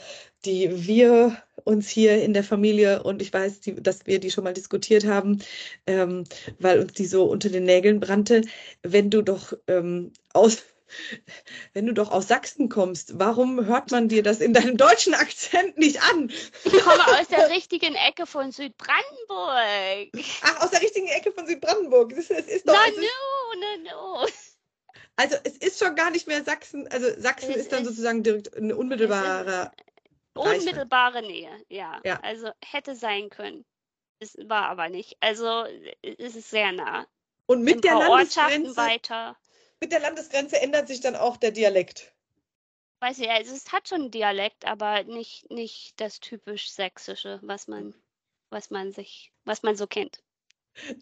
die 0.45 0.87
wir 0.87 1.37
uns 1.65 1.89
hier 1.89 2.23
in 2.23 2.33
der 2.33 2.43
Familie 2.43 3.03
und 3.05 3.23
ich 3.23 3.33
weiß, 3.33 3.61
die, 3.61 3.75
dass 3.77 4.07
wir 4.07 4.19
die 4.19 4.31
schon 4.31 4.45
mal 4.45 4.55
diskutiert 4.55 5.05
haben, 5.05 5.41
ähm, 5.87 6.25
weil 6.59 6.81
uns 6.81 6.95
die 6.95 7.07
so 7.07 7.25
unter 7.25 7.51
den 7.51 7.65
Nägeln 7.65 8.01
brannte. 8.01 8.43
Wenn 8.83 9.11
du 9.11 9.23
doch 9.23 9.53
ähm, 9.69 10.13
aus, 10.33 10.65
wenn 11.73 11.87
du 11.87 11.93
doch 11.95 12.11
aus 12.11 12.29
Sachsen 12.29 12.69
kommst, 12.69 13.19
warum 13.19 13.67
hört 13.67 13.91
man 13.91 14.09
dir 14.09 14.23
das 14.23 14.41
in 14.41 14.53
deinem 14.55 14.77
deutschen 14.77 15.15
Akzent 15.15 15.79
nicht 15.79 16.03
an? 16.03 16.31
Ich 16.65 16.73
komme 16.81 17.07
aus 17.19 17.29
der 17.29 17.51
richtigen 17.51 17.95
Ecke 17.95 18.27
von 18.27 18.53
Südbrandenburg. 18.53 20.11
Ach, 20.43 20.61
aus 20.65 20.71
der 20.71 20.83
richtigen 20.83 21.09
Ecke 21.09 21.33
von 21.33 21.47
Südbrandenburg. 21.47 22.13
Ist, 22.13 22.31
es 22.31 22.47
ist 22.47 22.69
doch, 22.69 22.75
Na 22.75 22.89
ist, 22.91 22.99
no, 22.99 23.61
na 23.61 23.91
no. 23.93 24.27
Also 25.17 25.37
es 25.45 25.57
ist 25.59 25.79
schon 25.79 25.95
gar 25.97 26.11
nicht 26.11 26.27
mehr 26.27 26.43
Sachsen, 26.45 26.89
also 26.89 27.09
Sachsen 27.21 27.51
Es 27.51 27.57
ist 27.57 27.73
dann 27.73 27.83
ist- 27.83 27.89
sozusagen 27.89 28.23
direkt 28.23 28.57
ein 28.57 28.73
unmittelbarer 28.73 29.71
Reichweite. 30.35 30.59
Unmittelbare 30.61 31.23
Nähe, 31.23 31.51
ja. 31.69 32.01
Ja. 32.05 32.21
Also 32.23 32.51
hätte 32.65 32.95
sein 32.97 33.29
können. 33.29 33.65
Es 34.21 34.37
war 34.45 34.69
aber 34.69 34.89
nicht. 34.89 35.17
Also 35.21 35.65
es 36.03 36.37
ist 36.37 36.51
sehr 36.51 36.73
nah. 36.73 37.07
Und 37.47 37.63
mit 37.63 37.83
der 37.85 37.91
paar 37.93 38.11
Ortschaften 38.11 38.65
Landesgrenze, 38.65 38.77
weiter. 38.77 39.37
Mit 39.81 39.93
der 39.93 40.01
Landesgrenze 40.01 40.61
ändert 40.61 40.89
sich 40.89 41.01
dann 41.01 41.17
auch 41.17 41.37
der 41.37 41.51
Dialekt. 41.51 42.13
Weiß 43.01 43.19
ich, 43.19 43.31
also 43.31 43.55
es 43.55 43.73
hat 43.73 43.89
schon 43.89 44.03
einen 44.03 44.11
Dialekt, 44.11 44.67
aber 44.67 45.05
nicht, 45.05 45.51
nicht 45.51 45.99
das 46.01 46.21
typisch 46.21 46.71
Sächsische, 46.71 47.41
was 47.43 47.67
man, 47.67 47.95
was 48.51 48.71
man 48.71 48.93
sich, 48.93 49.33
was 49.45 49.63
man 49.63 49.75
so 49.77 49.87
kennt. 49.87 50.23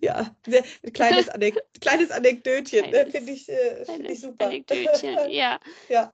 Ja, 0.00 0.34
ein 0.46 0.92
kleines, 0.92 1.28
Anek 1.28 1.58
kleines 1.80 2.10
Anekdötchen, 2.10 2.90
ne? 2.90 3.06
Finde 3.10 3.32
ich, 3.32 3.48
äh, 3.48 3.84
find 3.84 4.08
ich 4.08 4.20
super. 4.20 4.46
Anekdötchen, 4.46 5.18
ja. 5.30 5.58
Ja. 5.88 6.12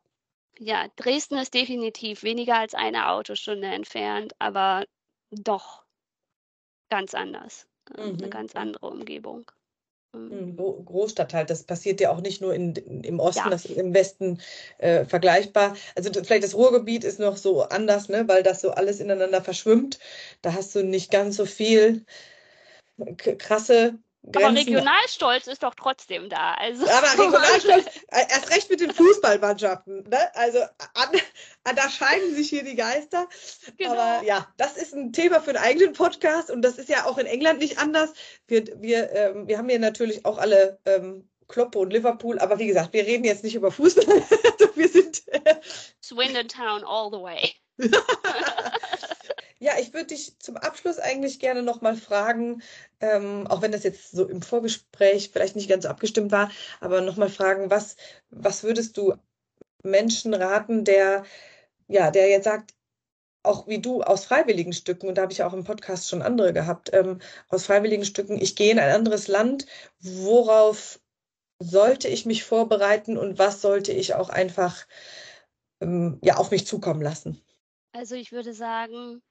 Ja, 0.58 0.88
Dresden 0.96 1.36
ist 1.36 1.52
definitiv 1.52 2.22
weniger 2.22 2.58
als 2.58 2.74
eine 2.74 3.08
Autostunde 3.10 3.66
entfernt, 3.68 4.34
aber 4.38 4.86
doch 5.30 5.84
ganz 6.88 7.14
anders. 7.14 7.66
Eine 7.92 8.12
Mhm, 8.12 8.30
ganz 8.30 8.54
mhm. 8.54 8.60
andere 8.60 8.88
Umgebung. 8.88 9.50
Ähm, 10.14 10.30
Hm, 10.30 10.56
Gro- 10.56 10.82
Großstadt 10.84 11.34
halt, 11.34 11.50
das 11.50 11.64
passiert 11.64 12.00
ja 12.00 12.10
auch 12.10 12.20
nicht 12.20 12.40
nur 12.40 12.54
in, 12.54 12.74
im 12.74 13.20
Osten, 13.20 13.40
Ja. 13.44 13.50
das 13.50 13.64
ist 13.66 13.76
im 13.76 13.94
Westen 13.94 14.40
äh, 14.78 15.04
vergleichbar. 15.04 15.76
Also 15.94 16.10
vielleicht 16.12 16.44
das 16.44 16.54
Ruhrgebiet 16.54 17.04
ist 17.04 17.18
noch 17.18 17.36
so 17.36 17.62
anders, 17.62 18.08
ne, 18.08 18.26
weil 18.28 18.42
das 18.42 18.60
so 18.60 18.70
alles 18.70 19.00
ineinander 19.00 19.42
verschwimmt. 19.42 19.98
Da 20.42 20.54
hast 20.54 20.74
du 20.74 20.84
nicht 20.84 21.10
ganz 21.10 21.36
so 21.36 21.46
viel 21.46 22.04
k- 23.16 23.36
krasse 24.33 24.47
Aber 24.47 24.55
Grenzen. 24.55 24.75
Regionalstolz 24.75 25.47
ist 25.47 25.62
doch 25.62 25.75
trotzdem 25.75 26.29
da. 26.29 26.55
Also 26.55 26.89
Aber 26.89 27.12
Regionalstolz, 27.12 27.87
äh, 28.09 28.25
erst 28.31 28.51
recht 28.51 28.70
mit 28.70 28.81
den 28.81 28.93
Fußballmannschaften. 28.93 30.09
Ne? 30.09 30.35
Also 30.35 30.61
an, 30.95 31.09
an, 31.64 31.77
da 31.77 31.89
scheiden 31.91 32.35
sich 32.35 32.49
hier 32.49 32.64
die 32.64 32.77
Geister. 32.77 33.29
Genau. 33.77 33.93
Aber 33.93 34.25
ja, 34.25 34.47
das 34.57 34.77
ist 34.77 34.95
ein 34.95 35.12
Thema 35.12 35.41
für 35.41 35.51
einen 35.51 35.64
eigenen 35.64 35.93
Podcast 35.93 36.51
und 36.51 36.62
das 36.62 36.79
ist 36.79 36.89
ja 36.89 37.07
auch 37.07 37.18
in 37.18 37.27
England 37.27 37.61
nicht 37.61 37.79
anders. 37.79 38.12
Wir, 38.47 38.64
wir, 38.81 39.12
ähm, 39.12 39.49
wir 39.49 39.59
haben 39.59 39.68
hier 39.68 39.79
natürlich 39.79 40.25
auch 40.25 40.39
alle 40.39 40.79
ähm, 40.85 41.29
Kloppe 41.49 41.79
und 41.79 41.93
Liverpool, 41.93 42.39
aber 42.39 42.59
wie 42.59 42.66
gesagt, 42.66 42.93
wir 42.93 43.05
reden 43.05 43.25
jetzt 43.25 43.45
nicht 43.45 43.55
über 43.55 43.70
Fußball. 43.70 44.05
also 44.53 44.77
wir 44.77 44.89
sind. 44.89 45.22
Äh, 45.29 45.57
Swindon 46.03 46.49
Town 46.49 46.85
all 46.85 47.11
the 47.11 47.20
way. 47.20 47.55
ja, 49.64 49.72
ich 49.80 49.94
würde 49.94 50.08
dich 50.08 50.38
zum 50.40 50.58
Abschluss 50.58 50.98
eigentlich 50.98 51.38
gerne 51.38 51.62
nochmal 51.62 51.96
fragen, 51.96 52.62
ähm, 53.00 53.46
auch 53.46 53.62
wenn 53.62 53.72
das 53.72 53.82
jetzt 53.82 54.10
so 54.10 54.28
im 54.28 54.42
Vorgespräch 54.42 55.30
vielleicht 55.32 55.56
nicht 55.56 55.70
ganz 55.70 55.84
so 55.84 55.88
abgestimmt 55.88 56.32
war, 56.32 56.50
aber 56.80 57.00
nochmal 57.00 57.30
fragen, 57.30 57.70
was, 57.70 57.96
was 58.28 58.62
würdest 58.62 58.98
du 58.98 59.14
Menschen 59.82 60.34
raten, 60.34 60.84
der, 60.84 61.24
ja, 61.88 62.10
der 62.10 62.28
jetzt 62.28 62.44
sagt, 62.44 62.74
auch 63.42 63.66
wie 63.66 63.80
du 63.80 64.02
aus 64.02 64.26
freiwilligen 64.26 64.74
Stücken, 64.74 65.08
und 65.08 65.16
da 65.16 65.22
habe 65.22 65.32
ich 65.32 65.38
ja 65.38 65.46
auch 65.46 65.54
im 65.54 65.64
Podcast 65.64 66.10
schon 66.10 66.20
andere 66.20 66.52
gehabt, 66.52 66.90
ähm, 66.92 67.20
aus 67.48 67.64
freiwilligen 67.64 68.04
Stücken, 68.04 68.38
ich 68.38 68.56
gehe 68.56 68.70
in 68.70 68.78
ein 68.78 68.92
anderes 68.92 69.28
Land, 69.28 69.64
worauf 69.98 71.00
sollte 71.58 72.08
ich 72.08 72.26
mich 72.26 72.44
vorbereiten 72.44 73.16
und 73.16 73.38
was 73.38 73.62
sollte 73.62 73.92
ich 73.92 74.14
auch 74.14 74.28
einfach 74.28 74.86
ähm, 75.80 76.18
ja, 76.22 76.36
auf 76.36 76.50
mich 76.50 76.66
zukommen 76.66 77.00
lassen? 77.00 77.40
Also 77.92 78.14
ich 78.14 78.32
würde 78.32 78.52
sagen, 78.52 79.22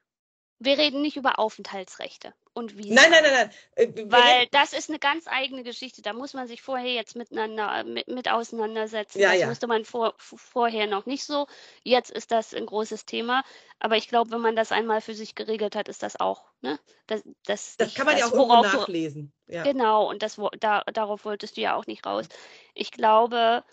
wir 0.64 0.78
reden 0.78 1.01
nicht 1.01 1.18
über 1.18 1.39
Aufenthaltsrechte 1.39 2.34
und 2.53 2.78
Visa. 2.78 2.93
Nein, 2.93 3.11
nein, 3.11 3.24
nein, 3.24 3.34
nein. 3.76 3.95
Äh, 3.95 4.11
Weil 4.11 4.47
das 4.51 4.74
ist 4.74 4.89
eine 4.89 4.99
ganz 4.99 5.28
eigene 5.28 5.64
Geschichte. 5.64 6.01
Da 6.01 6.14
muss 6.14 6.34
man 6.34 6.47
sich 6.47 6.61
vorher 6.61 6.93
jetzt 6.93 7.16
miteinander 7.16 7.84
mit, 7.84 8.07
mit 8.07 8.30
auseinandersetzen. 8.30 9.20
Ja, 9.20 9.32
das 9.32 9.41
ja. 9.41 9.49
wusste 9.49 9.68
man 9.68 9.86
vor, 9.86 10.14
vorher 10.18 10.88
noch 10.88 11.05
nicht 11.05 11.26
so. 11.26 11.47
Jetzt 11.84 12.11
ist 12.11 12.32
das 12.32 12.53
ein 12.53 12.66
großes 12.66 13.05
Thema. 13.05 13.43
Aber 13.80 13.97
ich 13.97 14.07
glaube, 14.07 14.32
wenn 14.32 14.41
man 14.41 14.55
das 14.55 14.72
einmal 14.72 15.01
für 15.01 15.16
sich 15.16 15.36
geregelt 15.36 15.76
hat, 15.76 15.89
ist 15.89 16.03
das 16.03 16.20
auch, 16.20 16.45
ne? 16.61 16.80
Das, 17.07 17.22
das, 17.45 17.78
das 17.78 17.88
nicht 17.88 17.97
kann 17.97 18.05
man 18.05 18.18
ja 18.18 18.22
das, 18.22 18.32
auch 18.32 18.36
irgendwo 18.38 18.53
worauf 18.53 18.72
du- 18.72 18.78
nachlesen. 18.78 19.34
Ja. 19.47 19.64
Genau, 19.64 20.09
und 20.09 20.24
das, 20.24 20.39
da, 20.59 20.82
darauf 20.93 21.26
wolltest 21.26 21.57
du 21.57 21.61
ja 21.61 21.76
auch 21.76 21.86
nicht 21.86 22.05
raus. 22.05 22.28
Ich 22.74 22.91
glaube, 22.91 23.64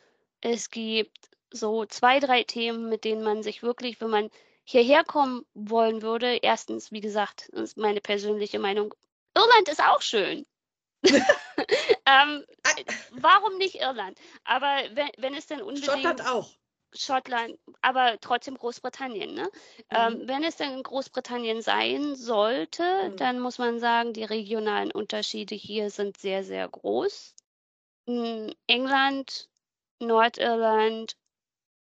es 0.41 0.71
gibt 0.71 1.17
so 1.51 1.85
zwei, 1.87 2.21
drei 2.21 2.45
Themen, 2.45 2.89
mit 2.89 3.05
denen 3.05 3.23
man 3.23 3.43
sich 3.43 3.63
wirklich, 3.63 4.01
wenn 4.01 4.11
man 4.11 4.31
hierher 4.71 5.03
kommen 5.05 5.45
wollen 5.55 6.01
würde, 6.03 6.37
erstens, 6.37 6.93
wie 6.93 7.01
gesagt, 7.01 7.49
das 7.53 7.71
ist 7.71 7.77
meine 7.77 8.01
persönliche 8.01 8.61
Meinung, 8.61 8.95
Irland 9.37 9.69
ist 9.69 9.83
auch 9.83 10.01
schön. 10.01 10.47
ähm, 11.05 12.45
Ah. 12.63 12.75
warum 13.11 13.59
nicht 13.59 13.77
Irland? 13.77 14.19
Aber 14.45 14.77
wenn, 14.93 15.11
wenn 15.19 15.35
es 15.35 15.47
denn 15.47 15.61
unbedingt 15.61 15.87
Schottland 15.87 16.27
auch. 16.27 16.51
Schottland, 16.93 17.59
aber 17.83 18.19
trotzdem 18.21 18.57
Großbritannien, 18.57 19.33
ne? 19.35 19.51
Ähm, 19.91 20.23
wenn 20.27 20.43
es 20.45 20.57
denn 20.57 20.83
Großbritannien 20.83 21.63
sein 21.63 22.17
sollte, 22.17 23.11
Mhm. 23.11 23.17
dann 23.17 23.41
muss 23.41 23.59
man 23.59 23.79
sagen, 23.81 24.13
die 24.13 24.25
regionalen 24.25 24.91
Unterschiede 24.93 25.55
hier 25.55 25.91
sind 25.91 26.17
sehr, 26.19 26.43
sehr 26.45 26.69
groß. 26.69 27.35
Mm, 28.07 28.51
England, 28.67 29.49
Nordirland, 30.01 31.17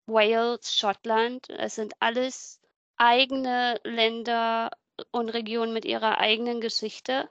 Wales, 0.06 0.74
Schottland, 0.76 1.48
es 1.50 1.74
sind 1.74 1.94
alles 2.00 2.60
eigene 2.98 3.80
Länder 3.84 4.70
und 5.12 5.28
Regionen 5.30 5.72
mit 5.72 5.84
ihrer 5.84 6.18
eigenen 6.18 6.60
Geschichte. 6.60 7.28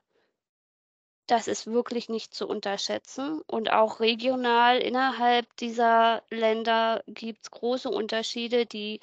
das 1.27 1.47
ist 1.47 1.67
wirklich 1.67 2.09
nicht 2.09 2.33
zu 2.33 2.47
unterschätzen. 2.47 3.41
Und 3.47 3.71
auch 3.71 3.99
regional 3.99 4.79
innerhalb 4.79 5.45
dieser 5.57 6.23
Länder 6.29 7.03
gibt 7.07 7.41
es 7.43 7.51
große 7.51 7.89
Unterschiede, 7.89 8.65
die 8.65 9.01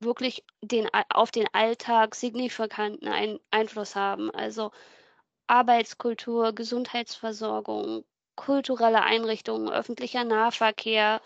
wirklich 0.00 0.44
den, 0.62 0.88
auf 1.10 1.30
den 1.30 1.48
Alltag 1.52 2.14
signifikanten 2.14 3.08
Ein 3.08 3.40
Einfluss 3.50 3.96
haben. 3.96 4.30
Also 4.30 4.70
Arbeitskultur, 5.48 6.52
Gesundheitsversorgung, 6.54 8.04
kulturelle 8.36 9.02
Einrichtungen, 9.02 9.70
öffentlicher 9.70 10.24
Nahverkehr, 10.24 11.20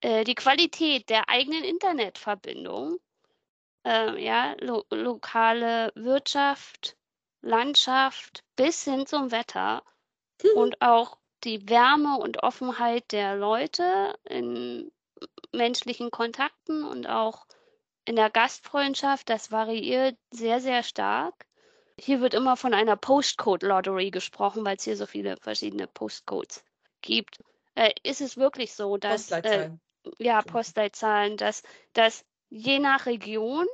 äh, 0.00 0.24
die 0.24 0.34
Qualität 0.34 1.08
der 1.10 1.28
eigenen 1.28 1.64
Internetverbindung, 1.64 2.98
äh, 3.84 4.22
ja, 4.22 4.54
lo 4.60 4.84
lokale 4.90 5.92
Wirtschaft, 5.94 6.96
Landschaft 7.40 8.44
bis 8.56 8.84
hin 8.84 9.06
zum 9.06 9.30
Wetter 9.30 9.82
mhm. 10.42 10.58
und 10.58 10.82
auch 10.82 11.18
die 11.44 11.68
Wärme 11.68 12.18
und 12.18 12.42
Offenheit 12.42 13.12
der 13.12 13.36
Leute 13.36 14.18
in 14.24 14.90
menschlichen 15.52 16.10
Kontakten 16.10 16.84
und 16.84 17.08
auch 17.08 17.46
in 18.04 18.16
der 18.16 18.30
Gastfreundschaft, 18.30 19.28
das 19.28 19.52
variiert 19.52 20.16
sehr, 20.30 20.60
sehr 20.60 20.82
stark. 20.82 21.46
Hier 22.00 22.20
wird 22.20 22.34
immer 22.34 22.56
von 22.56 22.74
einer 22.74 22.96
Postcode 22.96 23.62
Lottery 23.62 24.10
gesprochen, 24.10 24.64
weil 24.64 24.76
es 24.76 24.84
hier 24.84 24.96
so 24.96 25.06
viele 25.06 25.36
verschiedene 25.36 25.86
Postcodes 25.86 26.64
gibt. 27.02 27.38
Äh, 27.74 27.92
ist 28.02 28.20
es 28.20 28.36
wirklich 28.36 28.72
so, 28.74 28.96
dass 28.96 29.30
äh, 29.30 29.70
ja 30.18 30.42
Postleitzahlen, 30.42 31.36
dass, 31.36 31.62
dass 31.92 32.24
je 32.50 32.78
nach 32.78 33.06
Region 33.06 33.66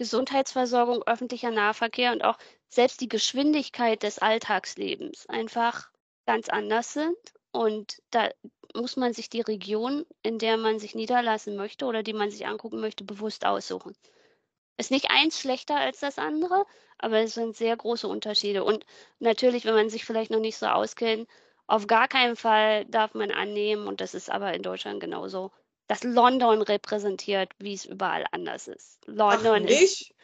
Gesundheitsversorgung, 0.00 1.02
öffentlicher 1.02 1.50
Nahverkehr 1.50 2.12
und 2.12 2.24
auch 2.24 2.38
selbst 2.68 3.02
die 3.02 3.08
Geschwindigkeit 3.08 4.02
des 4.02 4.18
Alltagslebens 4.18 5.28
einfach 5.28 5.90
ganz 6.24 6.48
anders 6.48 6.94
sind. 6.94 7.18
Und 7.52 8.00
da 8.10 8.30
muss 8.74 8.96
man 8.96 9.12
sich 9.12 9.28
die 9.28 9.42
Region, 9.42 10.06
in 10.22 10.38
der 10.38 10.56
man 10.56 10.78
sich 10.78 10.94
niederlassen 10.94 11.54
möchte 11.56 11.84
oder 11.84 12.02
die 12.02 12.12
man 12.14 12.30
sich 12.30 12.46
angucken 12.46 12.80
möchte, 12.80 13.04
bewusst 13.04 13.44
aussuchen. 13.44 13.94
Ist 14.78 14.90
nicht 14.90 15.10
eins 15.10 15.38
schlechter 15.38 15.76
als 15.76 16.00
das 16.00 16.18
andere, 16.18 16.64
aber 16.96 17.18
es 17.18 17.34
sind 17.34 17.54
sehr 17.54 17.76
große 17.76 18.08
Unterschiede. 18.08 18.64
Und 18.64 18.86
natürlich, 19.18 19.66
wenn 19.66 19.74
man 19.74 19.90
sich 19.90 20.06
vielleicht 20.06 20.30
noch 20.30 20.40
nicht 20.40 20.56
so 20.56 20.66
auskennt, 20.66 21.28
auf 21.66 21.86
gar 21.86 22.08
keinen 22.08 22.36
Fall 22.36 22.86
darf 22.86 23.12
man 23.12 23.30
annehmen, 23.30 23.86
und 23.86 24.00
das 24.00 24.14
ist 24.14 24.30
aber 24.30 24.54
in 24.54 24.62
Deutschland 24.62 25.00
genauso, 25.00 25.52
dass 25.90 26.04
London 26.04 26.62
repräsentiert, 26.62 27.50
wie 27.58 27.74
es 27.74 27.84
überall 27.84 28.24
anders 28.30 28.68
ist. 28.68 29.00
London 29.06 29.66
ist 29.66 30.14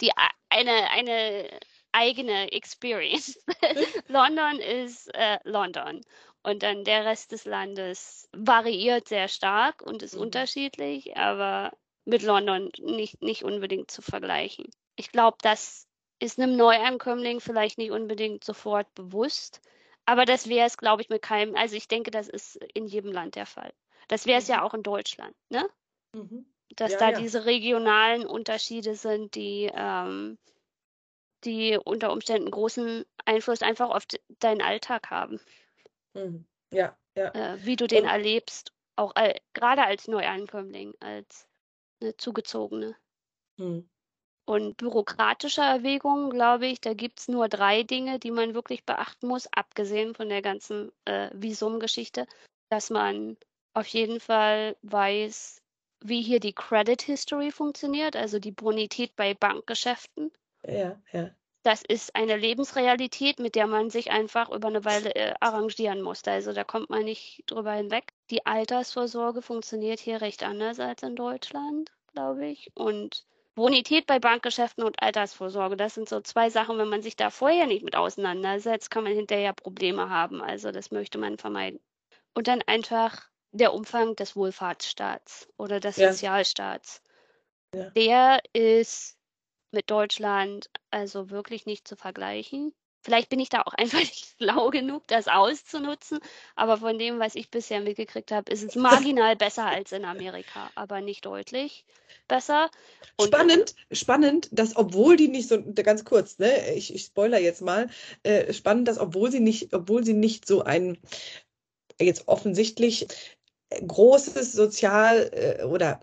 die 0.00 0.12
eine, 0.48 0.90
eine 0.92 1.60
eigene 1.92 2.50
Experience. 2.52 3.38
London 4.08 4.58
ist 4.60 5.14
äh, 5.14 5.38
London. 5.44 6.00
Und 6.42 6.62
dann 6.62 6.84
der 6.84 7.04
Rest 7.04 7.32
des 7.32 7.44
Landes 7.44 8.30
variiert 8.32 9.08
sehr 9.08 9.28
stark 9.28 9.82
und 9.82 10.02
ist 10.02 10.14
mhm. 10.14 10.22
unterschiedlich, 10.22 11.14
aber 11.18 11.76
mit 12.06 12.22
London 12.22 12.70
nicht, 12.78 13.20
nicht 13.20 13.44
unbedingt 13.44 13.90
zu 13.90 14.00
vergleichen. 14.00 14.70
Ich 14.96 15.12
glaube, 15.12 15.36
das 15.42 15.86
ist 16.18 16.38
einem 16.38 16.56
Neuankömmling 16.56 17.40
vielleicht 17.40 17.76
nicht 17.76 17.90
unbedingt 17.90 18.42
sofort 18.42 18.86
bewusst, 18.94 19.60
aber 20.06 20.24
das 20.24 20.48
wäre 20.48 20.66
es, 20.66 20.78
glaube 20.78 21.02
ich, 21.02 21.10
mit 21.10 21.20
keinem. 21.20 21.56
Also 21.56 21.76
ich 21.76 21.88
denke, 21.88 22.10
das 22.10 22.26
ist 22.26 22.56
in 22.72 22.86
jedem 22.86 23.12
Land 23.12 23.34
der 23.34 23.44
Fall. 23.44 23.74
Das 24.10 24.26
wäre 24.26 24.40
es 24.40 24.48
ja 24.48 24.62
auch 24.62 24.74
in 24.74 24.82
Deutschland, 24.82 25.36
ne? 25.50 25.70
Mhm. 26.16 26.44
Dass 26.74 26.92
ja, 26.92 26.98
da 26.98 27.10
ja. 27.10 27.18
diese 27.18 27.44
regionalen 27.44 28.26
Unterschiede 28.26 28.96
sind, 28.96 29.36
die, 29.36 29.70
ähm, 29.72 30.36
die 31.44 31.78
unter 31.84 32.10
Umständen 32.10 32.50
großen 32.50 33.04
Einfluss 33.24 33.62
einfach 33.62 33.90
auf 33.90 34.04
deinen 34.40 34.62
Alltag 34.62 35.10
haben. 35.10 35.40
Mhm. 36.14 36.44
Ja, 36.72 36.96
ja. 37.16 37.28
Äh, 37.34 37.64
wie 37.64 37.76
du 37.76 37.86
den 37.86 38.02
Und, 38.02 38.10
erlebst, 38.10 38.72
auch 38.96 39.14
äh, 39.14 39.38
gerade 39.52 39.84
als 39.84 40.08
Neuankömmling, 40.08 40.94
als 40.98 41.46
eine 42.02 42.16
Zugezogene. 42.16 42.96
Mhm. 43.58 43.88
Und 44.44 44.76
bürokratische 44.76 45.60
Erwägungen, 45.60 46.30
glaube 46.30 46.66
ich, 46.66 46.80
da 46.80 46.94
gibt 46.94 47.20
es 47.20 47.28
nur 47.28 47.48
drei 47.48 47.84
Dinge, 47.84 48.18
die 48.18 48.32
man 48.32 48.54
wirklich 48.54 48.84
beachten 48.84 49.28
muss, 49.28 49.46
abgesehen 49.52 50.16
von 50.16 50.28
der 50.28 50.42
ganzen 50.42 50.90
äh, 51.04 51.30
Visumgeschichte, 51.32 52.26
dass 52.70 52.90
man 52.90 53.36
auf 53.74 53.86
jeden 53.86 54.20
Fall 54.20 54.76
weiß, 54.82 55.62
wie 56.00 56.22
hier 56.22 56.40
die 56.40 56.52
Credit 56.52 57.00
History 57.00 57.50
funktioniert, 57.50 58.16
also 58.16 58.38
die 58.38 58.52
Bonität 58.52 59.16
bei 59.16 59.34
Bankgeschäften. 59.34 60.32
Ja, 60.66 61.00
ja. 61.12 61.30
Das 61.62 61.82
ist 61.86 62.16
eine 62.16 62.38
Lebensrealität, 62.38 63.38
mit 63.38 63.54
der 63.54 63.66
man 63.66 63.90
sich 63.90 64.10
einfach 64.10 64.50
über 64.50 64.68
eine 64.68 64.84
Weile 64.86 65.14
äh, 65.14 65.34
arrangieren 65.40 66.00
muss. 66.00 66.24
Also 66.24 66.54
da 66.54 66.64
kommt 66.64 66.88
man 66.88 67.04
nicht 67.04 67.42
drüber 67.46 67.72
hinweg. 67.72 68.14
Die 68.30 68.46
Altersvorsorge 68.46 69.42
funktioniert 69.42 70.00
hier 70.00 70.22
recht 70.22 70.42
anders 70.42 70.80
als 70.80 71.02
in 71.02 71.16
Deutschland, 71.16 71.92
glaube 72.14 72.46
ich. 72.46 72.70
Und 72.74 73.26
Bonität 73.54 74.06
bei 74.06 74.18
Bankgeschäften 74.18 74.84
und 74.84 75.02
Altersvorsorge, 75.02 75.76
das 75.76 75.94
sind 75.94 76.08
so 76.08 76.22
zwei 76.22 76.48
Sachen, 76.48 76.78
wenn 76.78 76.88
man 76.88 77.02
sich 77.02 77.14
da 77.14 77.28
vorher 77.28 77.66
nicht 77.66 77.84
mit 77.84 77.94
auseinandersetzt, 77.94 78.90
kann 78.90 79.04
man 79.04 79.12
hinterher 79.12 79.52
Probleme 79.52 80.08
haben. 80.08 80.40
Also 80.40 80.72
das 80.72 80.90
möchte 80.90 81.18
man 81.18 81.36
vermeiden. 81.36 81.78
Und 82.32 82.48
dann 82.48 82.62
einfach 82.62 83.28
der 83.52 83.74
Umfang 83.74 84.16
des 84.16 84.36
Wohlfahrtsstaats 84.36 85.48
oder 85.56 85.80
des 85.80 85.96
ja. 85.96 86.12
Sozialstaats. 86.12 87.02
Ja. 87.74 87.90
Der 87.90 88.40
ist 88.52 89.16
mit 89.72 89.90
Deutschland 89.90 90.70
also 90.90 91.30
wirklich 91.30 91.66
nicht 91.66 91.86
zu 91.86 91.96
vergleichen. 91.96 92.72
Vielleicht 93.02 93.30
bin 93.30 93.40
ich 93.40 93.48
da 93.48 93.62
auch 93.62 93.72
einfach 93.78 94.00
nicht 94.00 94.34
schlau 94.36 94.70
genug, 94.70 95.06
das 95.06 95.28
auszunutzen, 95.28 96.18
aber 96.54 96.76
von 96.76 96.98
dem, 96.98 97.18
was 97.18 97.34
ich 97.34 97.50
bisher 97.50 97.80
mitgekriegt 97.80 98.30
habe, 98.30 98.52
ist 98.52 98.62
es 98.62 98.74
marginal 98.76 99.36
besser 99.36 99.66
als 99.66 99.92
in 99.92 100.04
Amerika, 100.04 100.70
aber 100.74 101.00
nicht 101.00 101.24
deutlich 101.24 101.84
besser. 102.28 102.70
Und 103.16 103.28
spannend, 103.28 103.74
spannend, 103.92 104.48
dass 104.52 104.76
obwohl 104.76 105.16
die 105.16 105.28
nicht 105.28 105.48
so, 105.48 105.62
ganz 105.62 106.04
kurz, 106.04 106.38
ne, 106.38 106.74
ich, 106.74 106.94
ich 106.94 107.04
spoiler 107.04 107.38
jetzt 107.38 107.62
mal, 107.62 107.88
äh, 108.22 108.52
spannend, 108.52 108.88
dass 108.88 108.98
obwohl 108.98 109.30
sie 109.30 109.40
nicht, 109.40 109.72
obwohl 109.72 110.04
sie 110.04 110.14
nicht 110.14 110.46
so 110.46 110.62
ein 110.62 110.98
jetzt 112.00 112.28
offensichtlich 112.28 113.06
großes 113.86 114.52
Sozial- 114.52 115.30
äh, 115.32 115.64
oder 115.64 116.00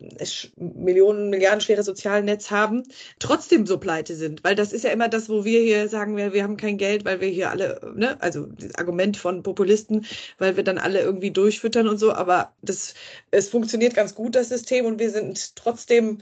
Millionen, 0.55 1.29
Milliarden 1.29 1.61
schwere 1.61 1.83
Sozialnetz 1.83 2.49
haben, 2.49 2.83
trotzdem 3.19 3.65
so 3.65 3.77
pleite 3.77 4.15
sind. 4.15 4.43
Weil 4.43 4.55
das 4.55 4.71
ist 4.71 4.83
ja 4.83 4.91
immer 4.91 5.09
das, 5.09 5.29
wo 5.29 5.43
wir 5.43 5.61
hier 5.61 5.89
sagen, 5.89 6.15
wir, 6.15 6.33
wir 6.33 6.43
haben 6.43 6.57
kein 6.57 6.77
Geld, 6.77 7.03
weil 7.05 7.19
wir 7.19 7.27
hier 7.27 7.49
alle, 7.49 7.79
ne, 7.95 8.17
also 8.21 8.45
das 8.45 8.75
Argument 8.75 9.17
von 9.17 9.43
Populisten, 9.43 10.05
weil 10.37 10.55
wir 10.55 10.63
dann 10.63 10.77
alle 10.77 11.01
irgendwie 11.01 11.31
durchfüttern 11.31 11.87
und 11.87 11.97
so. 11.97 12.13
Aber 12.13 12.53
das, 12.61 12.93
es 13.31 13.49
funktioniert 13.49 13.95
ganz 13.95 14.15
gut, 14.15 14.35
das 14.35 14.49
System, 14.49 14.85
und 14.85 14.99
wir 14.99 15.09
sind 15.09 15.55
trotzdem 15.55 16.21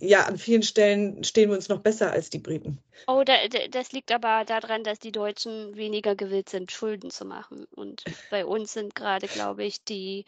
ja, 0.00 0.24
an 0.24 0.38
vielen 0.38 0.62
Stellen 0.62 1.22
stehen 1.22 1.50
wir 1.50 1.56
uns 1.56 1.68
noch 1.68 1.80
besser 1.80 2.10
als 2.10 2.28
die 2.28 2.40
Briten. 2.40 2.78
Oh, 3.06 3.22
da, 3.24 3.34
das 3.70 3.92
liegt 3.92 4.10
aber 4.10 4.44
daran, 4.44 4.82
dass 4.82 4.98
die 4.98 5.12
Deutschen 5.12 5.76
weniger 5.76 6.16
gewillt 6.16 6.48
sind, 6.48 6.72
Schulden 6.72 7.10
zu 7.10 7.24
machen. 7.24 7.66
Und 7.70 8.02
bei 8.30 8.44
uns 8.44 8.72
sind 8.72 8.94
gerade, 8.96 9.28
glaube 9.28 9.64
ich, 9.64 9.84
die 9.84 10.24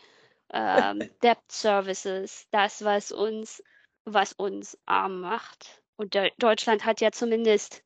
ähm, 0.52 0.98
Debt 1.22 1.38
Services, 1.48 2.46
das, 2.50 2.84
was 2.84 3.12
uns, 3.12 3.62
was 4.04 4.32
uns 4.32 4.78
arm 4.86 5.20
macht. 5.20 5.82
Und 5.96 6.14
De 6.14 6.30
Deutschland 6.38 6.84
hat 6.84 7.00
ja 7.00 7.10
zumindest 7.10 7.82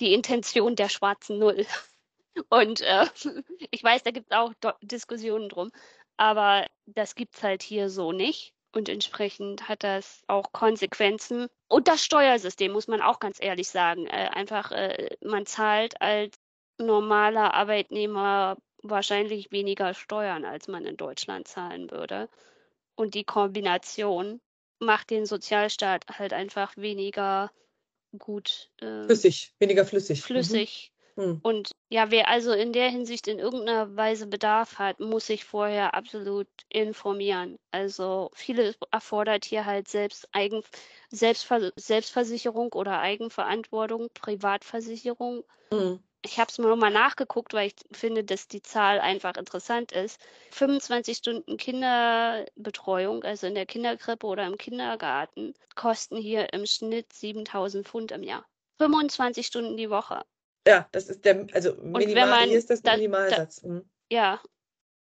die 0.00 0.12
Intention 0.12 0.76
der 0.76 0.88
schwarzen 0.88 1.38
Null. 1.38 1.66
Und 2.48 2.80
äh, 2.80 3.06
ich 3.70 3.82
weiß, 3.82 4.02
da 4.02 4.10
gibt 4.10 4.30
es 4.30 4.36
auch 4.36 4.52
Do 4.60 4.72
Diskussionen 4.82 5.48
drum, 5.48 5.70
aber 6.16 6.66
das 6.86 7.14
gibt 7.14 7.36
es 7.36 7.42
halt 7.42 7.62
hier 7.62 7.88
so 7.90 8.12
nicht. 8.12 8.54
Und 8.72 8.88
entsprechend 8.88 9.68
hat 9.68 9.84
das 9.84 10.24
auch 10.26 10.50
Konsequenzen. 10.50 11.46
Und 11.68 11.86
das 11.86 12.04
Steuersystem, 12.04 12.72
muss 12.72 12.88
man 12.88 13.00
auch 13.00 13.20
ganz 13.20 13.40
ehrlich 13.40 13.68
sagen. 13.68 14.08
Äh, 14.08 14.30
einfach, 14.32 14.72
äh, 14.72 15.16
man 15.22 15.46
zahlt 15.46 16.00
als 16.02 16.36
normaler 16.78 17.54
Arbeitnehmer 17.54 18.56
wahrscheinlich 18.84 19.50
weniger 19.50 19.94
Steuern, 19.94 20.44
als 20.44 20.68
man 20.68 20.84
in 20.84 20.96
Deutschland 20.96 21.48
zahlen 21.48 21.90
würde. 21.90 22.28
Und 22.94 23.14
die 23.14 23.24
Kombination 23.24 24.40
macht 24.78 25.10
den 25.10 25.26
Sozialstaat 25.26 26.04
halt 26.18 26.32
einfach 26.32 26.76
weniger 26.76 27.50
gut. 28.16 28.70
Äh, 28.80 29.04
flüssig, 29.06 29.54
weniger 29.58 29.84
flüssig. 29.84 30.22
Flüssig. 30.22 30.92
Mhm. 31.16 31.40
Und 31.42 31.72
ja, 31.88 32.10
wer 32.10 32.28
also 32.28 32.52
in 32.52 32.72
der 32.72 32.90
Hinsicht 32.90 33.28
in 33.28 33.38
irgendeiner 33.38 33.96
Weise 33.96 34.26
Bedarf 34.26 34.78
hat, 34.78 35.00
muss 35.00 35.26
sich 35.26 35.44
vorher 35.44 35.94
absolut 35.94 36.48
informieren. 36.68 37.58
Also 37.70 38.30
vieles 38.34 38.76
erfordert 38.90 39.44
hier 39.44 39.64
halt 39.64 39.88
selbst 39.88 40.28
Eigen, 40.32 40.62
Selbstver 41.10 41.72
Selbstversicherung 41.76 42.72
oder 42.72 43.00
Eigenverantwortung, 43.00 44.08
Privatversicherung. 44.14 45.44
Mhm 45.72 46.00
ich 46.24 46.38
habe 46.38 46.50
es 46.50 46.58
mir 46.58 46.68
nochmal 46.68 46.90
nachgeguckt, 46.90 47.52
weil 47.52 47.68
ich 47.68 47.74
finde, 47.92 48.24
dass 48.24 48.48
die 48.48 48.62
Zahl 48.62 48.98
einfach 48.98 49.36
interessant 49.36 49.92
ist. 49.92 50.18
25 50.52 51.18
Stunden 51.18 51.58
Kinderbetreuung, 51.58 53.22
also 53.24 53.46
in 53.46 53.54
der 53.54 53.66
Kinderkrippe 53.66 54.26
oder 54.26 54.46
im 54.46 54.56
Kindergarten, 54.56 55.54
kosten 55.74 56.16
hier 56.16 56.52
im 56.54 56.64
Schnitt 56.64 57.12
7000 57.12 57.86
Pfund 57.86 58.10
im 58.10 58.22
Jahr. 58.22 58.46
25 58.78 59.46
Stunden 59.46 59.76
die 59.76 59.90
Woche. 59.90 60.24
Ja, 60.66 60.88
das 60.92 61.08
ist 61.08 61.26
der, 61.26 61.46
also 61.52 61.74
minimal, 61.74 62.30
man, 62.30 62.48
hier 62.48 62.58
ist 62.58 62.70
das 62.70 62.80
da, 62.80 62.96
Minimalsatz. 62.96 63.60
Da, 63.60 63.68
mhm. 63.68 63.90
Ja. 64.10 64.40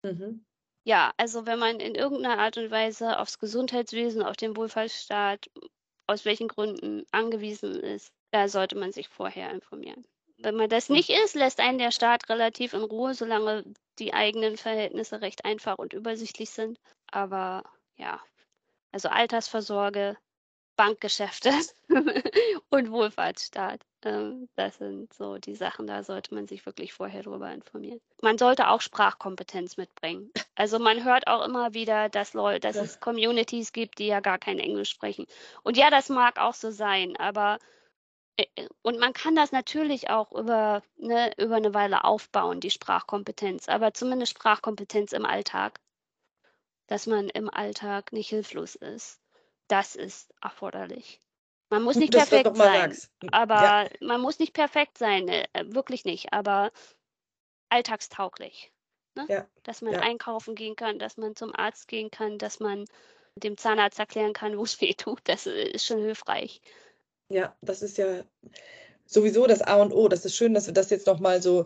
Mhm. 0.01 0.43
Ja, 0.86 1.14
also 1.18 1.45
wenn 1.45 1.59
man 1.59 1.80
in 1.80 1.93
irgendeiner 1.93 2.39
Art 2.39 2.57
und 2.57 2.72
Weise 2.72 3.20
aufs 3.20 3.38
Gesundheitswesen, 3.38 4.24
auf 4.24 4.36
den 4.36 4.57
Wohlfahrtsstaat, 4.57 5.49
aus 6.07 6.26
welchen 6.26 6.47
Gründen 6.47 7.05
angewiesen 7.11 7.80
ist, 7.80 8.11
da 8.32 8.47
sollte 8.47 8.76
man 8.76 8.91
sich 8.91 9.07
vorher 9.07 9.51
informieren. 9.51 10.03
Wenn 10.44 10.56
man 10.56 10.70
das 10.70 10.89
nicht 10.89 11.10
ist, 11.10 11.36
lässt 11.36 11.62
einen 11.62 11.78
der 11.78 11.91
Staat 11.91 12.30
relativ 12.30 12.74
in 12.74 12.84
Ruhe, 12.84 13.14
solange 13.14 13.64
die 13.98 14.14
eigenen 14.14 14.58
Verhältnisse 14.58 15.22
recht 15.22 15.46
einfach 15.46 15.78
und 15.78 15.94
übersichtlich 15.94 16.50
sind. 16.50 16.80
Aber 17.12 17.64
ja, 17.96 18.20
also 18.91 19.08
Altersvorsorge, 19.08 20.18
Bankgeschäfte 20.76 21.52
und 22.70 22.91
Wohlfahrtsstaat. 22.91 23.86
Ähm, 24.04 24.50
das 24.56 24.78
sind 24.80 25.14
so 25.14 25.38
die 25.38 25.56
Sachen, 25.56 25.88
da 25.88 26.04
sollte 26.04 26.34
man 26.34 26.48
sich 26.48 26.66
wirklich 26.66 26.91
vorher 26.91 27.24
drüber 27.24 27.52
informieren. 27.54 28.02
Man 28.22 28.38
sollte 28.38 28.68
auch 28.68 28.82
Sprachkompetenz 28.82 29.78
mitbringen. 29.78 30.30
Also 30.56 30.78
man 30.78 31.06
hört 31.06 31.28
auch 31.28 31.46
immer 31.46 31.74
wieder, 31.74 32.10
dass, 32.10 32.34
Leute, 32.34 32.60
dass 32.60 32.76
es 32.76 33.00
Communities 33.00 33.72
gibt, 33.72 34.00
die 34.00 34.08
ja 34.08 34.20
gar 34.20 34.39
kein 34.39 34.60
Englisch 34.60 34.89
sprechen. 34.89 35.26
Und 35.64 35.78
ja, 35.78 35.89
das 35.89 36.10
mag 36.10 36.38
auch 36.38 36.54
so 36.54 36.70
sein, 36.70 37.16
aber 37.18 37.60
und 38.82 39.00
man 39.00 39.14
kann 39.14 39.36
das 39.36 39.52
natürlich 39.52 40.10
auch 40.10 40.32
über, 40.32 40.82
ne, 40.98 41.32
über 41.38 41.56
eine 41.56 41.74
Weile 41.74 42.04
aufbauen, 42.04 42.60
die 42.60 42.72
Sprachkompetenz, 42.72 43.70
aber 43.70 43.94
zumindest 43.94 44.32
Sprachkompetenz 44.34 45.14
im 45.14 45.26
Alltag, 45.26 45.80
dass 46.88 47.06
man 47.06 47.30
im 47.30 47.50
Alltag 47.50 48.12
nicht 48.12 48.30
hilflos 48.30 48.76
ist. 48.76 49.20
Das 49.68 49.96
ist 49.96 50.34
erforderlich. 50.42 51.20
Man 51.70 51.84
muss 51.84 51.96
nicht 51.96 52.14
perfekt 52.14 52.56
sein, 52.56 52.92
hm, 52.92 53.30
aber 53.32 53.64
ja. 53.64 53.90
man 54.02 54.22
muss 54.22 54.40
nicht 54.40 54.54
perfekt 54.54 54.98
sein, 54.98 55.28
äh, 55.28 55.48
wirklich 55.66 56.06
nicht, 56.06 56.34
aber 56.34 56.72
alltagstauglich. 57.70 58.72
Ne? 59.16 59.26
Ja. 59.30 59.48
Dass 59.64 59.82
man 59.82 59.94
ja. 59.94 60.00
einkaufen 60.00 60.56
gehen 60.56 60.76
kann, 60.76 61.00
dass 61.00 61.18
man 61.18 61.36
zum 61.36 61.56
Arzt 61.56 61.88
gehen 61.88 62.12
kann, 62.12 62.38
dass 62.38 62.60
man 62.60 62.86
dem 63.36 63.58
Zahnarzt 63.58 64.00
erklären 64.00 64.34
kann, 64.34 64.58
wo 64.58 64.64
es 64.64 64.80
weh 64.82 64.94
tut. 64.94 65.22
Das 65.24 65.46
ist 65.46 65.86
schon 65.86 66.00
hilfreich. 66.00 66.62
Ja, 67.34 67.56
das 67.62 67.82
ist 67.82 67.98
ja 67.98 68.24
sowieso 69.08 69.48
das 69.48 69.64
A 69.64 69.82
und 69.82 69.92
O. 69.92 70.08
Das 70.08 70.24
ist 70.24 70.36
schön, 70.36 70.54
dass 70.54 70.68
wir 70.68 70.74
das 70.74 70.92
jetzt 70.92 71.08
nochmal 71.08 71.42
so 71.42 71.66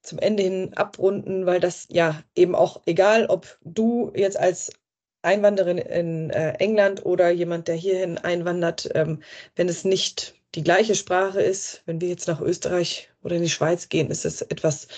zum 0.00 0.18
Ende 0.18 0.42
hin 0.42 0.72
abrunden, 0.74 1.44
weil 1.44 1.60
das 1.60 1.86
ja 1.90 2.22
eben 2.34 2.54
auch 2.54 2.80
egal, 2.86 3.26
ob 3.26 3.58
du 3.62 4.10
jetzt 4.14 4.38
als 4.38 4.72
Einwanderin 5.20 5.76
in 5.76 6.30
äh, 6.30 6.54
England 6.54 7.04
oder 7.04 7.28
jemand, 7.30 7.68
der 7.68 7.74
hierhin 7.74 8.16
einwandert, 8.16 8.88
ähm, 8.94 9.22
wenn 9.54 9.68
es 9.68 9.84
nicht 9.84 10.34
die 10.54 10.64
gleiche 10.64 10.94
Sprache 10.94 11.42
ist, 11.42 11.82
wenn 11.84 12.00
wir 12.00 12.08
jetzt 12.08 12.26
nach 12.26 12.40
Österreich 12.40 13.10
oder 13.22 13.36
in 13.36 13.42
die 13.42 13.50
Schweiz 13.50 13.90
gehen, 13.90 14.10
ist 14.10 14.24
es 14.24 14.40
etwas 14.40 14.88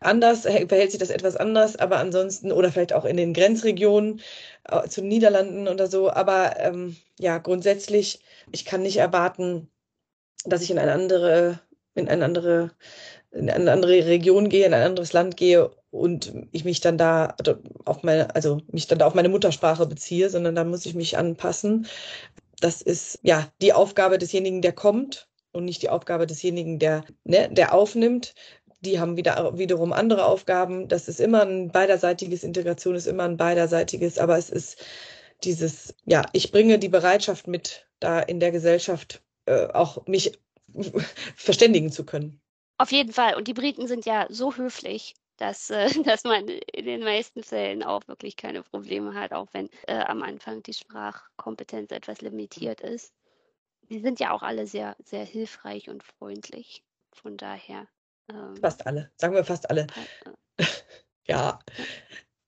anders, 0.00 0.42
verhält 0.42 0.92
sich 0.92 1.00
das 1.00 1.10
etwas 1.10 1.36
anders, 1.36 1.74
aber 1.76 1.98
ansonsten, 1.98 2.52
oder 2.52 2.70
vielleicht 2.70 2.92
auch 2.92 3.04
in 3.04 3.16
den 3.16 3.34
Grenzregionen 3.34 4.20
äh, 4.68 4.88
zu 4.88 5.02
Niederlanden 5.02 5.68
oder 5.68 5.88
so, 5.88 6.10
aber 6.10 6.58
ähm, 6.58 6.96
ja, 7.18 7.38
grundsätzlich, 7.38 8.20
ich 8.52 8.64
kann 8.64 8.82
nicht 8.82 8.98
erwarten, 8.98 9.70
dass 10.44 10.62
ich 10.62 10.70
in 10.70 10.78
eine 10.78 10.92
andere, 10.92 11.60
in 11.94 12.08
eine 12.08 12.24
andere, 12.24 12.70
in 13.30 13.50
eine 13.50 13.72
andere 13.72 14.06
Region 14.06 14.48
gehe, 14.48 14.66
in 14.66 14.74
ein 14.74 14.82
anderes 14.82 15.12
Land 15.12 15.36
gehe 15.36 15.70
und 15.90 16.32
ich 16.52 16.64
mich 16.64 16.80
dann 16.80 16.98
da 16.98 17.34
auf 17.84 18.02
meine, 18.02 18.34
also 18.34 18.60
mich 18.70 18.86
dann 18.86 18.98
da 18.98 19.06
auf 19.06 19.14
meine 19.14 19.28
Muttersprache 19.28 19.86
beziehe, 19.86 20.30
sondern 20.30 20.54
da 20.54 20.64
muss 20.64 20.86
ich 20.86 20.94
mich 20.94 21.16
anpassen. 21.18 21.86
Das 22.60 22.82
ist 22.82 23.20
ja 23.22 23.48
die 23.62 23.72
Aufgabe 23.72 24.18
desjenigen, 24.18 24.62
der 24.62 24.72
kommt 24.72 25.28
und 25.52 25.64
nicht 25.64 25.82
die 25.82 25.88
Aufgabe 25.88 26.26
desjenigen, 26.26 26.78
der, 26.78 27.04
ne, 27.24 27.48
der 27.50 27.74
aufnimmt. 27.74 28.34
Die 28.80 29.00
haben 29.00 29.16
wieder, 29.16 29.58
wiederum 29.58 29.92
andere 29.92 30.24
Aufgaben. 30.26 30.88
Das 30.88 31.08
ist 31.08 31.20
immer 31.20 31.42
ein 31.42 31.70
beiderseitiges, 31.70 32.44
Integration 32.44 32.94
ist 32.94 33.06
immer 33.06 33.24
ein 33.24 33.36
beiderseitiges, 33.36 34.18
aber 34.18 34.38
es 34.38 34.50
ist 34.50 34.84
dieses, 35.44 35.94
ja, 36.04 36.24
ich 36.32 36.52
bringe 36.52 36.78
die 36.78 36.88
Bereitschaft 36.88 37.46
mit, 37.46 37.86
da 38.00 38.20
in 38.20 38.40
der 38.40 38.52
Gesellschaft 38.52 39.22
äh, 39.46 39.66
auch 39.68 40.06
mich 40.06 40.38
verständigen 41.36 41.90
zu 41.90 42.04
können. 42.04 42.40
Auf 42.78 42.92
jeden 42.92 43.12
Fall. 43.12 43.34
Und 43.34 43.48
die 43.48 43.54
Briten 43.54 43.88
sind 43.88 44.06
ja 44.06 44.26
so 44.28 44.54
höflich 44.54 45.14
dass, 45.38 45.70
äh, 45.70 45.88
dass 46.04 46.24
man 46.24 46.48
in 46.48 46.84
den 46.84 47.02
meisten 47.02 47.42
Fällen 47.42 47.82
auch 47.82 48.06
wirklich 48.06 48.36
keine 48.36 48.62
Probleme 48.62 49.14
hat, 49.14 49.32
auch 49.32 49.48
wenn 49.52 49.70
äh, 49.86 49.94
am 49.94 50.22
Anfang 50.22 50.62
die 50.62 50.74
Sprachkompetenz 50.74 51.90
etwas 51.90 52.20
limitiert 52.20 52.80
ist. 52.82 53.14
Die 53.88 54.00
sind 54.00 54.20
ja 54.20 54.32
auch 54.32 54.42
alle 54.42 54.66
sehr, 54.66 54.96
sehr 55.02 55.24
hilfreich 55.24 55.88
und 55.88 56.02
freundlich. 56.02 56.84
Von 57.12 57.38
daher. 57.38 57.88
Ähm, 58.30 58.56
fast 58.60 58.86
alle, 58.86 59.10
sagen 59.16 59.34
wir 59.34 59.44
fast 59.44 59.68
alle. 59.70 59.86
Ja. 61.30 61.58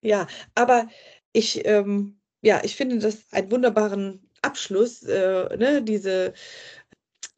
Ja, 0.01 0.27
aber 0.55 0.89
ich, 1.33 1.67
ähm, 1.67 2.19
ja, 2.41 2.63
ich 2.65 2.77
finde 2.77 2.99
das 2.99 3.31
einen 3.31 3.51
wunderbaren 3.51 4.27
Abschluss, 4.41 5.03
äh, 5.03 5.55
ne, 5.59 5.83
diese 5.83 6.33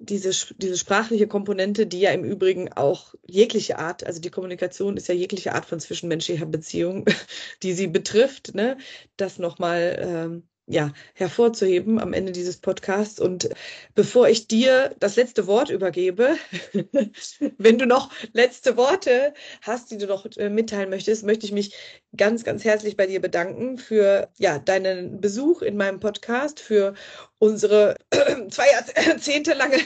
diese, 0.03 0.31
diese 0.57 0.77
sprachliche 0.77 1.29
Komponente, 1.29 1.87
die 1.87 2.01
ja 2.01 2.11
im 2.11 2.25
Übrigen 2.25 2.73
auch 2.73 3.15
jegliche 3.27 3.79
Art, 3.79 4.05
also 4.05 4.21
die 4.21 4.31
Kommunikation 4.31 4.97
ist 4.97 5.09
ja 5.09 5.15
jegliche 5.15 5.55
Art 5.55 5.65
von 5.65 5.81
zwischenmenschlicher 5.81 6.47
Beziehung, 6.47 7.05
die 7.63 7.73
sie 7.73 7.87
betrifft, 7.87 8.55
ne, 8.55 8.79
das 9.17 9.39
nochmal 9.39 9.97
ähm, 10.01 10.49
ja, 10.67 10.93
hervorzuheben 11.15 11.99
am 11.99 12.13
Ende 12.13 12.33
dieses 12.33 12.59
Podcasts. 12.59 13.19
Und 13.19 13.49
bevor 13.95 14.29
ich 14.29 14.47
dir 14.47 14.95
das 15.01 15.17
letzte 15.17 15.47
Wort 15.47 15.71
übergebe, 15.71 16.37
wenn 17.59 17.79
du 17.79 17.87
noch 17.87 18.11
letzte 18.33 18.77
Worte 18.77 19.35
hast, 19.61 19.91
die 19.91 19.99
du 19.99 20.07
noch 20.07 20.25
äh, 20.37 20.49
mitteilen 20.49 20.91
möchtest, 20.91 21.25
möchte 21.25 21.47
ich 21.47 21.53
mich 21.53 21.75
ganz, 22.17 22.45
ganz 22.45 22.65
herzlich 22.65 22.97
bei 22.97 23.07
dir 23.07 23.21
bedanken 23.21 23.79
für 23.79 24.29
ja, 24.39 24.59
deinen 24.59 25.21
Besuch 25.21 25.63
in 25.63 25.77
meinem 25.77 25.99
Podcast, 25.99 26.61
für 26.61 26.95
unsere 27.39 27.97
zwei 28.51 28.67
Jahrzehnte 28.71 29.55
lange 29.55 29.79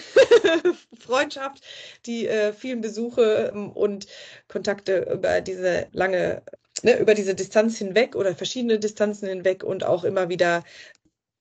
Freundschaft, 0.98 1.64
die 2.04 2.26
äh, 2.26 2.52
vielen 2.52 2.82
Besuche 2.82 3.50
ähm, 3.54 3.70
und 3.72 4.06
Kontakte 4.48 5.08
über 5.10 5.40
diese 5.40 5.88
lange 5.92 6.42
ne, 6.82 6.98
über 6.98 7.14
diese 7.14 7.34
Distanz 7.34 7.78
hinweg 7.78 8.16
oder 8.16 8.34
verschiedene 8.34 8.78
Distanzen 8.78 9.28
hinweg 9.28 9.62
und 9.62 9.84
auch 9.84 10.04
immer 10.04 10.28
wieder 10.28 10.64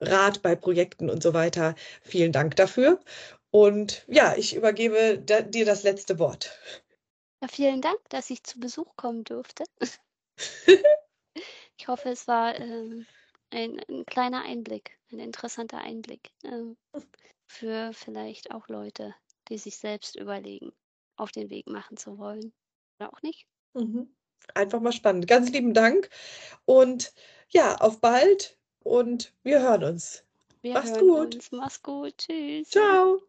Rat 0.02 0.42
bei 0.42 0.56
Projekten 0.56 1.10
und 1.10 1.24
so 1.24 1.34
weiter. 1.34 1.76
Vielen 2.02 2.32
Dank 2.32 2.56
dafür. 2.56 3.00
Und 3.52 4.04
ja, 4.08 4.36
ich 4.36 4.56
übergebe 4.56 5.22
da, 5.26 5.42
dir 5.42 5.66
das 5.66 5.84
letzte 5.84 6.20
Wort. 6.20 6.60
Ja, 7.42 7.48
vielen 7.48 7.82
Dank, 7.82 8.00
dass 8.10 8.30
ich 8.30 8.44
zu 8.44 8.60
Besuch 8.60 8.96
kommen 8.98 9.24
durfte. 9.24 9.64
ich 11.78 11.88
hoffe, 11.88 12.10
es 12.10 12.28
war 12.28 12.60
ähm, 12.60 13.06
ein, 13.52 13.80
ein, 13.90 14.06
kleiner 14.06 14.44
Einblick, 14.44 14.98
ein 15.12 15.20
interessanter 15.20 15.78
Einblick 15.78 16.32
ähm, 16.44 16.76
für 17.48 17.94
vielleicht 17.94 18.52
auch 18.52 18.68
Leute, 18.68 19.16
die 19.48 19.58
sich 19.58 19.78
selbst 19.78 20.18
überlegen, 20.18 20.74
auf 21.16 21.32
den 21.32 21.50
Weg 21.50 21.68
machen 21.68 21.96
zu 21.96 22.18
wollen. 22.18 22.52
Oder 23.00 23.14
auch 23.14 23.22
nicht. 23.22 23.46
Mhm 23.74 24.14
einfach 24.54 24.80
mal 24.80 24.92
spannend. 24.92 25.28
Ganz 25.28 25.52
lieben 25.52 25.74
Dank 25.74 26.10
und 26.66 27.14
ja, 27.50 27.76
auf 27.76 28.00
bald 28.00 28.58
und 28.84 29.34
wir 29.44 29.62
hören 29.62 29.84
uns. 29.84 30.24
Wir 30.62 30.74
Mach's 30.74 30.92
hören 30.92 31.00
gut. 31.00 31.36
Uns. 31.36 31.52
Mach's 31.52 31.84
gut. 31.84 32.18
Tschüss. 32.18 32.70
Ciao. 32.70 33.22